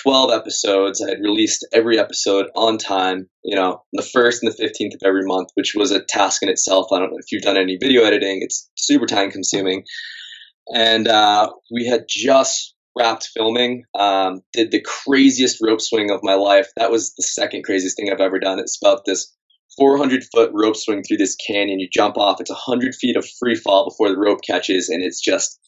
12 0.03 0.31
episodes. 0.31 1.01
I 1.01 1.09
had 1.11 1.19
released 1.21 1.65
every 1.71 1.97
episode 1.97 2.47
on 2.55 2.77
time, 2.77 3.29
you 3.43 3.55
know, 3.55 3.83
the 3.93 4.01
first 4.01 4.43
and 4.43 4.51
the 4.51 4.63
15th 4.63 4.95
of 4.95 5.01
every 5.05 5.25
month, 5.25 5.49
which 5.55 5.73
was 5.75 5.91
a 5.91 6.03
task 6.03 6.43
in 6.43 6.49
itself. 6.49 6.87
I 6.91 6.99
don't 6.99 7.11
know 7.11 7.17
if 7.19 7.31
you've 7.31 7.43
done 7.43 7.57
any 7.57 7.77
video 7.77 8.03
editing, 8.03 8.39
it's 8.41 8.69
super 8.75 9.05
time 9.05 9.31
consuming. 9.31 9.83
And 10.73 11.07
uh, 11.07 11.51
we 11.71 11.85
had 11.85 12.05
just 12.09 12.74
wrapped 12.97 13.29
filming, 13.33 13.83
um, 13.97 14.41
did 14.53 14.71
the 14.71 14.81
craziest 14.81 15.57
rope 15.61 15.81
swing 15.81 16.11
of 16.11 16.21
my 16.23 16.35
life. 16.35 16.67
That 16.77 16.91
was 16.91 17.13
the 17.15 17.23
second 17.23 17.63
craziest 17.63 17.97
thing 17.97 18.09
I've 18.11 18.21
ever 18.21 18.39
done. 18.39 18.59
It's 18.59 18.77
about 18.81 19.05
this 19.05 19.33
400 19.77 20.23
foot 20.33 20.51
rope 20.53 20.75
swing 20.75 21.03
through 21.03 21.17
this 21.17 21.35
canyon. 21.35 21.79
You 21.79 21.89
jump 21.91 22.17
off, 22.17 22.39
it's 22.39 22.51
100 22.51 22.95
feet 22.95 23.17
of 23.17 23.27
free 23.39 23.55
fall 23.55 23.89
before 23.89 24.09
the 24.09 24.17
rope 24.17 24.39
catches, 24.47 24.89
and 24.89 25.03
it's 25.03 25.21
just 25.21 25.59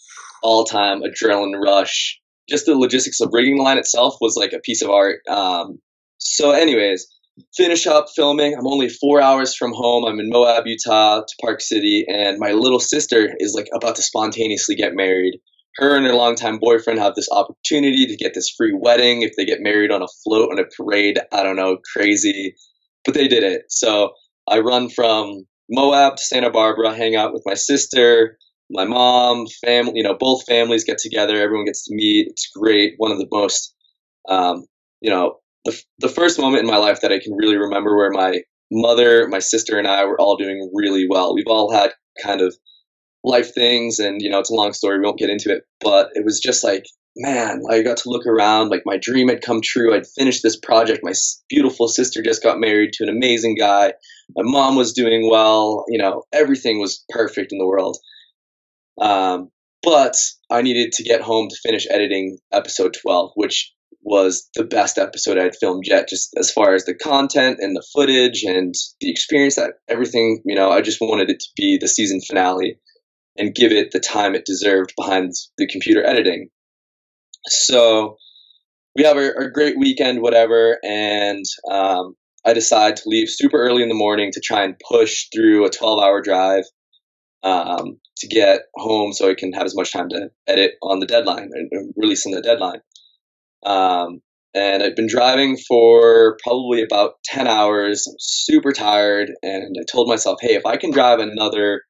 all 0.44 0.64
time 0.64 1.02
adrenaline 1.02 1.60
rush 1.62 2.20
just 2.50 2.66
the 2.66 2.76
logistics 2.76 3.20
of 3.20 3.30
rigging 3.34 3.58
the 3.58 3.64
line 3.64 3.78
itself 3.78 4.16
was 4.22 4.36
like 4.36 4.54
a 4.54 4.60
piece 4.60 4.82
of 4.82 4.90
art. 4.90 5.20
Um, 5.30 5.80
so, 6.18 6.52
anyways, 6.52 7.08
finish 7.56 7.86
up 7.88 8.08
filming. 8.16 8.56
I'm 8.56 8.68
only 8.68 8.90
four 8.90 9.22
hours 9.22 9.54
from 9.56 9.74
home. 9.74 10.06
I'm 10.06 10.20
in 10.20 10.30
Moab, 10.30 10.66
Utah, 10.66 11.22
to 11.22 11.36
Park 11.42 11.62
City, 11.62 12.06
and 12.08 12.40
my 12.40 12.52
little 12.52 12.80
sister 12.80 13.30
is 13.40 13.54
like 13.54 13.68
about 13.76 13.98
to 13.98 14.02
spontaneously 14.02 14.76
get 14.76 14.96
married. 14.96 15.40
Her 15.78 15.96
and 15.96 16.06
her 16.06 16.14
longtime 16.14 16.60
boyfriend 16.60 17.00
have 17.00 17.16
this 17.16 17.30
opportunity 17.32 18.08
to 18.08 18.16
get 18.16 18.34
this 18.34 18.50
free 18.50 18.74
wedding 18.74 19.22
if 19.22 19.34
they 19.38 19.46
get 19.46 19.62
married 19.62 19.92
on 19.92 20.02
a 20.02 20.08
float 20.24 20.50
on 20.52 20.60
a 20.60 20.66
parade. 20.76 21.20
I 21.32 21.44
don't 21.44 21.56
know, 21.56 21.78
crazy, 21.94 22.56
but 23.06 23.14
they 23.14 23.28
did 23.28 23.44
it. 23.44 23.66
So 23.70 24.12
I 24.50 24.60
run 24.60 24.90
from 24.90 25.46
Moab 25.70 26.16
to 26.16 26.24
Santa 26.24 26.50
Barbara, 26.50 26.96
hang 26.96 27.16
out 27.16 27.34
with 27.34 27.44
my 27.46 27.54
sister, 27.54 28.38
my 28.70 28.86
mom, 28.86 29.48
family, 29.64 29.94
you 29.96 30.04
know, 30.04 30.16
both 30.20 30.46
families 30.46 30.84
get 30.84 30.98
together. 30.98 31.36
Everyone 31.36 31.66
gets 31.66 31.86
to 31.86 31.96
meet. 31.96 32.28
It's 32.28 32.50
great. 32.56 32.94
One 32.98 33.12
of 33.12 33.18
the 33.18 33.28
most, 33.32 33.74
um, 34.28 34.66
you 35.02 35.10
know, 35.10 35.38
the, 35.66 35.80
the 36.00 36.10
first 36.10 36.40
moment 36.40 36.64
in 36.64 36.70
my 36.70 36.78
life 36.78 37.02
that 37.02 37.12
I 37.12 37.20
can 37.20 37.34
really 37.34 37.58
remember 37.58 37.96
where 37.96 38.12
my 38.12 38.42
mother, 38.72 39.28
my 39.28 39.40
sister, 39.40 39.78
and 39.78 39.88
I 39.88 40.06
were 40.06 40.20
all 40.20 40.38
doing 40.38 40.70
really 40.74 41.08
well. 41.10 41.34
We've 41.34 41.48
all 41.48 41.72
had 41.72 41.92
kind 42.22 42.42
of 42.42 42.56
life 43.28 43.54
things, 43.54 44.00
and 44.00 44.22
you 44.22 44.30
know, 44.30 44.40
it's 44.40 44.52
a 44.52 44.56
long 44.56 44.74
story. 44.74 45.00
We 45.00 45.06
won't 45.06 45.20
get 45.20 45.30
into 45.30 45.52
it, 45.52 45.64
but 45.80 46.10
it 46.14 46.24
was 46.24 46.40
just 46.40 46.64
like, 46.64 46.86
man, 47.16 47.64
I 47.70 47.82
got 47.82 47.98
to 47.98 48.10
look 48.10 48.26
around. 48.26 48.70
Like 48.70 48.84
my 48.86 48.98
dream 48.98 49.28
had 49.30 49.42
come 49.42 49.62
true. 49.62 49.94
I'd 49.94 50.08
finished 50.08 50.44
this 50.44 50.58
project. 50.58 51.02
My 51.04 51.14
beautiful 51.50 51.88
sister 51.88 52.22
just 52.22 52.44
got 52.44 52.60
married 52.60 52.94
to 52.94 53.04
an 53.04 53.10
amazing 53.10 53.56
guy. 53.56 53.94
My 54.36 54.44
mom 54.44 54.76
was 54.76 54.94
doing 54.94 55.30
well. 55.30 55.86
You 55.88 55.98
know, 55.98 56.24
everything 56.32 56.80
was 56.80 57.04
perfect 57.10 57.52
in 57.52 57.58
the 57.58 57.68
world. 57.68 57.98
Um, 59.00 59.50
but 59.84 60.16
I 60.50 60.62
needed 60.62 60.92
to 60.94 61.04
get 61.04 61.22
home 61.22 61.50
to 61.50 61.56
finish 61.64 61.88
editing 61.90 62.40
episode 62.52 62.96
12, 63.02 63.32
which 63.36 63.74
was 64.02 64.50
the 64.56 64.64
best 64.64 64.98
episode 64.98 65.38
I'd 65.38 65.56
filmed 65.56 65.84
yet, 65.86 66.08
just 66.08 66.34
as 66.38 66.52
far 66.52 66.74
as 66.74 66.86
the 66.86 66.96
content 66.96 67.58
and 67.60 67.76
the 67.76 67.86
footage 67.94 68.44
and 68.44 68.74
the 69.02 69.12
experience 69.12 69.56
that 69.56 69.74
everything, 69.88 70.42
you 70.46 70.56
know, 70.56 70.72
I 70.72 70.82
just 70.82 71.02
wanted 71.02 71.30
it 71.30 71.40
to 71.42 71.48
be 71.56 71.78
the 71.78 71.88
season 71.88 72.22
finale 72.22 72.80
and 73.38 73.56
give 73.56 73.72
it 73.72 73.92
the 73.92 74.00
time 74.00 74.36
it 74.36 74.46
deserved 74.46 74.94
behind 74.98 75.34
the 75.58 75.68
computer 75.68 76.06
editing. 76.06 76.50
So 77.48 78.18
we 78.96 79.04
have 79.04 79.18
a, 79.18 79.32
a 79.34 79.52
great 79.52 79.78
weekend, 79.78 80.22
whatever, 80.22 80.78
and 80.84 81.46
um, 81.72 82.16
I 82.46 82.54
decide 82.54 82.98
to 82.98 83.04
leave 83.10 83.30
super 83.30 83.58
early 83.58 83.84
in 83.84 83.90
the 83.90 83.96
morning 83.96 84.32
to 84.34 84.42
try 84.44 84.64
and 84.64 84.76
push 84.90 85.26
through 85.34 85.66
a 85.66 85.70
12 85.70 86.00
hour 86.00 86.22
drive 86.22 86.64
um, 87.44 88.00
to 88.18 88.28
get 88.28 88.62
home 88.76 89.14
so 89.14 89.30
I 89.30 89.36
can 89.36 89.54
have 89.54 89.66
as 89.66 89.76
much 89.76 89.94
time 89.94 90.10
to 90.10 90.30
edit 90.48 90.74
on 90.82 91.00
the 91.00 91.06
deadline 91.06 91.50
and 91.54 91.94
release 91.96 92.26
on 92.26 92.32
the 92.32 92.42
deadline. 92.42 92.82
Um, 93.66 94.22
and 94.54 94.82
I'd 94.82 94.96
been 94.96 95.08
driving 95.08 95.58
for 95.58 96.38
probably 96.44 96.82
about 96.82 97.14
10 97.26 97.48
hours. 97.48 98.08
I'm 98.08 98.16
super 98.20 98.72
tired. 98.72 99.32
And 99.44 99.76
I 99.80 99.84
told 99.92 100.08
myself, 100.08 100.40
hey, 100.42 100.56
if 100.56 100.66
I 100.66 100.78
can 100.78 100.92
drive 100.92 101.20
another, 101.20 101.84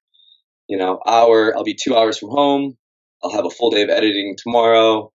you 0.68 0.78
know, 0.78 1.00
hour, 1.06 1.56
I'll 1.56 1.64
be 1.64 1.78
two 1.82 1.96
hours 1.96 2.18
from 2.18 2.30
home. 2.30 2.78
I'll 3.24 3.32
have 3.32 3.46
a 3.46 3.50
full 3.50 3.72
day 3.72 3.84
of 3.84 3.90
editing 3.90 4.36
tomorrow. 4.38 5.12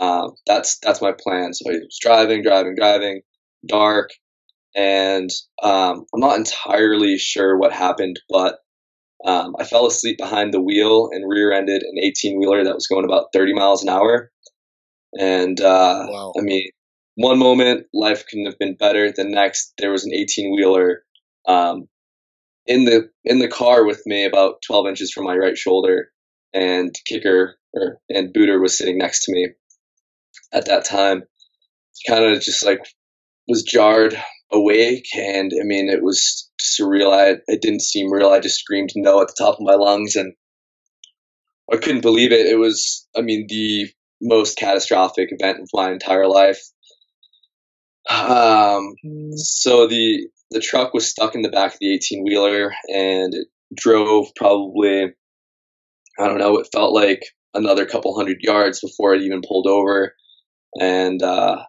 Um, 0.00 0.32
that's 0.46 0.78
that's 0.80 1.00
my 1.00 1.12
plan. 1.12 1.54
So 1.54 1.70
I 1.70 1.74
was 1.74 1.98
driving, 2.00 2.42
driving, 2.42 2.74
driving, 2.74 3.22
dark, 3.66 4.10
and 4.74 5.30
um, 5.62 6.04
I'm 6.12 6.20
not 6.20 6.36
entirely 6.36 7.16
sure 7.16 7.56
what 7.56 7.72
happened, 7.72 8.20
but 8.28 8.58
um, 9.24 9.54
I 9.58 9.64
fell 9.64 9.86
asleep 9.86 10.18
behind 10.18 10.52
the 10.52 10.60
wheel 10.60 11.08
and 11.10 11.28
rear-ended 11.28 11.82
an 11.82 12.02
18-wheeler 12.02 12.64
that 12.64 12.74
was 12.74 12.86
going 12.86 13.04
about 13.04 13.28
30 13.32 13.54
miles 13.54 13.82
an 13.82 13.88
hour. 13.88 14.30
And 15.18 15.58
uh, 15.60 16.06
wow. 16.08 16.32
I 16.38 16.42
mean, 16.42 16.68
one 17.14 17.38
moment 17.38 17.86
life 17.94 18.24
couldn't 18.28 18.46
have 18.46 18.58
been 18.58 18.74
better. 18.74 19.12
The 19.12 19.24
next, 19.24 19.72
there 19.78 19.90
was 19.90 20.04
an 20.04 20.12
18-wheeler 20.12 21.04
um, 21.46 21.88
in 22.66 22.84
the 22.84 23.10
in 23.24 23.38
the 23.38 23.48
car 23.48 23.84
with 23.84 24.02
me, 24.06 24.24
about 24.24 24.62
12 24.66 24.88
inches 24.88 25.12
from 25.12 25.24
my 25.24 25.36
right 25.36 25.56
shoulder, 25.56 26.10
and 26.52 26.94
kicker 27.06 27.56
or, 27.72 27.98
and 28.08 28.32
booter 28.32 28.60
was 28.60 28.78
sitting 28.78 28.98
next 28.98 29.24
to 29.24 29.32
me 29.32 29.50
at 30.52 30.66
that 30.66 30.84
time. 30.84 31.24
Kind 32.08 32.24
of 32.24 32.40
just 32.40 32.64
like 32.64 32.80
was 33.46 33.62
jarred 33.62 34.16
awake, 34.52 35.06
and 35.16 35.52
I 35.60 35.64
mean, 35.64 35.88
it 35.88 36.02
was 36.02 36.50
surreal. 36.60 37.12
I, 37.12 37.36
it 37.46 37.60
didn't 37.60 37.82
seem 37.82 38.12
real. 38.12 38.30
I 38.30 38.40
just 38.40 38.58
screamed 38.58 38.90
no 38.96 39.20
at 39.20 39.28
the 39.28 39.34
top 39.36 39.54
of 39.54 39.66
my 39.66 39.74
lungs, 39.74 40.16
and 40.16 40.34
I 41.72 41.76
couldn't 41.76 42.02
believe 42.02 42.32
it. 42.32 42.46
It 42.46 42.56
was, 42.56 43.06
I 43.16 43.22
mean, 43.22 43.46
the 43.48 43.88
most 44.20 44.56
catastrophic 44.56 45.28
event 45.30 45.60
of 45.60 45.68
my 45.72 45.92
entire 45.92 46.26
life. 46.26 46.60
Um, 48.08 48.94
so 49.36 49.86
the 49.86 50.28
the 50.50 50.60
truck 50.60 50.94
was 50.94 51.08
stuck 51.08 51.34
in 51.34 51.42
the 51.42 51.50
back 51.50 51.74
of 51.74 51.78
the 51.80 51.94
18 51.94 52.24
wheeler, 52.24 52.72
and 52.88 53.34
it 53.34 53.48
drove 53.76 54.28
probably, 54.36 55.12
I 56.18 56.28
don't 56.28 56.38
know, 56.38 56.58
it 56.58 56.68
felt 56.72 56.92
like 56.92 57.22
another 57.54 57.86
couple 57.86 58.16
hundred 58.16 58.38
yards 58.40 58.80
before 58.80 59.14
it 59.14 59.22
even 59.22 59.42
pulled 59.46 59.66
over, 59.66 60.14
and 60.80 61.22
uh, 61.22 61.62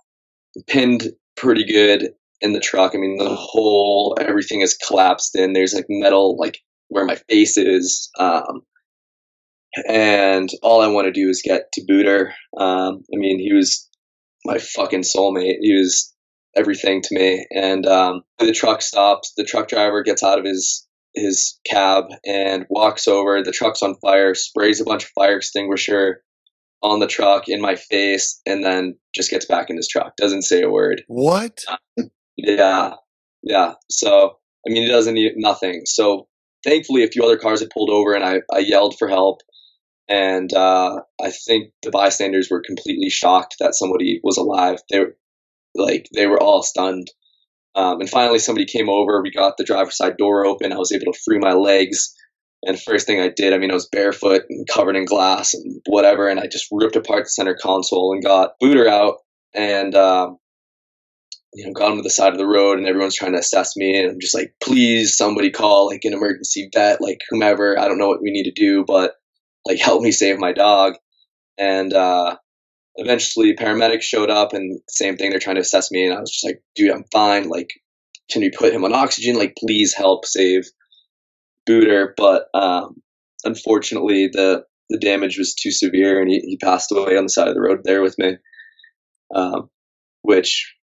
pinned 0.68 1.10
pretty 1.36 1.66
good 1.66 2.10
in 2.42 2.54
the 2.54 2.60
truck. 2.60 2.94
I 2.94 2.98
mean, 2.98 3.18
the 3.18 3.36
whole 3.36 4.18
everything 4.20 4.62
is 4.62 4.76
collapsed 4.76 5.36
in. 5.36 5.54
There's 5.54 5.74
like 5.74 5.86
metal, 5.90 6.38
like 6.38 6.60
where 6.90 7.06
my 7.06 7.16
face 7.30 7.58
is. 7.58 8.10
Um, 8.20 8.62
and 9.88 10.50
all 10.64 10.82
I 10.82 10.88
want 10.88 11.06
to 11.06 11.12
do 11.12 11.30
is 11.30 11.42
get 11.44 11.72
to 11.74 11.86
Booter. 11.88 12.34
Um, 12.58 13.04
I 13.14 13.18
mean, 13.18 13.40
he 13.40 13.54
was 13.54 13.90
my 14.46 14.58
fucking 14.58 15.02
soulmate. 15.02 15.58
He 15.60 15.76
was 15.78 16.14
everything 16.56 17.02
to 17.02 17.15
me. 17.15 17.46
And 17.52 17.86
um, 17.86 18.24
the 18.39 18.54
truck 18.54 18.82
stops. 18.82 19.34
The 19.36 19.44
truck 19.44 19.68
driver 19.68 20.04
gets 20.04 20.24
out 20.24 20.39
of 20.39 20.46
his 20.46 20.88
his 21.13 21.58
cab 21.65 22.06
and 22.26 22.65
walks 22.70 23.08
over. 23.08 23.41
The 23.41 23.52
truck's 23.52 23.82
on 23.82 23.96
fire. 23.96 24.36
Sprays 24.36 24.82
a 24.82 24.86
bunch 24.86 25.06
of 25.06 25.12
fire 25.12 25.38
extinguisher 25.38 26.24
on 26.84 27.00
the 27.00 27.08
truck 27.08 27.48
in 27.48 27.62
my 27.62 27.76
face, 27.76 28.41
and 28.46 28.63
then 28.63 28.98
just 29.15 29.32
gets 29.32 29.46
back 29.46 29.70
in 29.70 29.78
his 29.78 29.88
truck. 29.88 30.15
Doesn't 30.18 30.44
say 30.44 30.62
a 30.62 30.70
word. 30.70 31.04
What? 31.08 31.63
Yeah, 32.38 32.96
yeah. 33.44 33.74
So 33.89 34.38
I 34.68 34.72
mean, 34.72 34.84
he 34.84 34.89
doesn't 34.89 35.13
need 35.13 35.34
nothing. 35.38 35.84
So 35.86 36.28
thankfully, 36.63 37.04
a 37.04 37.08
few 37.08 37.24
other 37.24 37.38
cars 37.38 37.60
had 37.60 37.70
pulled 37.70 37.89
over, 37.89 38.13
and 38.13 38.24
I, 38.24 38.41
I 38.54 38.60
yelled 38.60 38.98
for 38.98 39.08
help. 39.08 39.41
And 40.08 40.54
uh, 40.54 41.02
I 41.22 41.32
think 41.32 41.72
the 41.82 41.91
bystanders 41.91 42.50
were 42.50 42.62
completely 42.62 43.10
shocked 43.10 43.56
that 43.60 43.74
somebody 43.74 44.20
was 44.24 44.38
alive. 44.38 44.80
They 44.91 45.00
were 45.00 45.18
like 45.76 46.08
they 46.14 46.28
were 46.28 46.42
all 46.42 46.64
stunned. 46.64 47.08
Um, 47.76 48.00
and 48.00 48.10
finally, 48.10 48.40
somebody 48.40 48.66
came 48.66 48.90
over. 48.90 49.22
We 49.22 49.32
got 49.32 49.58
the 49.58 49.66
driver's 49.66 49.98
side 49.98 50.18
door 50.18 50.46
open. 50.46 50.72
I 50.72 50.78
was 50.78 50.92
able 50.92 51.12
to 51.12 51.20
free 51.26 51.40
my 51.40 51.54
legs. 51.54 52.16
And 52.64 52.82
first 52.82 53.06
thing 53.06 53.20
I 53.20 53.30
did, 53.30 53.54
I 53.54 53.58
mean, 53.58 53.70
I 53.70 53.76
was 53.76 53.90
barefoot 53.92 54.44
and 54.50 54.66
covered 54.68 54.96
in 54.96 55.06
glass 55.06 55.54
and 55.54 55.82
whatever. 55.88 56.28
And 56.28 56.40
I 56.40 56.48
just 56.48 56.68
ripped 56.72 56.96
apart 56.96 57.26
the 57.26 57.30
center 57.30 57.56
console 57.62 58.14
and 58.14 58.24
got 58.24 58.54
Booter 58.60 58.88
out. 58.88 59.18
And 59.54 59.94
um, 59.94 60.38
you 61.56 61.66
know, 61.66 61.74
got 61.74 61.92
him 61.92 61.98
to 61.98 62.04
the 62.04 62.10
side 62.10 62.34
of 62.34 62.38
the 62.38 62.48
road 62.48 62.78
and 62.78 62.88
everyone's 62.88 63.16
trying 63.16 63.32
to 63.32 63.40
assess 63.40 63.76
me. 63.78 63.98
And 63.98 64.12
I'm 64.12 64.20
just 64.20 64.36
like, 64.36 64.54
please, 64.62 65.16
somebody 65.16 65.52
call 65.52 65.88
like 65.88 66.02
an 66.04 66.14
emergency 66.14 66.70
vet, 66.74 67.02
like 67.02 67.20
whomever. 67.30 67.80
I 67.80 67.88
don't 67.88 67.98
know 67.98 68.08
what 68.08 68.22
we 68.22 68.32
need 68.32 68.44
to 68.44 68.52
do, 68.52 68.84
but 68.86 69.14
like 69.66 69.80
help 69.80 70.02
me 70.02 70.12
save 70.12 70.38
my 70.38 70.52
dog. 70.52 70.96
And 71.58 71.94
uh, 71.94 72.36
eventually 72.98 73.56
paramedics 73.56 74.04
showed 74.04 74.30
up 74.30 74.54
and 74.54 74.80
same 74.90 75.18
thing. 75.18 75.30
They're 75.30 75.40
trying 75.40 75.56
to 75.56 75.62
assess 75.62 75.92
me. 75.92 76.06
And 76.06 76.14
I 76.14 76.20
was 76.20 76.32
just 76.32 76.46
like, 76.46 76.62
dude, 76.76 76.92
I'm 76.92 77.06
fine. 77.12 77.50
Like, 77.50 77.70
can 78.30 78.42
we 78.42 78.50
put 78.50 78.74
him 78.74 78.84
on 78.84 78.94
oxygen? 78.94 79.38
Like, 79.38 79.56
please 79.58 79.94
help 79.94 80.26
save 80.26 80.66
Booter. 81.66 82.14
But 82.16 82.48
um, 82.54 83.02
unfortunately, 83.44 84.30
the 84.32 84.64
the 84.90 85.00
damage 85.00 85.40
was 85.40 85.56
too 85.56 85.72
severe, 85.72 86.22
and 86.22 86.30
he, 86.30 86.40
he 86.42 86.58
passed 86.58 86.92
away 86.92 87.18
on 87.18 87.24
the 87.24 87.30
side 87.30 87.48
of 87.48 87.56
the 87.56 87.62
road 87.62 87.80
there 87.84 88.04
with 88.04 88.16
me. 88.20 88.38
Um, 89.34 89.70
which, 90.22 90.76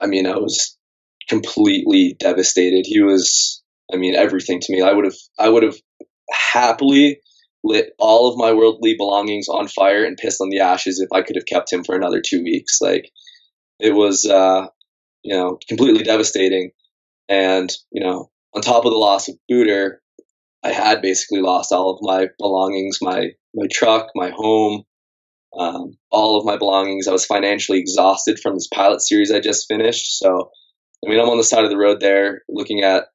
I 0.00 0.06
mean, 0.06 0.26
I 0.26 0.36
was 0.36 0.76
completely 1.28 2.14
devastated. 2.18 2.84
He 2.86 3.00
was, 3.00 3.62
I 3.92 3.96
mean, 3.96 4.14
everything 4.14 4.60
to 4.60 4.72
me. 4.72 4.82
I 4.82 4.92
would 4.92 5.06
have, 5.06 5.16
I 5.38 5.48
would 5.48 5.62
have 5.62 5.76
happily 6.30 7.20
lit 7.64 7.92
all 7.98 8.30
of 8.30 8.38
my 8.38 8.52
worldly 8.52 8.94
belongings 8.96 9.48
on 9.48 9.68
fire 9.68 10.04
and 10.04 10.16
pissed 10.16 10.40
on 10.40 10.50
the 10.50 10.60
ashes 10.60 11.00
if 11.00 11.08
I 11.12 11.22
could 11.22 11.36
have 11.36 11.46
kept 11.46 11.72
him 11.72 11.84
for 11.84 11.94
another 11.94 12.20
two 12.20 12.42
weeks. 12.42 12.78
Like 12.80 13.10
it 13.78 13.94
was, 13.94 14.26
uh, 14.26 14.66
you 15.22 15.36
know, 15.36 15.58
completely 15.68 16.02
devastating. 16.02 16.72
And, 17.28 17.70
you 17.90 18.02
know, 18.02 18.30
on 18.54 18.62
top 18.62 18.84
of 18.84 18.90
the 18.90 18.98
loss 18.98 19.28
of 19.28 19.36
Booter, 19.48 20.02
I 20.64 20.72
had 20.72 21.02
basically 21.02 21.40
lost 21.40 21.72
all 21.72 21.90
of 21.90 21.98
my 22.02 22.28
belongings, 22.38 22.98
my, 23.00 23.30
my 23.54 23.66
truck, 23.72 24.08
my 24.14 24.30
home, 24.30 24.84
um, 25.56 25.96
all 26.10 26.38
of 26.38 26.44
my 26.44 26.56
belongings. 26.56 27.08
I 27.08 27.12
was 27.12 27.26
financially 27.26 27.78
exhausted 27.78 28.38
from 28.40 28.54
this 28.54 28.68
pilot 28.72 29.00
series 29.00 29.30
I 29.30 29.40
just 29.40 29.66
finished. 29.68 30.18
So, 30.18 30.50
I 31.04 31.10
mean, 31.10 31.20
I'm 31.20 31.28
on 31.28 31.38
the 31.38 31.44
side 31.44 31.64
of 31.64 31.70
the 31.70 31.78
road 31.78 32.00
there 32.00 32.42
looking 32.48 32.82
at 32.82 33.06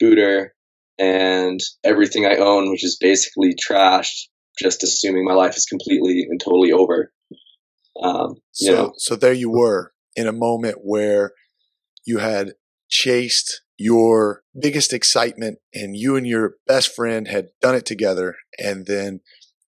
Booter 0.00 0.54
and 0.98 1.60
everything 1.84 2.26
I 2.26 2.36
own, 2.36 2.70
which 2.70 2.84
is 2.84 2.96
basically 3.00 3.54
trashed, 3.54 4.28
just 4.58 4.82
assuming 4.82 5.24
my 5.24 5.34
life 5.34 5.56
is 5.56 5.64
completely 5.64 6.26
and 6.28 6.40
totally 6.40 6.72
over. 6.72 7.12
Um, 8.02 8.36
so, 8.52 8.72
know. 8.72 8.92
so 8.96 9.16
there 9.16 9.32
you 9.32 9.50
were 9.50 9.92
in 10.16 10.26
a 10.26 10.32
moment 10.32 10.78
where 10.82 11.32
you 12.04 12.18
had 12.18 12.52
chased 12.88 13.62
your 13.76 14.42
biggest 14.60 14.92
excitement 14.92 15.58
and 15.72 15.96
you 15.96 16.16
and 16.16 16.26
your 16.26 16.54
best 16.66 16.94
friend 16.94 17.28
had 17.28 17.48
done 17.60 17.74
it 17.74 17.86
together 17.86 18.36
and 18.58 18.86
then 18.86 19.20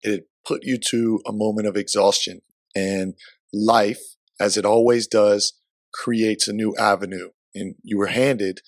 it 0.02 0.24
put 0.44 0.64
you 0.64 0.78
to 0.78 1.20
a 1.26 1.32
moment 1.32 1.68
of 1.68 1.76
exhaustion 1.76 2.40
and 2.74 3.14
life 3.52 4.00
as 4.40 4.56
it 4.56 4.64
always 4.64 5.06
does 5.06 5.52
creates 5.92 6.48
a 6.48 6.52
new 6.52 6.74
avenue 6.76 7.28
and 7.54 7.76
you 7.82 7.98
were 7.98 8.08
handed 8.08 8.60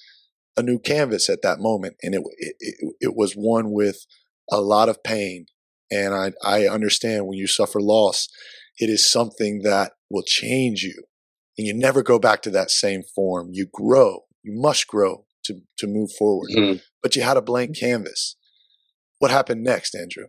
a 0.57 0.63
new 0.63 0.79
canvas 0.79 1.29
at 1.29 1.43
that 1.43 1.61
moment, 1.61 1.97
and 2.03 2.15
it 2.15 2.23
it, 2.39 2.95
it 3.01 3.17
was 3.17 3.35
one 3.35 3.73
with 3.73 4.07
a 4.51 4.61
lot 4.61 4.89
of 4.89 5.03
pain. 5.03 5.47
And 5.91 6.15
I 6.15 6.33
I 6.45 6.67
understand 6.67 7.27
when 7.27 7.39
you 7.39 7.47
suffer 7.47 7.81
loss, 7.81 8.29
it 8.79 8.89
is 8.89 9.11
something 9.11 9.63
that 9.63 9.93
will 10.11 10.25
change 10.25 10.83
you, 10.83 11.05
and 11.57 11.67
you 11.67 11.75
never 11.75 12.03
go 12.03 12.19
back 12.19 12.43
to 12.43 12.51
that 12.51 12.71
same 12.71 13.03
form. 13.15 13.51
You 13.53 13.67
grow. 13.73 14.21
You 14.43 14.53
must 14.55 14.87
grow 14.87 15.27
to 15.45 15.61
to 15.79 15.87
move 15.87 16.11
forward. 16.19 16.51
Mm-hmm. 16.55 16.79
But 17.03 17.17
you 17.17 17.23
had 17.23 17.37
a 17.37 17.43
blank 17.43 17.79
canvas. 17.79 18.37
What 19.19 19.31
happened 19.31 19.63
next, 19.63 19.95
Andrew? 19.95 20.27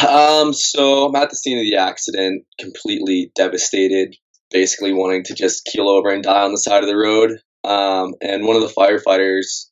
Um, 0.00 0.52
so 0.52 1.06
I'm 1.06 1.16
at 1.16 1.30
the 1.30 1.36
scene 1.36 1.58
of 1.58 1.64
the 1.64 1.76
accident, 1.76 2.44
completely 2.58 3.30
devastated, 3.34 4.16
basically 4.50 4.92
wanting 4.92 5.24
to 5.24 5.34
just 5.34 5.64
keel 5.64 5.88
over 5.88 6.08
and 6.10 6.22
die 6.22 6.42
on 6.42 6.52
the 6.52 6.58
side 6.58 6.82
of 6.82 6.88
the 6.88 6.96
road. 6.96 7.38
Um, 7.64 8.14
and 8.20 8.46
one 8.46 8.56
of 8.56 8.62
the 8.62 8.74
firefighters 8.76 9.66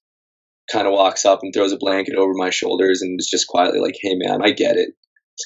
kind 0.70 0.87
of 0.87 0.92
walks 0.92 1.24
up 1.24 1.40
and 1.42 1.53
throws 1.53 1.72
a 1.72 1.79
blanket 1.79 2.14
over 2.16 2.33
my 2.35 2.50
shoulders 2.50 3.03
and 3.03 3.18
is 3.18 3.29
just 3.29 3.48
quietly 3.48 3.81
like, 3.81 3.96
"Hey, 4.00 4.14
man, 4.14 4.40
I 4.42 4.50
get 4.53 4.76
it. 4.76 4.90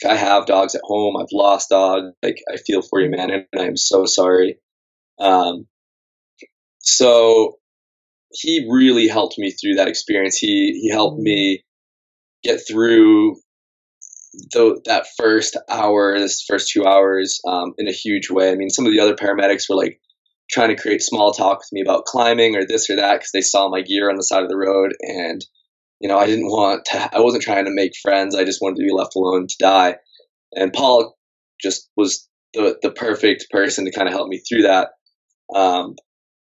Like, 0.03 0.13
I 0.13 0.17
have 0.17 0.47
dogs 0.47 0.75
at 0.75 0.83
home. 0.85 1.17
I've 1.17 1.33
lost 1.33 1.71
dogs. 1.71 2.07
Like, 2.23 2.39
I 2.53 2.57
feel 2.57 2.83
for 2.83 3.01
you, 3.01 3.11
man, 3.11 3.31
and 3.31 3.47
I'm 3.57 3.77
so 3.77 4.05
sorry." 4.07 4.59
Um, 5.19 5.67
so 6.81 7.59
he 8.33 8.67
really 8.71 9.09
helped 9.09 9.39
me 9.39 9.51
through 9.53 9.77
that 9.77 9.89
experience. 9.89 10.37
He 10.37 10.81
he 10.83 10.91
helped 10.91 11.21
me 11.21 11.65
get 12.43 12.61
through 12.69 13.37
the, 14.53 14.81
that 14.87 15.07
first 15.17 15.57
hour, 15.71 16.19
this 16.19 16.45
first 16.47 16.71
two 16.71 16.85
hours, 16.85 17.41
um, 17.47 17.75
in 17.79 17.89
a 17.89 17.93
huge 17.93 18.31
way. 18.31 18.51
I 18.51 18.57
mean, 18.57 18.71
some 18.71 18.87
of 18.87 18.93
the 18.93 19.01
other 19.01 19.15
paramedics 19.15 19.69
were 19.69 19.77
like 19.77 20.01
trying 20.55 20.75
to 20.75 20.81
create 20.81 21.03
small 21.03 21.33
talk 21.33 21.59
with 21.59 21.73
me 21.73 21.83
about 21.83 22.05
climbing 22.05 22.55
or 22.55 22.65
this 22.65 22.89
or 22.89 22.95
that 22.95 23.15
because 23.15 23.33
they 23.35 23.41
saw 23.41 23.69
my 23.69 23.83
gear 23.83 24.09
on 24.09 24.17
the 24.17 24.23
side 24.23 24.45
of 24.45 24.49
the 24.49 24.57
road 24.57 24.95
and 25.01 25.45
you 26.01 26.09
know 26.09 26.17
i 26.17 26.27
didn't 26.27 26.47
want 26.47 26.85
to 26.85 26.97
i 27.15 27.21
wasn't 27.21 27.43
trying 27.43 27.65
to 27.65 27.75
make 27.75 27.93
friends 28.01 28.37
i 28.37 28.45
just 28.45 28.63
wanted 28.63 28.77
to 28.77 28.85
be 28.85 28.93
left 28.93 29.17
alone 29.17 29.47
to 29.49 29.57
die. 29.59 29.97
And 30.53 30.73
paul 30.73 31.17
just 31.61 31.91
was 31.97 32.29
the, 32.55 32.79
the 32.83 32.93
perfect 32.93 33.47
person 33.51 33.85
to 33.85 33.91
kind 33.91 34.07
of 34.07 34.15
help 34.15 34.29
me 34.29 34.39
through 34.39 34.63
that. 34.63 34.91
Um, 35.53 35.97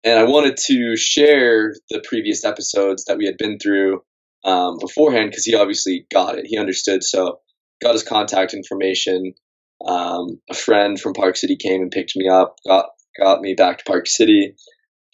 and 0.05 0.19
i 0.19 0.25
wanted 0.25 0.57
to 0.69 0.97
share 0.97 1.75
the 1.91 2.03
previous 2.09 2.45
episodes 2.45 3.05
that 3.05 3.19
we 3.19 3.27
had 3.27 3.37
been 3.37 3.59
through 3.59 4.03
um, 4.45 4.79
beforehand 4.81 5.31
because 5.31 5.45
he 5.45 5.55
obviously 5.55 6.07
got 6.11 6.39
it 6.39 6.47
he 6.47 6.57
understood. 6.57 7.05
So 7.05 7.41
got 7.83 7.93
his 7.93 8.05
contact 8.05 8.55
information 8.55 9.35
um, 9.87 10.41
a 10.51 10.55
friend 10.55 10.99
from 10.99 11.13
park 11.13 11.37
city 11.37 11.57
came 11.57 11.83
and 11.83 11.91
picked 11.91 12.17
me 12.17 12.29
up 12.29 12.57
got 12.67 12.87
got 13.19 13.41
me 13.41 13.55
back 13.55 13.79
to 13.79 13.85
Park 13.85 14.07
City. 14.07 14.55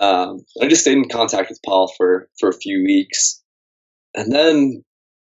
Um, 0.00 0.44
I 0.60 0.68
just 0.68 0.82
stayed 0.82 0.98
in 0.98 1.08
contact 1.08 1.48
with 1.48 1.60
Paul 1.64 1.92
for, 1.96 2.28
for 2.38 2.48
a 2.48 2.54
few 2.56 2.84
weeks. 2.84 3.42
And 4.14 4.32
then 4.32 4.84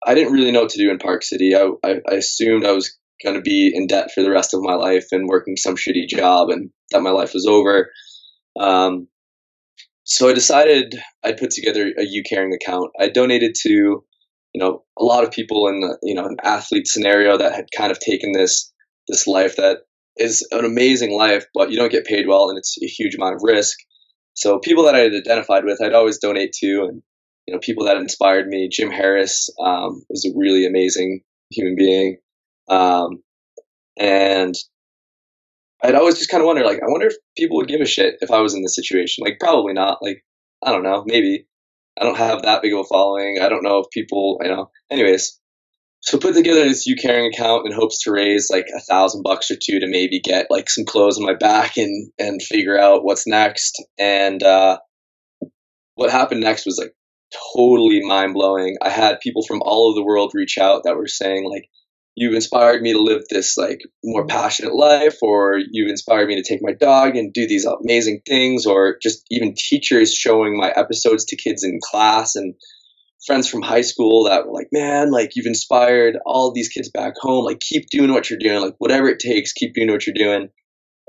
I 0.06 0.14
didn't 0.14 0.34
really 0.34 0.52
know 0.52 0.62
what 0.62 0.72
to 0.72 0.78
do 0.78 0.92
in 0.92 1.00
Park 1.00 1.24
City. 1.24 1.56
I, 1.56 1.70
I, 1.84 2.02
I 2.10 2.16
assumed 2.16 2.66
I 2.66 2.72
was 2.72 2.98
going 3.24 3.36
to 3.36 3.42
be 3.42 3.72
in 3.74 3.88
debt 3.88 4.12
for 4.14 4.22
the 4.22 4.32
rest 4.32 4.54
of 4.54 4.62
my 4.62 4.76
life 4.76 5.08
and 5.12 5.28
working 5.28 5.58
some 5.58 5.76
shitty 5.76 6.08
job 6.08 6.50
and 6.50 6.70
that 6.92 7.02
my 7.02 7.10
life 7.10 7.34
was 7.34 7.48
over. 7.48 7.92
Um, 8.60 9.08
so 10.04 10.30
I 10.30 10.34
decided 10.34 10.96
I'd 11.24 11.38
put 11.38 11.52
together 11.52 11.88
a 11.88 12.02
YouCaring 12.02 12.54
account. 12.56 12.92
I 13.00 13.10
donated 13.10 13.56
to, 13.64 13.70
you 13.70 14.06
know, 14.56 14.84
a 14.98 15.04
lot 15.04 15.24
of 15.24 15.32
people 15.32 15.68
in 15.68 15.82
the, 15.82 15.98
you 16.02 16.16
know, 16.16 16.26
an 16.26 16.38
athlete 16.44 16.88
scenario 16.88 17.38
that 17.38 17.54
had 17.54 17.66
kind 17.76 17.92
of 17.92 18.00
taken 18.00 18.32
this, 18.32 18.72
this 19.08 19.28
life 19.28 19.58
that 19.58 19.80
is 20.20 20.48
an 20.52 20.66
amazing 20.66 21.12
life, 21.12 21.46
but 21.54 21.72
you 21.72 21.78
don't 21.78 21.92
get 21.92 22.06
paid 22.06 22.28
well, 22.28 22.50
and 22.50 22.58
it's 22.58 22.78
a 22.82 22.88
huge 22.88 23.16
amount 23.16 23.36
of 23.36 23.42
risk. 23.44 23.78
So 24.34 24.60
people 24.60 24.86
that 24.86 24.96
I 24.96 25.00
had 25.00 25.14
identified 25.14 25.66
with, 25.66 25.82
I'd 25.82 25.94
always 25.94 26.20
donate 26.20 26.54
to, 26.60 26.84
and 26.84 27.02
you 27.46 27.54
know, 27.54 27.60
people 27.60 27.86
that 27.86 27.98
inspired 27.98 28.48
me. 28.48 28.70
Jim 28.72 28.92
Harris 28.92 29.50
um, 29.64 30.04
was 30.10 30.26
a 30.26 30.38
really 30.38 30.66
amazing 30.66 31.22
human 31.50 31.76
being, 31.76 32.18
um, 32.68 33.24
and 33.98 34.54
I'd 35.84 35.96
always 35.96 36.18
just 36.18 36.30
kind 36.30 36.42
of 36.42 36.48
wonder, 36.48 36.64
like, 36.64 36.80
I 36.80 36.88
wonder 36.88 37.08
if 37.08 37.16
people 37.38 37.58
would 37.58 37.68
give 37.68 37.82
a 37.82 37.86
shit 37.86 38.16
if 38.22 38.32
I 38.32 38.40
was 38.42 38.56
in 38.56 38.64
this 38.64 38.76
situation. 38.76 39.24
Like, 39.24 39.40
probably 39.40 39.74
not. 39.74 40.00
Like, 40.02 40.24
I 40.64 40.72
don't 40.72 40.84
know, 40.84 41.04
maybe. 41.06 41.46
I 42.00 42.04
don't 42.04 42.18
have 42.18 42.44
that 42.44 42.62
big 42.62 42.74
of 42.74 42.80
a 42.80 42.84
following. 42.84 43.40
I 43.42 43.50
don't 43.50 43.64
know 43.64 43.80
if 43.80 43.90
people, 43.92 44.40
you 44.44 44.50
know. 44.50 44.70
Anyways, 44.92 45.40
so 46.08 46.18
put 46.18 46.36
together 46.36 46.64
this 46.64 46.88
YouCaring 46.88 47.28
account 47.28 47.68
in 47.68 47.74
hopes 47.74 48.04
to 48.04 48.14
raise 48.14 48.50
like 48.50 48.68
a 48.74 48.80
thousand 48.80 49.24
bucks 49.24 49.52
or 49.52 49.56
two 49.62 49.82
to 49.82 49.88
maybe 49.88 50.22
get 50.22 50.48
like 50.50 50.70
some 50.70 50.86
clothes 50.86 51.18
on 51.18 51.26
my 51.26 51.34
back 51.34 51.76
and 51.76 52.14
and 52.18 52.42
figure 52.42 52.80
out 52.80 53.04
what's 53.04 53.28
next. 53.28 53.84
And 54.00 54.42
uh, 54.42 54.78
what 55.96 56.10
happened 56.10 56.40
next 56.40 56.66
was 56.66 56.78
like 56.78 56.94
totally 57.54 58.00
mind 58.06 58.36
blowing. 58.36 58.78
I 58.82 58.88
had 58.88 59.20
people 59.20 59.44
from 59.46 59.62
all 59.62 59.90
over 59.90 59.96
the 60.00 60.06
world 60.06 60.32
reach 60.34 60.58
out 60.58 60.84
that 60.86 60.96
were 60.96 61.08
saying 61.08 61.44
like, 61.44 61.66
"You've 62.16 62.36
inspired 62.36 62.82
me 62.82 62.94
to 62.94 63.02
live 63.02 63.24
this 63.30 63.58
like 63.58 63.82
more 64.02 64.26
passionate 64.26 64.76
life," 64.76 65.18
or 65.22 65.60
"You've 65.72 65.90
inspired 65.90 66.30
me 66.30 66.42
to 66.42 66.50
take 66.50 66.62
my 66.62 66.72
dog 66.72 67.18
and 67.18 67.34
do 67.34 67.46
these 67.50 67.66
amazing 67.66 68.22
things," 68.26 68.66
or 68.66 68.98
just 69.04 69.26
even 69.30 69.56
teachers 69.58 70.14
showing 70.14 70.56
my 70.56 70.72
episodes 70.74 71.26
to 71.26 71.36
kids 71.36 71.66
in 71.66 71.82
class 71.84 72.38
and 72.38 72.56
friends 73.26 73.50
from 73.50 73.62
high 73.62 73.82
school 73.82 74.26
that 74.26 74.46
were 74.46 74.54
like, 74.54 74.70
man, 74.72 75.12
like 75.12 75.32
you've 75.36 75.46
inspired 75.46 76.18
all 76.26 76.54
these 76.54 76.70
kids 76.70 76.90
back 76.90 77.14
home. 77.18 77.46
Like 77.46 77.60
keep 77.60 77.90
doing 77.90 78.12
what 78.12 78.30
you're 78.30 78.40
doing. 78.40 78.62
Like 78.62 78.76
whatever 78.78 79.08
it 79.08 79.20
takes, 79.20 79.54
keep 79.54 79.74
doing 79.74 79.92
what 79.92 80.06
you're 80.06 80.14
doing. 80.14 80.50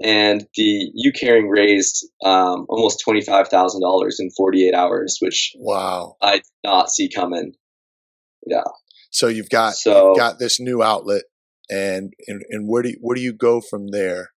And 0.02 0.46
the 0.54 0.92
YouCaring 1.04 1.48
raised 1.50 2.06
um, 2.24 2.66
almost 2.68 3.00
twenty 3.04 3.20
five 3.20 3.48
thousand 3.48 3.80
dollars 3.82 4.18
in 4.20 4.30
forty 4.36 4.66
eight 4.66 4.74
hours, 4.74 5.18
which 5.20 5.52
wow, 5.56 6.16
I 6.22 6.34
did 6.36 6.44
not 6.64 6.88
see 6.88 7.10
coming. 7.10 7.54
Yeah. 8.46 8.62
So 9.10 9.26
you've 9.26 9.50
got 9.50 9.74
so, 9.74 10.10
you've 10.10 10.18
got 10.18 10.38
this 10.38 10.60
new 10.60 10.84
outlet, 10.84 11.24
and, 11.68 12.12
and 12.28 12.42
and 12.48 12.68
where 12.68 12.82
do 12.82 12.90
you, 12.90 12.98
where 13.00 13.16
do 13.16 13.20
you 13.20 13.32
go 13.32 13.60
from 13.60 13.88
there? 13.88 14.30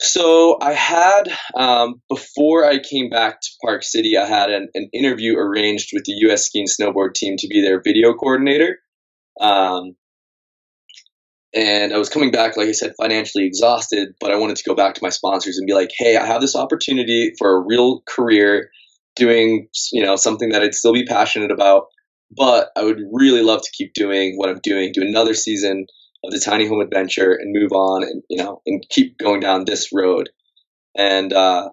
So 0.00 0.58
I 0.60 0.72
had 0.72 1.22
um, 1.54 2.02
before 2.08 2.64
I 2.64 2.78
came 2.78 3.10
back 3.10 3.40
to 3.40 3.48
Park 3.62 3.84
City, 3.84 4.16
I 4.18 4.26
had 4.26 4.50
an, 4.50 4.68
an, 4.74 4.88
interview 4.92 5.36
arranged 5.36 5.90
with 5.92 6.04
the 6.04 6.12
U.S. 6.22 6.46
ski 6.46 6.60
and 6.60 6.68
snowboard 6.68 7.14
team 7.14 7.36
to 7.38 7.48
be 7.48 7.62
their 7.62 7.80
video 7.80 8.12
coordinator. 8.12 8.78
Um, 9.40 9.94
and 11.54 11.92
I 11.92 11.98
was 11.98 12.08
coming 12.08 12.32
back, 12.32 12.56
like 12.56 12.68
I 12.68 12.72
said, 12.72 12.94
financially 13.00 13.46
exhausted, 13.46 14.14
but 14.20 14.32
I 14.32 14.36
wanted 14.36 14.56
to 14.56 14.64
go 14.64 14.74
back 14.74 14.94
to 14.94 15.02
my 15.02 15.10
sponsors 15.10 15.58
and 15.58 15.66
be 15.66 15.74
like, 15.74 15.90
"Hey, 15.96 16.16
I 16.16 16.26
have 16.26 16.40
this 16.40 16.56
opportunity 16.56 17.32
for 17.38 17.54
a 17.54 17.60
real 17.60 18.02
career, 18.08 18.70
doing 19.14 19.68
you 19.92 20.02
know 20.04 20.16
something 20.16 20.48
that 20.50 20.62
I'd 20.62 20.74
still 20.74 20.92
be 20.92 21.04
passionate 21.04 21.52
about, 21.52 21.86
but 22.36 22.70
I 22.76 22.82
would 22.82 22.98
really 23.12 23.42
love 23.42 23.62
to 23.62 23.70
keep 23.72 23.94
doing 23.94 24.36
what 24.36 24.48
I'm 24.48 24.60
doing, 24.62 24.90
do 24.92 25.02
another 25.02 25.34
season." 25.34 25.86
Of 26.24 26.32
the 26.32 26.40
tiny 26.40 26.66
home 26.66 26.80
adventure 26.80 27.32
and 27.32 27.52
move 27.52 27.72
on 27.72 28.02
and 28.02 28.22
you 28.30 28.38
know 28.38 28.62
and 28.66 28.84
keep 28.88 29.18
going 29.18 29.40
down 29.40 29.64
this 29.64 29.90
road 29.92 30.30
and 30.96 31.32
uh, 31.32 31.70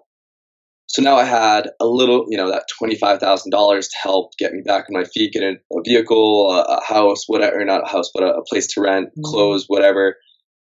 so 0.92 1.00
now 1.00 1.16
I 1.16 1.24
had 1.24 1.70
a 1.80 1.86
little, 1.86 2.26
you 2.28 2.36
know, 2.36 2.50
that 2.50 2.66
$25,000 2.82 3.48
to 3.48 3.86
help 4.02 4.36
get 4.38 4.52
me 4.52 4.60
back 4.60 4.84
on 4.90 5.00
my 5.00 5.04
feet, 5.04 5.32
get 5.32 5.42
a, 5.42 5.54
a 5.72 5.82
vehicle, 5.82 6.50
a, 6.50 6.76
a, 6.76 6.84
house, 6.84 7.24
whatever, 7.26 7.64
not 7.64 7.84
a 7.84 7.90
house, 7.90 8.10
but 8.12 8.24
a, 8.24 8.34
a 8.34 8.44
place 8.44 8.66
to 8.74 8.82
rent, 8.82 9.08
mm-hmm. 9.08 9.22
clothes, 9.24 9.64
whatever. 9.68 10.16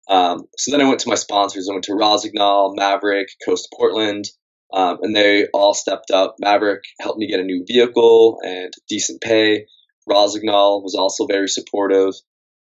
Um, 0.08 0.44
so 0.56 0.70
then 0.70 0.82
I 0.86 0.88
went 0.88 1.00
to 1.00 1.10
my 1.10 1.16
sponsors. 1.16 1.68
I 1.68 1.74
went 1.74 1.86
to 1.86 1.96
Rossignol 1.96 2.76
Maverick, 2.76 3.30
Coast 3.44 3.70
Portland, 3.76 4.26
um, 4.72 5.00
and 5.02 5.16
they 5.16 5.48
all 5.52 5.74
stepped 5.74 6.12
up. 6.12 6.36
Maverick 6.40 6.84
helped 7.00 7.18
me 7.18 7.28
get 7.28 7.40
a 7.40 7.44
new 7.44 7.66
vehicle 7.68 8.38
and 8.44 8.72
decent 8.88 9.22
pay. 9.22 9.66
Rossignol 10.08 10.84
was 10.84 10.94
also 10.94 11.26
very 11.26 11.48
supportive, 11.48 12.14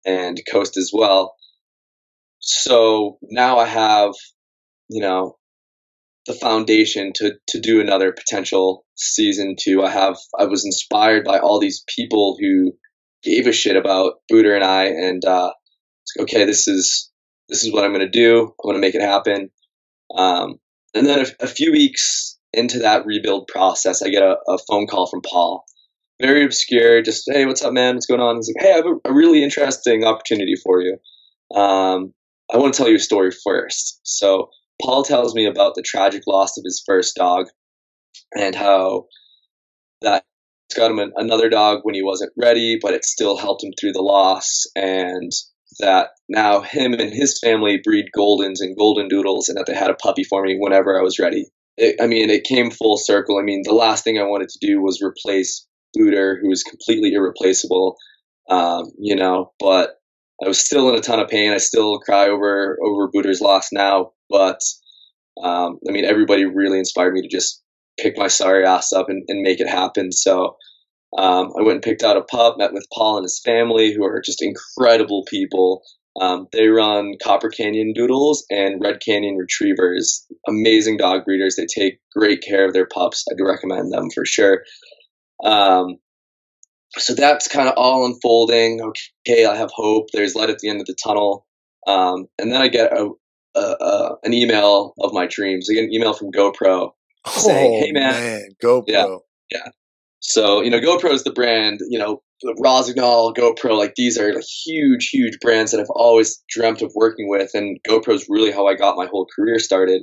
and 0.05 0.41
Coast 0.51 0.77
as 0.77 0.91
well. 0.93 1.35
So 2.41 3.19
now 3.23 3.59
I 3.59 3.67
have, 3.67 4.13
you 4.89 5.03
know, 5.03 5.37
the 6.27 6.35
foundation 6.35 7.13
to 7.17 7.33
to 7.49 7.61
do 7.61 7.81
another 7.81 8.13
potential 8.13 8.85
season 8.97 9.57
two. 9.59 9.83
I 9.83 9.91
have 9.91 10.17
I 10.39 10.45
was 10.45 10.65
inspired 10.65 11.25
by 11.25 11.39
all 11.39 11.59
these 11.59 11.85
people 11.97 12.37
who 12.41 12.73
gave 13.23 13.47
a 13.47 13.53
shit 13.53 13.77
about 13.77 14.15
Booter 14.29 14.55
and 14.55 14.65
I, 14.65 14.85
and 14.85 15.25
uh, 15.25 15.53
okay, 16.21 16.45
this 16.45 16.69
is 16.69 17.11
this 17.49 17.65
is 17.65 17.73
what 17.73 17.85
I'm 17.85 17.93
to 17.95 18.09
do. 18.09 18.55
I'm 18.63 18.75
to 18.75 18.81
make 18.81 18.95
it 18.95 19.03
happen. 19.03 19.51
Um, 20.15 20.59
and 20.95 21.07
then 21.07 21.21
a, 21.21 21.45
a, 21.45 21.47
few 21.47 21.73
weeks 21.73 22.39
into 22.53 22.81
that 22.81 23.05
rebuild 23.05 23.47
process, 23.49 24.03
I 24.03 24.09
get 24.09 24.23
a, 24.23 24.37
a, 24.49 24.59
phone 24.67 24.87
call 24.87 25.07
from 25.07 25.21
Paul. 25.21 25.65
Very 26.21 26.45
obscure, 26.45 27.01
just 27.01 27.25
hey, 27.33 27.47
what's 27.47 27.63
up, 27.63 27.73
man? 27.73 27.95
What's 27.95 28.07
going 28.07 28.21
on? 28.21 28.37
He's 28.37 28.53
like, 28.55 28.65
hey, 28.65 28.73
I 28.73 28.77
have 28.77 28.87
a, 28.87 29.11
a 29.11 29.15
really 29.15 29.45
interesting 29.45 30.05
opportunity 30.05 30.55
for 30.57 30.83
you. 30.83 30.99
Um, 31.55 32.13
I 32.53 32.57
want 32.57 32.75
to 32.75 32.79
tell 32.79 32.89
you 32.89 32.97
a 32.97 33.01
story 33.01 33.31
first. 33.31 34.01
So 34.03 34.51
Paul 34.83 35.05
tells 35.05 35.35
me 35.35 35.47
about 35.47 35.75
the 35.75 35.83
tragic 35.83 36.23
loss 36.27 36.59
of 36.59 36.65
his 36.65 36.83
first 36.85 37.15
dog 37.15 37.47
and 38.35 38.55
how 38.55 39.07
that 40.03 40.25
got 40.77 40.91
him 40.91 41.13
another 41.17 41.49
dog 41.49 41.81
when 41.83 41.95
he 41.95 42.03
wasn't 42.03 42.33
ready, 42.37 42.79
but 42.81 42.95
it 42.95 43.05
still 43.05 43.37
helped 43.37 43.63
him 43.63 43.73
through 43.79 43.93
the 43.93 44.03
loss. 44.03 44.65
And 44.75 45.31
that 45.81 46.11
now 46.29 46.63
him 46.63 46.95
and 46.95 47.13
his 47.13 47.39
family 47.39 47.81
breed 47.83 48.07
Goldens 48.17 48.61
and 48.61 48.77
Golden 48.77 49.09
Doodles, 49.09 49.49
and 49.49 49.57
that 49.57 49.67
they 49.67 49.75
had 49.75 49.91
a 49.91 49.95
puppy 49.95 50.25
for 50.25 50.43
me 50.43 50.57
whenever 50.59 50.99
I 50.99 51.03
was 51.03 51.19
ready. 51.19 51.47
It, 51.77 51.97
I 52.03 52.07
mean, 52.09 52.29
it 52.29 52.45
came 52.45 52.71
full 52.73 52.97
circle. 52.97 53.39
I 53.39 53.43
mean, 53.43 53.63
the 53.65 53.75
last 53.75 54.03
thing 54.03 54.19
I 54.19 54.25
wanted 54.25 54.49
to 54.49 54.67
do 54.67 54.81
was 54.81 55.01
replace 55.01 55.67
Booter, 55.97 56.39
who 56.41 56.49
was 56.49 56.63
completely 56.63 57.13
irreplaceable, 57.13 57.97
um, 58.49 58.91
you 58.99 59.17
know, 59.17 59.53
but 59.59 59.97
I 60.43 60.49
was 60.49 60.59
still 60.59 60.89
in 60.89 60.95
a 60.95 61.01
ton 61.01 61.21
of 61.21 61.29
pain. 61.29 61.53
I 61.53 61.59
still 61.59 61.99
cry 61.99 62.29
over 62.29 62.79
over 62.85 63.09
Booter's 63.09 63.41
loss 63.41 63.71
now, 63.73 64.13
but 64.31 64.61
um, 65.43 65.79
I 65.89 65.93
mean, 65.93 66.05
everybody 66.05 66.45
really 66.45 66.79
inspired 66.79 67.15
me 67.15 67.23
to 67.23 67.29
just 67.29 67.63
pick 67.99 68.17
my 68.17 68.29
sorry 68.29 68.65
ass 68.65 68.93
up 68.93 69.09
and, 69.09 69.25
and 69.29 69.43
make 69.43 69.61
it 69.61 69.69
happen. 69.69 70.13
So 70.13 70.57
um, 71.17 71.53
I 71.59 71.63
went 71.63 71.77
and 71.77 71.83
picked 71.83 72.03
out 72.03 72.17
a 72.17 72.23
pup, 72.23 72.57
met 72.59 72.73
with 72.73 72.87
Paul 72.95 73.19
and 73.19 73.25
his 73.25 73.41
family, 73.45 73.93
who 73.93 74.05
are 74.05 74.21
just 74.21 74.43
incredible 74.43 75.25
people. 75.29 75.83
Um, 76.21 76.49
they 76.53 76.67
run 76.67 77.15
Copper 77.23 77.49
Canyon 77.49 77.93
Doodles 77.95 78.45
and 78.51 78.81
Red 78.83 79.01
Canyon 79.05 79.37
Retrievers. 79.37 80.27
Amazing 80.49 80.97
dog 80.97 81.25
breeders. 81.25 81.57
They 81.57 81.67
take 81.67 82.01
great 82.15 82.43
care 82.43 82.67
of 82.67 82.73
their 82.73 82.87
pups. 82.87 83.25
I'd 83.31 83.43
recommend 83.43 83.93
them 83.93 84.09
for 84.15 84.25
sure. 84.25 84.63
Um, 85.45 85.99
so 86.97 87.15
that's 87.15 87.49
kind 87.49 87.69
of 87.69 87.75
all 87.77 88.07
unfolding. 88.07 88.81
Okay, 88.81 89.45
I 89.45 89.57
have 89.57 89.71
hope. 89.73 90.07
There's 90.13 90.35
light 90.35 90.51
at 90.51 90.59
the 90.59 90.69
end 90.69 90.81
of 90.81 90.87
the 90.87 90.97
tunnel. 91.03 91.47
Um, 91.87 92.27
and 92.39 92.53
then 92.53 92.61
I 92.61 92.69
get 92.69 92.93
a, 92.93 93.11
a, 93.55 93.61
a, 93.61 94.17
an 94.25 94.33
email 94.33 94.95
of 95.01 95.13
my 95.13 95.27
dreams. 95.27 95.69
I 95.71 95.75
get 95.75 95.85
an 95.85 95.93
email 95.93 96.13
from 96.13 96.31
GoPro 96.31 96.93
saying, 97.27 97.73
oh, 97.75 97.85
"Hey 97.85 97.93
man, 97.93 98.13
man 98.13 98.49
GoPro, 98.63 98.85
yeah, 98.89 99.17
yeah." 99.51 99.71
So 100.21 100.63
you 100.63 100.71
know, 100.71 100.81
GoPro 100.81 101.13
is 101.13 101.25
the 101.25 101.33
brand. 101.33 101.81
You 101.89 101.99
know, 101.99 102.23
Rossignol, 102.61 103.35
GoPro, 103.35 103.77
like 103.77 103.95
these 103.95 104.19
are 104.19 104.35
like 104.35 104.45
huge, 104.45 105.11
huge 105.11 105.39
brands 105.41 105.73
that 105.73 105.81
I've 105.81 105.91
always 105.91 106.43
dreamt 106.49 106.83
of 106.83 106.93
working 106.95 107.29
with, 107.29 107.51
and 107.55 107.79
GoPro 107.89 108.15
is 108.15 108.27
really 108.29 108.51
how 108.51 108.67
I 108.67 108.75
got 108.75 108.97
my 108.97 109.07
whole 109.07 109.27
career 109.35 109.59
started. 109.59 110.03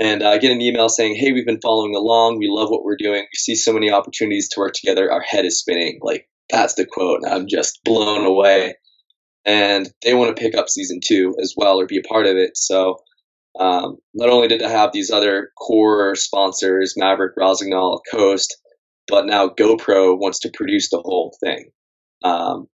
And 0.00 0.22
uh, 0.22 0.30
I 0.30 0.38
get 0.38 0.52
an 0.52 0.60
email 0.60 0.88
saying, 0.88 1.16
"Hey, 1.16 1.32
we've 1.32 1.46
been 1.46 1.60
following 1.60 1.94
along. 1.94 2.38
We 2.38 2.48
love 2.48 2.70
what 2.70 2.84
we're 2.84 2.96
doing. 2.96 3.22
We 3.22 3.36
see 3.36 3.54
so 3.54 3.72
many 3.72 3.90
opportunities 3.90 4.48
to 4.50 4.60
work 4.60 4.74
together. 4.74 5.10
Our 5.10 5.22
head 5.22 5.44
is 5.44 5.58
spinning." 5.60 6.00
Like 6.02 6.28
that's 6.50 6.74
the 6.74 6.86
quote, 6.86 7.20
and 7.22 7.32
I'm 7.32 7.46
just 7.48 7.80
blown 7.84 8.24
away. 8.26 8.76
And 9.44 9.90
they 10.04 10.14
want 10.14 10.34
to 10.36 10.40
pick 10.40 10.54
up 10.54 10.68
season 10.68 11.00
two 11.04 11.34
as 11.40 11.54
well 11.56 11.80
or 11.80 11.86
be 11.86 11.98
a 11.98 12.08
part 12.08 12.26
of 12.26 12.36
it. 12.36 12.56
So 12.56 12.98
um, 13.58 13.98
not 14.14 14.30
only 14.30 14.48
did 14.48 14.62
I 14.62 14.70
have 14.70 14.92
these 14.92 15.10
other 15.10 15.50
core 15.58 16.14
sponsors, 16.14 16.94
Maverick, 16.96 17.34
Rossignol, 17.36 18.00
Coast, 18.10 18.56
but 19.08 19.26
now 19.26 19.48
GoPro 19.48 20.18
wants 20.18 20.40
to 20.40 20.50
produce 20.54 20.90
the 20.90 21.00
whole 21.00 21.36
thing. 21.42 21.70
Um, 22.24 22.68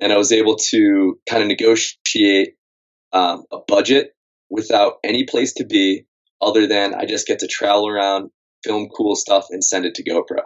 and 0.00 0.12
I 0.12 0.16
was 0.16 0.32
able 0.32 0.56
to 0.70 1.18
kind 1.28 1.42
of 1.42 1.48
negotiate 1.48 2.54
um, 3.12 3.44
a 3.52 3.58
budget 3.66 4.12
without 4.50 4.94
any 5.04 5.24
place 5.24 5.54
to 5.54 5.64
be 5.66 6.06
other 6.40 6.66
than 6.66 6.94
I 6.94 7.06
just 7.06 7.26
get 7.26 7.38
to 7.40 7.46
travel 7.46 7.88
around, 7.88 8.30
film 8.64 8.88
cool 8.96 9.16
stuff, 9.16 9.46
and 9.50 9.62
send 9.62 9.86
it 9.86 9.94
to 9.94 10.04
GoPro. 10.04 10.42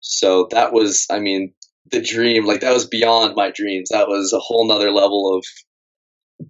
So 0.00 0.48
that 0.50 0.72
was, 0.72 1.06
I 1.10 1.18
mean, 1.18 1.52
the 1.90 2.00
dream. 2.00 2.44
Like 2.44 2.60
that 2.60 2.72
was 2.72 2.86
beyond 2.86 3.34
my 3.36 3.50
dreams. 3.50 3.88
That 3.90 4.08
was 4.08 4.32
a 4.32 4.38
whole 4.38 4.66
nother 4.66 4.90
level 4.90 5.36
of, 5.36 6.48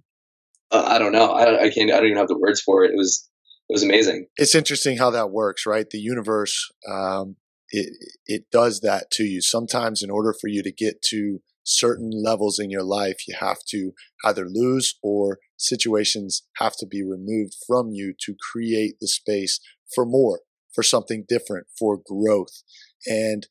uh, 0.71 0.85
I 0.85 0.99
don't 0.99 1.11
know. 1.11 1.31
I, 1.31 1.65
I 1.65 1.69
can't. 1.69 1.91
I 1.91 1.97
don't 1.97 2.07
even 2.07 2.17
have 2.17 2.27
the 2.27 2.37
words 2.37 2.61
for 2.61 2.83
it. 2.83 2.91
It 2.91 2.97
was, 2.97 3.27
it 3.69 3.73
was 3.73 3.83
amazing. 3.83 4.27
It's 4.35 4.55
interesting 4.55 4.97
how 4.97 5.09
that 5.11 5.31
works, 5.31 5.65
right? 5.65 5.89
The 5.89 5.99
universe, 5.99 6.71
um, 6.89 7.35
it 7.69 7.93
it 8.25 8.43
does 8.51 8.81
that 8.81 9.11
to 9.11 9.23
you. 9.23 9.41
Sometimes, 9.41 10.03
in 10.03 10.09
order 10.09 10.33
for 10.39 10.47
you 10.47 10.63
to 10.63 10.71
get 10.71 11.01
to 11.09 11.39
certain 11.67 12.11
levels 12.23 12.59
in 12.59 12.69
your 12.69 12.83
life, 12.83 13.27
you 13.27 13.35
have 13.39 13.59
to 13.67 13.91
either 14.23 14.47
lose 14.47 14.95
or 15.03 15.39
situations 15.57 16.43
have 16.57 16.75
to 16.77 16.85
be 16.85 17.03
removed 17.03 17.55
from 17.67 17.89
you 17.91 18.13
to 18.25 18.35
create 18.51 18.95
the 19.01 19.07
space 19.07 19.59
for 19.93 20.05
more, 20.05 20.41
for 20.73 20.83
something 20.83 21.25
different, 21.27 21.67
for 21.77 21.99
growth. 22.05 22.63
And, 23.05 23.47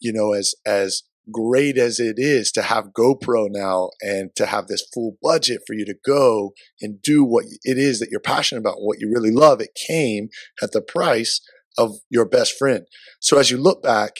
you 0.00 0.12
know, 0.12 0.32
as, 0.32 0.54
as 0.66 1.04
great 1.30 1.78
as 1.78 2.00
it 2.00 2.16
is 2.18 2.50
to 2.52 2.62
have 2.62 2.92
GoPro 2.92 3.46
now 3.48 3.90
and 4.00 4.34
to 4.34 4.46
have 4.46 4.66
this 4.66 4.84
full 4.92 5.16
budget 5.22 5.62
for 5.66 5.74
you 5.74 5.84
to 5.84 5.94
go 6.04 6.52
and 6.80 7.00
do 7.00 7.22
what 7.22 7.44
it 7.62 7.78
is 7.78 8.00
that 8.00 8.08
you're 8.10 8.20
passionate 8.20 8.60
about, 8.60 8.80
what 8.80 8.98
you 8.98 9.08
really 9.08 9.30
love, 9.30 9.60
it 9.60 9.78
came 9.86 10.30
at 10.60 10.72
the 10.72 10.82
price 10.82 11.40
of 11.78 11.92
your 12.10 12.28
best 12.28 12.58
friend. 12.58 12.86
So 13.20 13.38
as 13.38 13.50
you 13.50 13.56
look 13.56 13.82
back 13.82 14.16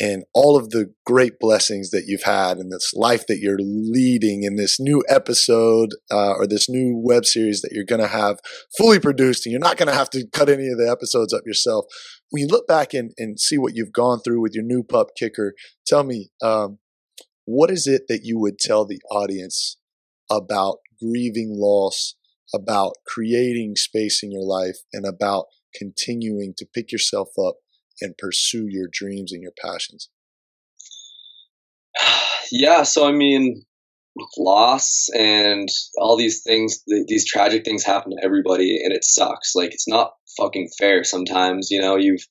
and 0.00 0.24
all 0.34 0.56
of 0.56 0.70
the 0.70 0.92
great 1.06 1.38
blessings 1.38 1.90
that 1.90 2.04
you've 2.06 2.24
had 2.24 2.56
and 2.56 2.72
this 2.72 2.92
life 2.94 3.26
that 3.28 3.38
you're 3.38 3.58
leading 3.60 4.42
in 4.42 4.56
this 4.56 4.80
new 4.80 5.04
episode 5.08 5.90
uh, 6.10 6.32
or 6.32 6.46
this 6.46 6.68
new 6.68 7.00
web 7.02 7.24
series 7.24 7.60
that 7.60 7.70
you're 7.72 7.84
going 7.84 8.00
to 8.00 8.08
have 8.08 8.40
fully 8.76 8.98
produced 8.98 9.46
and 9.46 9.52
you're 9.52 9.60
not 9.60 9.76
going 9.76 9.88
to 9.88 9.94
have 9.94 10.10
to 10.10 10.26
cut 10.32 10.48
any 10.48 10.68
of 10.68 10.78
the 10.78 10.90
episodes 10.90 11.32
up 11.32 11.42
yourself. 11.46 11.84
When 12.30 12.42
you 12.42 12.48
look 12.48 12.66
back 12.66 12.92
and, 12.92 13.12
and 13.18 13.38
see 13.38 13.56
what 13.56 13.76
you've 13.76 13.92
gone 13.92 14.20
through 14.20 14.40
with 14.40 14.54
your 14.54 14.64
new 14.64 14.82
pup 14.82 15.08
kicker 15.16 15.54
tell 15.86 16.02
me 16.02 16.30
um, 16.42 16.78
what 17.44 17.70
is 17.70 17.86
it 17.86 18.02
that 18.08 18.22
you 18.24 18.38
would 18.38 18.58
tell 18.58 18.84
the 18.84 19.00
audience 19.10 19.76
about 20.30 20.78
grieving 21.00 21.54
loss 21.56 22.16
about 22.54 22.94
creating 23.06 23.74
space 23.76 24.22
in 24.22 24.30
your 24.30 24.44
life 24.44 24.78
and 24.92 25.04
about 25.04 25.46
continuing 25.74 26.54
to 26.56 26.66
pick 26.72 26.92
yourself 26.92 27.30
up 27.38 27.56
and 28.00 28.16
pursue 28.18 28.66
your 28.68 28.88
dreams 28.90 29.32
and 29.32 29.42
your 29.42 29.52
passions? 29.60 30.08
Yeah, 32.52 32.82
so 32.82 33.08
I 33.08 33.12
mean, 33.12 33.64
loss 34.38 35.08
and 35.14 35.68
all 35.98 36.16
these 36.16 36.42
things, 36.42 36.82
these 37.08 37.26
tragic 37.26 37.64
things 37.64 37.84
happen 37.84 38.12
to 38.12 38.24
everybody, 38.24 38.80
and 38.84 38.92
it 38.92 39.04
sucks. 39.04 39.54
Like 39.54 39.72
it's 39.72 39.88
not 39.88 40.12
fucking 40.38 40.68
fair. 40.78 41.04
Sometimes, 41.04 41.70
you 41.70 41.80
know, 41.80 41.96
you've 41.96 42.24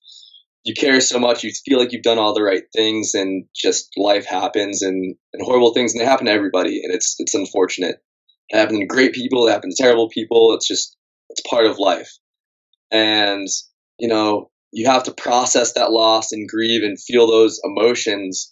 you 0.63 0.73
care 0.73 1.01
so 1.01 1.19
much, 1.19 1.43
you 1.43 1.51
feel 1.65 1.77
like 1.77 1.91
you've 1.91 2.03
done 2.03 2.19
all 2.19 2.33
the 2.33 2.43
right 2.43 2.63
things, 2.73 3.13
and 3.15 3.45
just 3.53 3.89
life 3.97 4.25
happens, 4.25 4.81
and, 4.81 5.15
and 5.33 5.45
horrible 5.45 5.73
things, 5.73 5.93
and 5.93 5.99
they 5.99 6.05
happen 6.05 6.27
to 6.27 6.31
everybody, 6.31 6.81
and 6.83 6.93
it's 6.93 7.15
it's 7.19 7.33
unfortunate. 7.33 7.97
It 8.49 8.57
happens 8.57 8.79
to 8.79 8.85
great 8.85 9.13
people, 9.13 9.47
it 9.47 9.51
happens 9.51 9.75
to 9.75 9.83
terrible 9.83 10.09
people. 10.09 10.53
It's 10.53 10.67
just 10.67 10.95
it's 11.29 11.41
part 11.49 11.65
of 11.65 11.79
life, 11.79 12.11
and 12.91 13.47
you 13.99 14.07
know 14.07 14.51
you 14.73 14.87
have 14.87 15.03
to 15.03 15.13
process 15.13 15.73
that 15.73 15.91
loss 15.91 16.31
and 16.31 16.49
grieve 16.49 16.83
and 16.83 16.99
feel 16.99 17.27
those 17.27 17.61
emotions. 17.63 18.51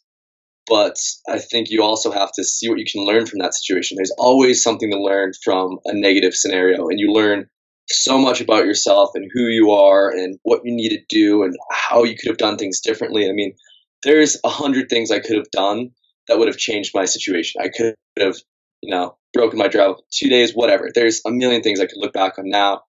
But 0.68 0.96
I 1.28 1.40
think 1.40 1.72
you 1.72 1.82
also 1.82 2.12
have 2.12 2.32
to 2.34 2.44
see 2.44 2.70
what 2.70 2.78
you 2.78 2.86
can 2.86 3.04
learn 3.04 3.26
from 3.26 3.40
that 3.40 3.56
situation. 3.56 3.96
There's 3.98 4.14
always 4.18 4.62
something 4.64 4.92
to 4.92 5.02
learn 5.02 5.32
from 5.44 5.80
a 5.86 5.94
negative 5.94 6.36
scenario, 6.36 6.88
and 6.88 7.00
you 7.00 7.12
learn 7.12 7.48
so 7.90 8.20
much 8.20 8.40
about 8.40 8.66
yourself 8.66 9.10
and 9.16 9.30
who 9.34 9.48
you 9.48 9.72
are 9.72 10.12
and 10.12 10.38
what 10.44 10.62
you 10.64 10.74
need 10.74 10.90
to 10.90 11.04
do 11.10 11.44
and 11.44 11.56
how 11.72 12.04
you 12.04 12.16
could 12.16 12.30
have 12.30 12.38
done 12.38 12.58
things 12.58 12.80
differently. 12.80 13.28
I 13.28 13.34
mean, 13.34 13.56
there's 14.04 14.38
a 14.46 14.50
hundred 14.50 14.90
things 14.90 15.10
I 15.10 15.20
could 15.20 15.38
have 15.38 15.52
done 15.52 15.90
that 16.28 16.38
would 16.38 16.48
have 16.48 16.58
changed 16.58 16.92
my 16.94 17.06
situation. 17.06 17.62
I 17.64 17.70
could 17.76 17.96
have, 18.20 18.36
you 18.82 18.92
know, 18.92 19.18
broken 19.34 19.58
my 19.58 19.68
drought 19.68 20.04
two 20.12 20.30
days, 20.30 20.54
whatever. 20.54 20.90
There's 20.94 21.22
a 21.26 21.32
million 21.32 21.64
things 21.64 21.82
I 21.82 21.88
could 21.88 21.98
look 21.98 22.14
back 22.14 22.38
on 22.38 22.48
now 22.48 22.84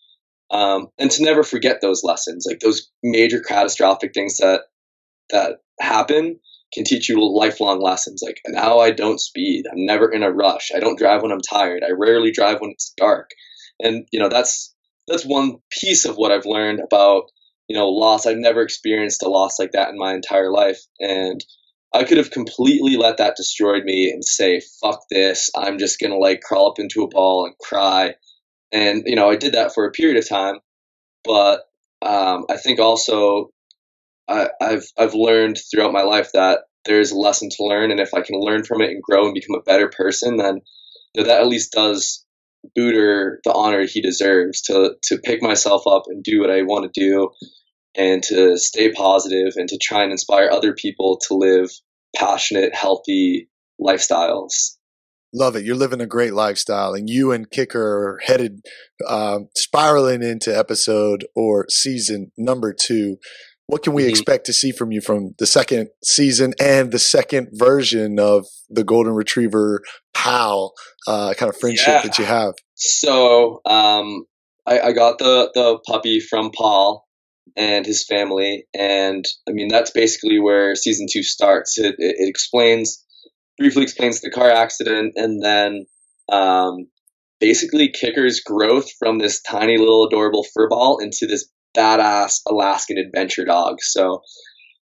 um, 0.53 0.89
and 0.99 1.11
to 1.11 1.25
never 1.25 1.43
forget 1.43 1.81
those 1.81 2.05
lessons, 2.05 2.47
like 2.49 2.61
those 2.61 2.91
major 3.03 3.41
catastrophic 3.41 4.13
things 4.15 4.37
that 4.37 4.63
that 5.31 5.59
happen 5.81 6.39
can 6.75 6.85
teach 6.85 7.09
you 7.09 7.19
lifelong 7.35 7.81
lessons. 7.81 8.23
Like 8.25 8.39
now 8.49 8.79
I 8.79 8.91
don't 8.91 9.21
speed. 9.21 9.65
I'm 9.71 9.85
never 9.87 10.11
in 10.11 10.23
a 10.23 10.31
rush. 10.31 10.71
I 10.75 10.81
don't 10.81 10.99
drive 10.99 11.23
when 11.23 11.33
I'm 11.33 11.41
tired. 11.41 11.83
I 11.87 11.93
rarely 11.93 12.33
drive 12.33 12.61
when 12.61 12.71
it's 12.71 12.93
dark. 12.97 13.31
And 13.81 14.07
you 14.13 14.21
know, 14.21 14.29
that's 14.29 14.75
that's 15.09 15.25
one 15.25 15.57
piece 15.71 16.05
of 16.05 16.17
what 16.17 16.33
I've 16.33 16.47
learned 16.47 16.81
about, 16.81 17.25
you 17.69 17.77
know, 17.77 17.89
loss. 17.89 18.27
I've 18.27 18.37
never 18.37 18.63
experienced 18.63 19.23
a 19.23 19.29
loss 19.31 19.59
like 19.59 19.73
that 19.73 19.89
in 19.91 19.99
my 19.99 20.15
entire 20.15 20.51
life. 20.53 20.81
And 21.01 21.43
I 21.95 22.05
could 22.05 22.19
have 22.19 22.31
completely 22.31 22.97
let 22.97 23.19
that 23.19 23.37
destroy 23.37 23.81
me 23.83 24.11
and 24.11 24.25
say, 24.25 24.63
fuck 24.83 25.01
this. 25.11 25.51
I'm 25.57 25.79
just 25.79 25.99
gonna 25.99 26.17
like 26.19 26.41
crawl 26.43 26.71
up 26.71 26.79
into 26.79 27.03
a 27.05 27.09
ball 27.09 27.47
and 27.47 27.55
cry. 27.59 28.15
And, 28.73 29.03
you 29.07 29.17
know, 29.17 29.31
I 29.31 29.37
did 29.37 29.55
that 29.55 29.75
for 29.75 29.85
a 29.85 29.91
period 29.93 30.17
of 30.17 30.29
time. 30.29 30.59
But 31.25 31.61
um, 32.01 32.47
I 32.51 32.57
think 32.57 32.81
also 32.81 33.51
I, 34.29 34.49
have 34.61 34.85
I've 34.99 35.15
learned 35.15 35.59
throughout 35.71 35.93
my 35.93 36.03
life 36.03 36.31
that 36.35 36.61
there's 36.85 37.13
a 37.13 37.19
lesson 37.19 37.49
to 37.51 37.65
learn, 37.65 37.91
and 37.91 38.01
if 38.01 38.13
I 38.15 38.23
can 38.23 38.41
learn 38.41 38.65
from 38.65 38.81
it 38.81 38.91
and 38.91 39.03
grow 39.03 39.27
and 39.27 39.35
become 39.35 39.57
a 39.57 39.63
better 39.63 39.89
person, 39.89 40.37
then 40.37 40.61
you 41.15 41.23
know, 41.23 41.29
that 41.29 41.41
at 41.41 41.49
least 41.49 41.73
does 41.73 42.25
Booter 42.77 43.39
the 43.45 43.53
honor 43.53 43.87
he 43.87 44.01
deserves 44.01 44.63
to 44.63 44.95
to 45.05 45.19
pick 45.19 45.43
myself 45.43 45.83
up 45.87 46.05
and 46.07 46.23
do 46.23 46.41
what 46.41 46.51
I 46.51 46.63
want 46.63 46.93
to 46.93 47.01
do, 47.01 47.31
and 47.95 48.23
to 48.25 48.57
stay 48.57 48.93
positive 48.93 49.55
and 49.57 49.69
to 49.69 49.79
try 49.79 50.03
and 50.03 50.13
inspire 50.13 50.49
other 50.51 50.73
people 50.73 51.21
to 51.29 51.35
live 51.35 51.71
passionate, 52.17 52.75
healthy 52.75 53.49
lifestyles. 53.81 54.77
Love 55.35 55.57
it. 55.57 55.65
You're 55.65 55.77
living 55.77 56.01
a 56.01 56.07
great 56.07 56.35
lifestyle, 56.35 56.93
and 56.93 57.09
you 57.09 57.33
and 57.33 57.51
Kicker 57.51 57.81
are 57.81 58.21
headed 58.25 58.61
um, 59.09 59.49
spiraling 59.57 60.23
into 60.23 60.57
episode 60.57 61.25
or 61.35 61.67
season 61.69 62.33
number 62.37 62.73
two 62.73 63.17
what 63.73 63.83
can 63.83 63.95
we 63.95 64.03
mm-hmm. 64.03 64.11
expect 64.11 64.45
to 64.47 64.53
see 64.53 64.71
from 64.71 64.93
you 64.93 65.01
from 65.01 65.35
the 65.39 65.47
second 65.47 65.89
season 66.05 66.53
and 66.61 66.93
the 66.93 66.99
second 66.99 67.49
version 67.53 68.19
of 68.19 68.47
the 68.69 68.85
golden 68.85 69.15
retriever 69.15 69.81
pal 70.13 70.75
uh, 71.07 71.33
kind 71.35 71.49
of 71.49 71.57
friendship 71.59 71.89
yeah. 71.89 72.03
that 72.03 72.19
you 72.19 72.25
have 72.27 72.55
so 72.75 73.61
um, 73.65 74.25
I, 74.67 74.81
I, 74.81 74.93
got 74.93 75.19
the 75.19 75.51
the 75.55 75.79
puppy 75.87 76.21
from 76.21 76.51
paul 76.51 77.07
and 77.57 77.87
his 77.87 78.05
family 78.05 78.67
and 78.75 79.25
i 79.49 79.53
mean 79.53 79.69
that's 79.69 79.91
basically 79.91 80.39
where 80.39 80.75
season 80.75 81.07
two 81.11 81.23
starts 81.23 81.79
it, 81.79 81.95
it, 81.99 82.17
it 82.19 82.29
explains 82.29 83.03
briefly 83.63 83.85
explains 83.85 84.21
the 84.21 84.31
car 84.31 84.51
accident 84.51 85.13
and 85.15 85.41
then 85.41 85.87
um, 86.31 86.89
basically 87.39 87.89
kicker's 87.89 88.41
growth 88.41 88.89
from 88.99 89.19
this 89.19 89.41
tiny 89.41 89.79
little 89.79 90.07
adorable 90.07 90.45
fur 90.53 90.69
ball 90.69 90.99
into 90.99 91.27
this 91.27 91.49
badass 91.77 92.41
Alaskan 92.49 92.99
adventure 92.99 93.45
dog. 93.45 93.77
So, 93.81 94.21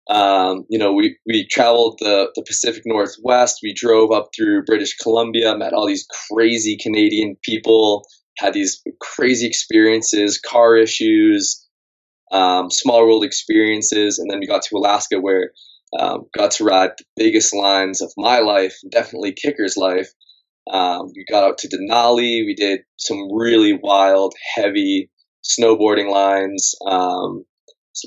um, 0.09 0.67
you 0.69 0.79
know, 0.79 0.93
we, 0.93 1.17
we 1.27 1.49
traveled 1.51 1.97
the, 2.01 2.31
the 2.35 2.45
Pacific 2.47 2.83
Northwest. 2.85 3.61
We 3.63 3.73
drove 3.73 4.13
up 4.13 4.29
through 4.37 4.65
British 4.65 4.95
Columbia, 4.99 5.57
met 5.57 5.73
all 5.73 5.87
these 5.87 6.07
crazy 6.31 6.77
Canadian 6.81 7.37
people, 7.43 8.07
had 8.37 8.53
these 8.53 8.83
crazy 9.01 9.47
experiences, 9.47 10.39
car 10.39 10.77
issues, 10.77 11.67
um, 12.31 12.71
small 12.71 13.07
world 13.07 13.25
experiences. 13.25 14.19
And 14.19 14.31
then 14.31 14.39
we 14.39 14.47
got 14.47 14.63
to 14.65 14.77
Alaska 14.77 15.19
where 15.19 15.53
um, 15.99 16.27
got 16.37 16.53
to 16.53 16.65
ride 16.65 16.91
the 16.99 17.05
biggest 17.17 17.55
lines 17.55 18.03
of 18.03 18.13
my 18.17 18.39
life, 18.41 18.77
definitely 18.91 19.33
Kicker's 19.33 19.77
life. 19.77 20.11
Um, 20.71 21.13
we 21.15 21.25
got 21.31 21.45
out 21.45 21.59
to 21.59 21.69
Denali. 21.69 22.45
We 22.45 22.55
did 22.55 22.81
some 22.97 23.29
really 23.33 23.79
wild, 23.81 24.35
heavy 24.57 25.11
snowboarding 25.45 26.11
lines, 26.11 26.75
um, 26.85 27.45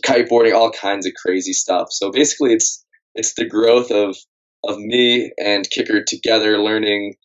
kiteboarding, 0.06 0.54
all 0.54 0.72
kinds 0.72 1.08
of 1.08 1.14
crazy 1.14 1.54
stuff. 1.54 1.88
So 1.92 2.12
basically, 2.12 2.54
it's 2.54 2.86
it's 3.16 3.34
the 3.36 3.48
growth 3.48 3.92
of 3.92 4.18
of 4.66 4.78
me 4.78 5.32
and 5.42 5.70
Kicker 5.70 6.04
together, 6.04 6.58
learning 6.58 7.16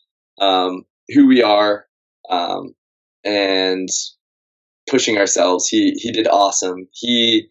um, 0.40 0.84
who 1.08 1.26
we 1.26 1.42
are 1.42 1.86
um, 2.30 2.74
and 3.24 3.88
pushing 4.88 5.18
ourselves. 5.18 5.68
He 5.68 5.92
he 5.96 6.12
did 6.12 6.28
awesome. 6.28 6.88
He 6.92 7.48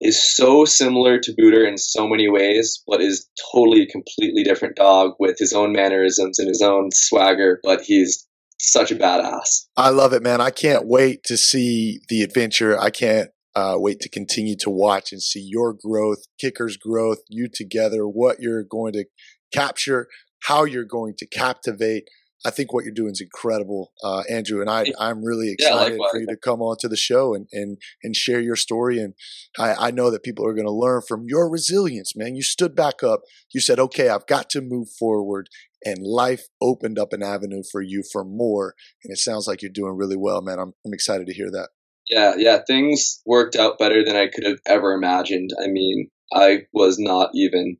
is 0.00 0.22
so 0.22 0.64
similar 0.64 1.18
to 1.18 1.32
Booter 1.32 1.66
in 1.66 1.76
so 1.76 2.06
many 2.08 2.28
ways, 2.28 2.82
but 2.86 3.00
is 3.00 3.28
totally 3.52 3.86
completely 3.86 4.44
different 4.44 4.76
dog 4.76 5.12
with 5.18 5.38
his 5.38 5.52
own 5.52 5.72
mannerisms 5.72 6.38
and 6.38 6.48
his 6.48 6.62
own 6.62 6.90
swagger. 6.92 7.60
But 7.62 7.82
he's 7.82 8.26
such 8.60 8.90
a 8.90 8.96
badass. 8.96 9.66
I 9.76 9.90
love 9.90 10.12
it, 10.12 10.22
man. 10.22 10.40
I 10.40 10.50
can't 10.50 10.86
wait 10.86 11.22
to 11.24 11.36
see 11.36 12.00
the 12.08 12.22
adventure. 12.22 12.78
I 12.78 12.90
can't 12.90 13.30
uh, 13.54 13.74
wait 13.76 14.00
to 14.00 14.08
continue 14.08 14.56
to 14.56 14.70
watch 14.70 15.12
and 15.12 15.22
see 15.22 15.40
your 15.40 15.72
growth, 15.72 16.24
Kicker's 16.40 16.76
growth, 16.76 17.18
you 17.28 17.48
together, 17.52 18.06
what 18.06 18.40
you're 18.40 18.62
going 18.62 18.92
to 18.92 19.04
capture, 19.52 20.06
how 20.44 20.64
you're 20.64 20.84
going 20.84 21.14
to 21.18 21.26
captivate. 21.26 22.08
I 22.46 22.50
think 22.50 22.72
what 22.72 22.84
you're 22.84 22.94
doing 22.94 23.10
is 23.10 23.20
incredible, 23.20 23.92
uh, 24.04 24.22
Andrew, 24.30 24.60
and 24.60 24.70
I, 24.70 24.86
I'm 25.00 25.24
really 25.24 25.50
excited 25.50 25.98
yeah, 26.00 26.06
for 26.10 26.20
you 26.20 26.26
to 26.26 26.36
come 26.36 26.62
onto 26.62 26.86
the 26.86 26.96
show 26.96 27.34
and, 27.34 27.48
and, 27.52 27.78
and 28.04 28.14
share 28.14 28.40
your 28.40 28.54
story. 28.54 29.00
And 29.00 29.14
I, 29.58 29.88
I 29.88 29.90
know 29.90 30.10
that 30.10 30.22
people 30.22 30.46
are 30.46 30.54
going 30.54 30.66
to 30.66 30.72
learn 30.72 31.02
from 31.06 31.24
your 31.26 31.50
resilience, 31.50 32.14
man. 32.14 32.36
You 32.36 32.42
stood 32.42 32.76
back 32.76 33.02
up. 33.02 33.22
You 33.52 33.60
said, 33.60 33.80
okay, 33.80 34.08
I've 34.08 34.26
got 34.26 34.50
to 34.50 34.60
move 34.60 34.88
forward 34.88 35.48
and 35.84 35.98
life 36.02 36.46
opened 36.60 36.98
up 36.98 37.12
an 37.12 37.22
avenue 37.22 37.62
for 37.70 37.82
you 37.82 38.02
for 38.12 38.24
more. 38.24 38.74
And 39.02 39.12
it 39.12 39.18
sounds 39.18 39.48
like 39.48 39.62
you're 39.62 39.70
doing 39.72 39.96
really 39.96 40.16
well, 40.16 40.40
man. 40.40 40.58
I'm, 40.58 40.74
I'm 40.86 40.94
excited 40.94 41.26
to 41.26 41.34
hear 41.34 41.50
that. 41.50 41.70
Yeah, 42.08 42.34
yeah, 42.38 42.58
things 42.66 43.20
worked 43.26 43.56
out 43.56 43.78
better 43.78 44.04
than 44.04 44.16
I 44.16 44.28
could 44.32 44.44
have 44.44 44.60
ever 44.66 44.92
imagined. 44.92 45.50
I 45.62 45.66
mean, 45.66 46.08
I 46.32 46.62
was 46.72 46.98
not 46.98 47.30
even. 47.34 47.78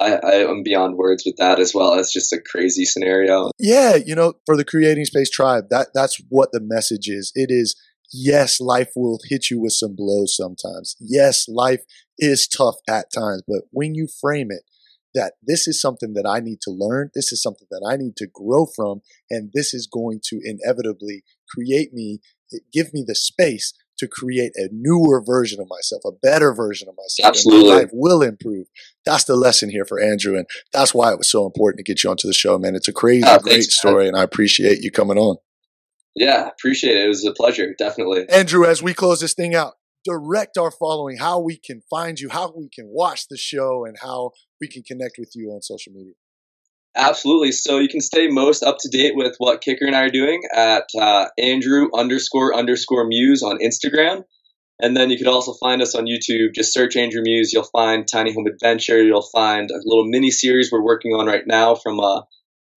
I, 0.00 0.14
I 0.14 0.34
am 0.48 0.62
beyond 0.62 0.96
words 0.96 1.24
with 1.26 1.36
that 1.36 1.60
as 1.60 1.74
well. 1.74 1.94
It's 1.94 2.12
just 2.12 2.32
a 2.32 2.40
crazy 2.40 2.84
scenario. 2.84 3.50
Yeah, 3.58 3.96
you 3.96 4.14
know, 4.14 4.34
for 4.46 4.56
the 4.56 4.64
Creating 4.64 5.04
Space 5.04 5.30
Tribe, 5.30 5.64
that 5.70 5.88
that's 5.94 6.20
what 6.28 6.52
the 6.52 6.60
message 6.60 7.08
is. 7.08 7.32
It 7.34 7.50
is 7.50 7.76
yes, 8.12 8.60
life 8.60 8.90
will 8.96 9.18
hit 9.28 9.50
you 9.50 9.60
with 9.60 9.72
some 9.72 9.94
blows 9.94 10.34
sometimes. 10.36 10.96
Yes, 10.98 11.46
life 11.48 11.82
is 12.18 12.48
tough 12.48 12.76
at 12.88 13.12
times, 13.14 13.42
but 13.46 13.62
when 13.70 13.94
you 13.94 14.08
frame 14.20 14.50
it 14.50 14.62
that 15.14 15.34
this 15.42 15.66
is 15.66 15.80
something 15.80 16.14
that 16.14 16.26
I 16.26 16.40
need 16.40 16.60
to 16.62 16.70
learn. 16.70 17.10
This 17.14 17.32
is 17.32 17.42
something 17.42 17.66
that 17.70 17.86
I 17.88 17.96
need 17.96 18.16
to 18.16 18.28
grow 18.32 18.66
from. 18.66 19.00
And 19.28 19.50
this 19.54 19.74
is 19.74 19.86
going 19.86 20.20
to 20.26 20.40
inevitably 20.44 21.24
create 21.48 21.92
me, 21.92 22.20
give 22.72 22.92
me 22.94 23.04
the 23.06 23.14
space 23.14 23.72
to 24.00 24.08
create 24.08 24.52
a 24.56 24.68
newer 24.72 25.22
version 25.24 25.60
of 25.60 25.68
myself, 25.68 26.02
a 26.06 26.12
better 26.22 26.52
version 26.54 26.88
of 26.88 26.94
myself. 26.96 27.28
Absolutely. 27.28 27.70
my 27.70 27.76
life 27.80 27.90
will 27.92 28.22
improve. 28.22 28.66
That's 29.04 29.24
the 29.24 29.36
lesson 29.36 29.70
here 29.70 29.84
for 29.84 30.00
Andrew. 30.00 30.36
And 30.36 30.46
that's 30.72 30.94
why 30.94 31.12
it 31.12 31.18
was 31.18 31.30
so 31.30 31.46
important 31.46 31.78
to 31.78 31.84
get 31.84 32.02
you 32.02 32.10
onto 32.10 32.26
the 32.26 32.34
show, 32.34 32.58
man. 32.58 32.74
It's 32.74 32.88
a 32.88 32.92
crazy, 32.92 33.24
oh, 33.26 33.38
great 33.38 33.52
thanks, 33.52 33.78
story. 33.78 34.08
And 34.08 34.16
I 34.16 34.22
appreciate 34.22 34.80
you 34.80 34.90
coming 34.90 35.18
on. 35.18 35.36
Yeah, 36.16 36.48
appreciate 36.48 36.96
it. 36.96 37.04
It 37.04 37.08
was 37.08 37.24
a 37.24 37.32
pleasure, 37.32 37.74
definitely. 37.78 38.28
Andrew, 38.28 38.64
as 38.64 38.82
we 38.82 38.94
close 38.94 39.20
this 39.20 39.34
thing 39.34 39.54
out, 39.54 39.74
direct 40.04 40.56
our 40.56 40.70
following, 40.70 41.18
how 41.18 41.38
we 41.38 41.56
can 41.56 41.82
find 41.90 42.18
you, 42.18 42.30
how 42.30 42.52
we 42.56 42.68
can 42.68 42.86
watch 42.88 43.28
the 43.28 43.36
show, 43.36 43.84
and 43.84 43.96
how 44.02 44.30
we 44.60 44.66
can 44.66 44.82
connect 44.82 45.16
with 45.18 45.32
you 45.34 45.50
on 45.50 45.62
social 45.62 45.92
media. 45.92 46.14
Absolutely. 46.96 47.52
So 47.52 47.78
you 47.78 47.88
can 47.88 48.00
stay 48.00 48.28
most 48.28 48.62
up 48.62 48.78
to 48.80 48.88
date 48.88 49.14
with 49.14 49.36
what 49.38 49.60
Kicker 49.60 49.86
and 49.86 49.94
I 49.94 50.02
are 50.02 50.10
doing 50.10 50.42
at 50.52 50.84
uh, 50.98 51.28
Andrew 51.38 51.88
underscore 51.94 52.54
underscore 52.54 53.06
Muse 53.06 53.42
on 53.42 53.58
Instagram. 53.58 54.24
And 54.82 54.96
then 54.96 55.10
you 55.10 55.18
could 55.18 55.26
also 55.26 55.52
find 55.54 55.82
us 55.82 55.94
on 55.94 56.06
YouTube. 56.06 56.54
Just 56.54 56.72
search 56.72 56.96
Andrew 56.96 57.20
Muse. 57.22 57.52
You'll 57.52 57.64
find 57.64 58.08
Tiny 58.08 58.32
Home 58.32 58.46
Adventure. 58.46 59.02
You'll 59.02 59.28
find 59.32 59.70
a 59.70 59.80
little 59.84 60.06
mini 60.06 60.30
series 60.30 60.72
we're 60.72 60.82
working 60.82 61.12
on 61.12 61.26
right 61.26 61.46
now 61.46 61.74
from 61.74 62.00
a, 62.00 62.26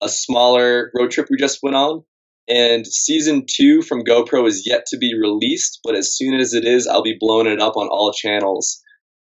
a 0.01 0.09
smaller 0.09 0.91
road 0.93 1.11
trip 1.11 1.27
we 1.29 1.37
just 1.37 1.59
went 1.63 1.77
on. 1.77 2.03
And 2.49 2.85
season 2.85 3.45
two 3.49 3.81
from 3.81 4.03
GoPro 4.03 4.45
is 4.47 4.67
yet 4.67 4.85
to 4.87 4.97
be 4.97 5.17
released, 5.17 5.79
but 5.81 5.95
as 5.95 6.13
soon 6.13 6.33
as 6.33 6.53
it 6.53 6.65
is, 6.65 6.87
I'll 6.87 7.01
be 7.01 7.15
blowing 7.17 7.47
it 7.47 7.61
up 7.61 7.77
on 7.77 7.87
all 7.87 8.11
channels. 8.11 8.81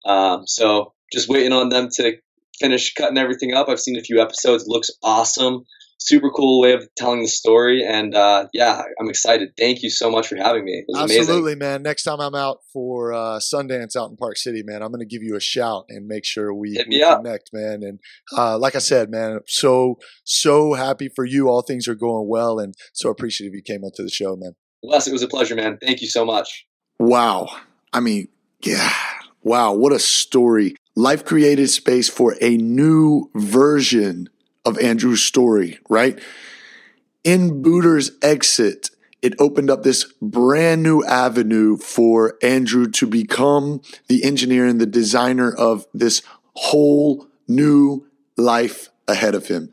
Um, 0.05 0.47
so 0.47 0.93
just 1.11 1.29
waiting 1.29 1.53
on 1.53 1.71
them 1.71 1.89
to 1.95 2.19
finish 2.61 2.95
cutting 2.95 3.19
everything 3.19 3.55
up. 3.55 3.69
I've 3.69 3.81
seen 3.81 3.97
a 3.97 4.03
few 4.03 4.21
episodes. 4.21 4.65
Looks 4.67 4.91
awesome. 5.03 5.65
Super 5.99 6.31
cool 6.31 6.61
way 6.61 6.73
of 6.73 6.87
telling 6.97 7.23
the 7.23 7.29
story. 7.29 7.83
And 7.85 8.15
uh, 8.15 8.49
yeah, 8.53 8.83
I'm 9.01 9.09
excited. 9.09 9.51
Thank 9.59 9.83
you 9.83 9.91
so 9.91 10.11
much 10.11 10.29
for 10.29 10.37
having 10.37 10.65
me. 10.65 10.85
Absolutely, 10.95 11.55
amazing. 11.55 11.59
man. 11.59 11.83
Next 11.83 12.05
time 12.05 12.21
I'm 12.21 12.35
out 12.35 12.59
for 12.73 13.13
uh, 13.13 13.39
Sundance 13.39 13.97
out 13.97 14.11
in 14.11 14.17
Park 14.17 14.37
City, 14.37 14.63
man, 14.63 14.83
I'm 14.83 14.91
going 14.91 15.01
to 15.01 15.07
give 15.07 15.23
you 15.23 15.37
a 15.37 15.41
shout 15.41 15.87
and 15.89 16.07
make 16.07 16.25
sure 16.25 16.53
we, 16.53 16.77
we 16.89 17.01
connect, 17.01 17.51
man. 17.53 17.83
And 17.83 17.99
uh, 18.37 18.59
like 18.59 18.77
I 18.77 18.79
said, 18.79 19.11
man, 19.11 19.41
so, 19.47 19.99
so 20.23 20.75
happy 20.75 21.09
for 21.09 21.25
you. 21.25 21.49
All 21.49 21.63
things 21.63 21.89
are 21.89 21.95
going 21.95 22.29
well. 22.29 22.59
And 22.59 22.75
so 22.93 23.11
appreciative 23.11 23.55
you 23.55 23.63
came 23.63 23.83
onto 23.83 24.03
the 24.03 24.11
show, 24.11 24.37
man. 24.37 24.53
Les, 24.83 25.09
it 25.09 25.13
was 25.13 25.23
a 25.23 25.29
pleasure, 25.29 25.57
man. 25.57 25.79
Thank 25.81 26.03
you 26.03 26.09
so 26.09 26.25
much. 26.25 26.67
Wow. 27.01 27.49
I 27.93 28.01
mean, 28.01 28.29
yeah. 28.63 28.93
Wow. 29.43 29.73
What 29.73 29.93
a 29.93 29.99
story. 29.99 30.77
Life 30.99 31.27
created 31.27 31.69
space 31.69 32.09
for 32.09 32.37
a 32.41 32.57
new 32.57 33.31
version 33.35 34.31
of 34.65 34.79
Andrew's 34.79 35.23
story, 35.23 35.79
right? 35.91 36.19
In 37.23 37.61
Booter's 37.61 38.13
exit, 38.23 38.89
it 39.21 39.35
opened 39.39 39.71
up 39.71 39.83
this 39.83 40.05
brand 40.23 40.83
new 40.83 41.05
avenue 41.05 41.77
for 41.77 42.39
Andrew 42.43 42.89
to 42.93 43.07
become 43.07 43.83
the 44.09 44.25
engineer 44.25 44.67
and 44.67 44.81
the 44.81 44.87
designer 44.87 45.53
of 45.53 45.85
this 45.93 46.23
whole 46.55 47.27
new 47.47 48.07
life 48.39 48.89
ahead 49.07 49.35
of 49.35 49.49
him. 49.49 49.71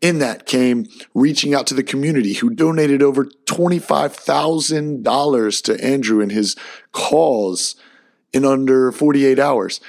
In 0.00 0.20
that 0.20 0.46
came 0.46 0.86
reaching 1.14 1.52
out 1.52 1.66
to 1.68 1.74
the 1.74 1.82
community 1.82 2.34
who 2.34 2.50
donated 2.50 3.02
over 3.02 3.24
$25,000 3.24 5.62
to 5.62 5.84
Andrew 5.84 6.20
and 6.20 6.30
his 6.30 6.54
cause 6.92 7.74
in 8.32 8.44
under 8.44 8.92
48 8.92 9.38
hours. 9.38 9.80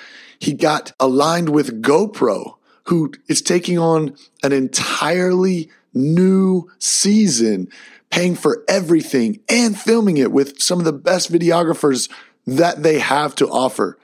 He 0.45 0.53
got 0.53 0.91
aligned 0.99 1.49
with 1.49 1.81
GoPro, 1.81 2.57
who 2.83 3.11
is 3.27 3.41
taking 3.41 3.79
on 3.79 4.15
an 4.43 4.51
entirely 4.51 5.71
new 5.91 6.69
season, 6.77 7.67
paying 8.11 8.35
for 8.35 8.63
everything 8.67 9.39
and 9.49 9.75
filming 9.75 10.17
it 10.17 10.31
with 10.31 10.61
some 10.61 10.77
of 10.77 10.85
the 10.85 10.93
best 10.93 11.31
videographers 11.31 12.11
that 12.45 12.83
they 12.83 12.99
have 12.99 13.33
to 13.37 13.47
offer. 13.47 13.97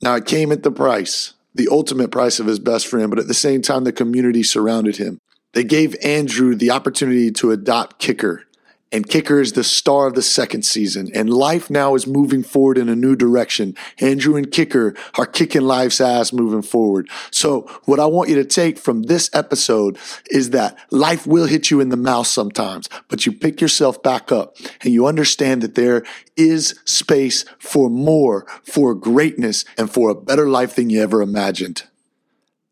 Now, 0.00 0.14
it 0.14 0.24
came 0.24 0.52
at 0.52 0.62
the 0.62 0.70
price, 0.70 1.34
the 1.52 1.66
ultimate 1.68 2.12
price 2.12 2.38
of 2.38 2.46
his 2.46 2.60
best 2.60 2.86
friend, 2.86 3.10
but 3.10 3.18
at 3.18 3.26
the 3.26 3.34
same 3.34 3.60
time, 3.60 3.82
the 3.82 3.90
community 3.90 4.44
surrounded 4.44 4.98
him. 4.98 5.18
They 5.52 5.64
gave 5.64 5.96
Andrew 6.00 6.54
the 6.54 6.70
opportunity 6.70 7.32
to 7.32 7.50
adopt 7.50 7.98
Kicker, 7.98 8.44
and 8.92 9.08
Kicker 9.08 9.40
is 9.40 9.52
the 9.52 9.64
star 9.64 10.06
of 10.06 10.14
the 10.14 10.22
second 10.22 10.64
season. 10.64 11.10
And 11.12 11.28
life 11.28 11.68
now 11.68 11.96
is 11.96 12.06
moving 12.06 12.44
forward 12.44 12.78
in 12.78 12.88
a 12.88 12.94
new 12.94 13.16
direction. 13.16 13.74
Andrew 14.00 14.36
and 14.36 14.50
Kicker 14.50 14.94
are 15.18 15.26
kicking 15.26 15.62
life's 15.62 16.00
ass 16.00 16.32
moving 16.32 16.62
forward. 16.62 17.10
So, 17.32 17.62
what 17.84 17.98
I 17.98 18.06
want 18.06 18.30
you 18.30 18.36
to 18.36 18.44
take 18.44 18.78
from 18.78 19.04
this 19.04 19.28
episode 19.32 19.98
is 20.30 20.50
that 20.50 20.78
life 20.90 21.26
will 21.26 21.46
hit 21.46 21.70
you 21.70 21.80
in 21.80 21.88
the 21.88 21.96
mouth 21.96 22.28
sometimes, 22.28 22.88
but 23.08 23.26
you 23.26 23.32
pick 23.32 23.60
yourself 23.60 24.02
back 24.02 24.30
up 24.30 24.56
and 24.82 24.92
you 24.92 25.06
understand 25.06 25.62
that 25.62 25.74
there 25.74 26.04
is 26.36 26.78
space 26.84 27.44
for 27.58 27.90
more, 27.90 28.46
for 28.62 28.94
greatness, 28.94 29.64
and 29.76 29.90
for 29.90 30.10
a 30.10 30.14
better 30.14 30.48
life 30.48 30.76
than 30.76 30.90
you 30.90 31.02
ever 31.02 31.22
imagined. 31.22 31.82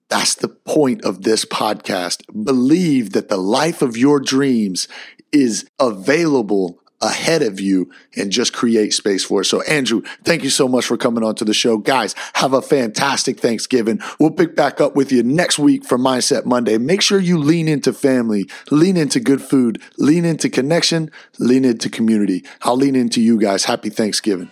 That's 0.08 0.34
the 0.34 0.48
point 0.48 1.04
of 1.04 1.22
this 1.22 1.44
podcast. 1.44 2.22
Believe 2.44 3.14
that 3.14 3.28
the 3.28 3.36
life 3.36 3.82
of 3.82 3.96
your 3.96 4.20
dreams 4.20 4.86
is 5.34 5.68
available 5.80 6.78
ahead 7.02 7.42
of 7.42 7.60
you 7.60 7.90
and 8.16 8.30
just 8.30 8.54
create 8.54 8.94
space 8.94 9.24
for 9.24 9.42
it. 9.42 9.44
So, 9.44 9.60
Andrew, 9.62 10.02
thank 10.24 10.42
you 10.42 10.50
so 10.50 10.66
much 10.66 10.86
for 10.86 10.96
coming 10.96 11.22
on 11.22 11.34
to 11.34 11.44
the 11.44 11.52
show. 11.52 11.76
Guys, 11.76 12.14
have 12.34 12.54
a 12.54 12.62
fantastic 12.62 13.38
Thanksgiving. 13.38 14.00
We'll 14.18 14.30
pick 14.30 14.56
back 14.56 14.80
up 14.80 14.96
with 14.96 15.12
you 15.12 15.22
next 15.22 15.58
week 15.58 15.84
for 15.84 15.98
Mindset 15.98 16.46
Monday. 16.46 16.78
Make 16.78 17.02
sure 17.02 17.18
you 17.18 17.36
lean 17.36 17.68
into 17.68 17.92
family, 17.92 18.48
lean 18.70 18.96
into 18.96 19.20
good 19.20 19.42
food, 19.42 19.82
lean 19.98 20.24
into 20.24 20.48
connection, 20.48 21.10
lean 21.38 21.64
into 21.64 21.90
community. 21.90 22.44
I'll 22.62 22.76
lean 22.76 22.96
into 22.96 23.20
you 23.20 23.38
guys. 23.38 23.64
Happy 23.64 23.90
Thanksgiving. 23.90 24.50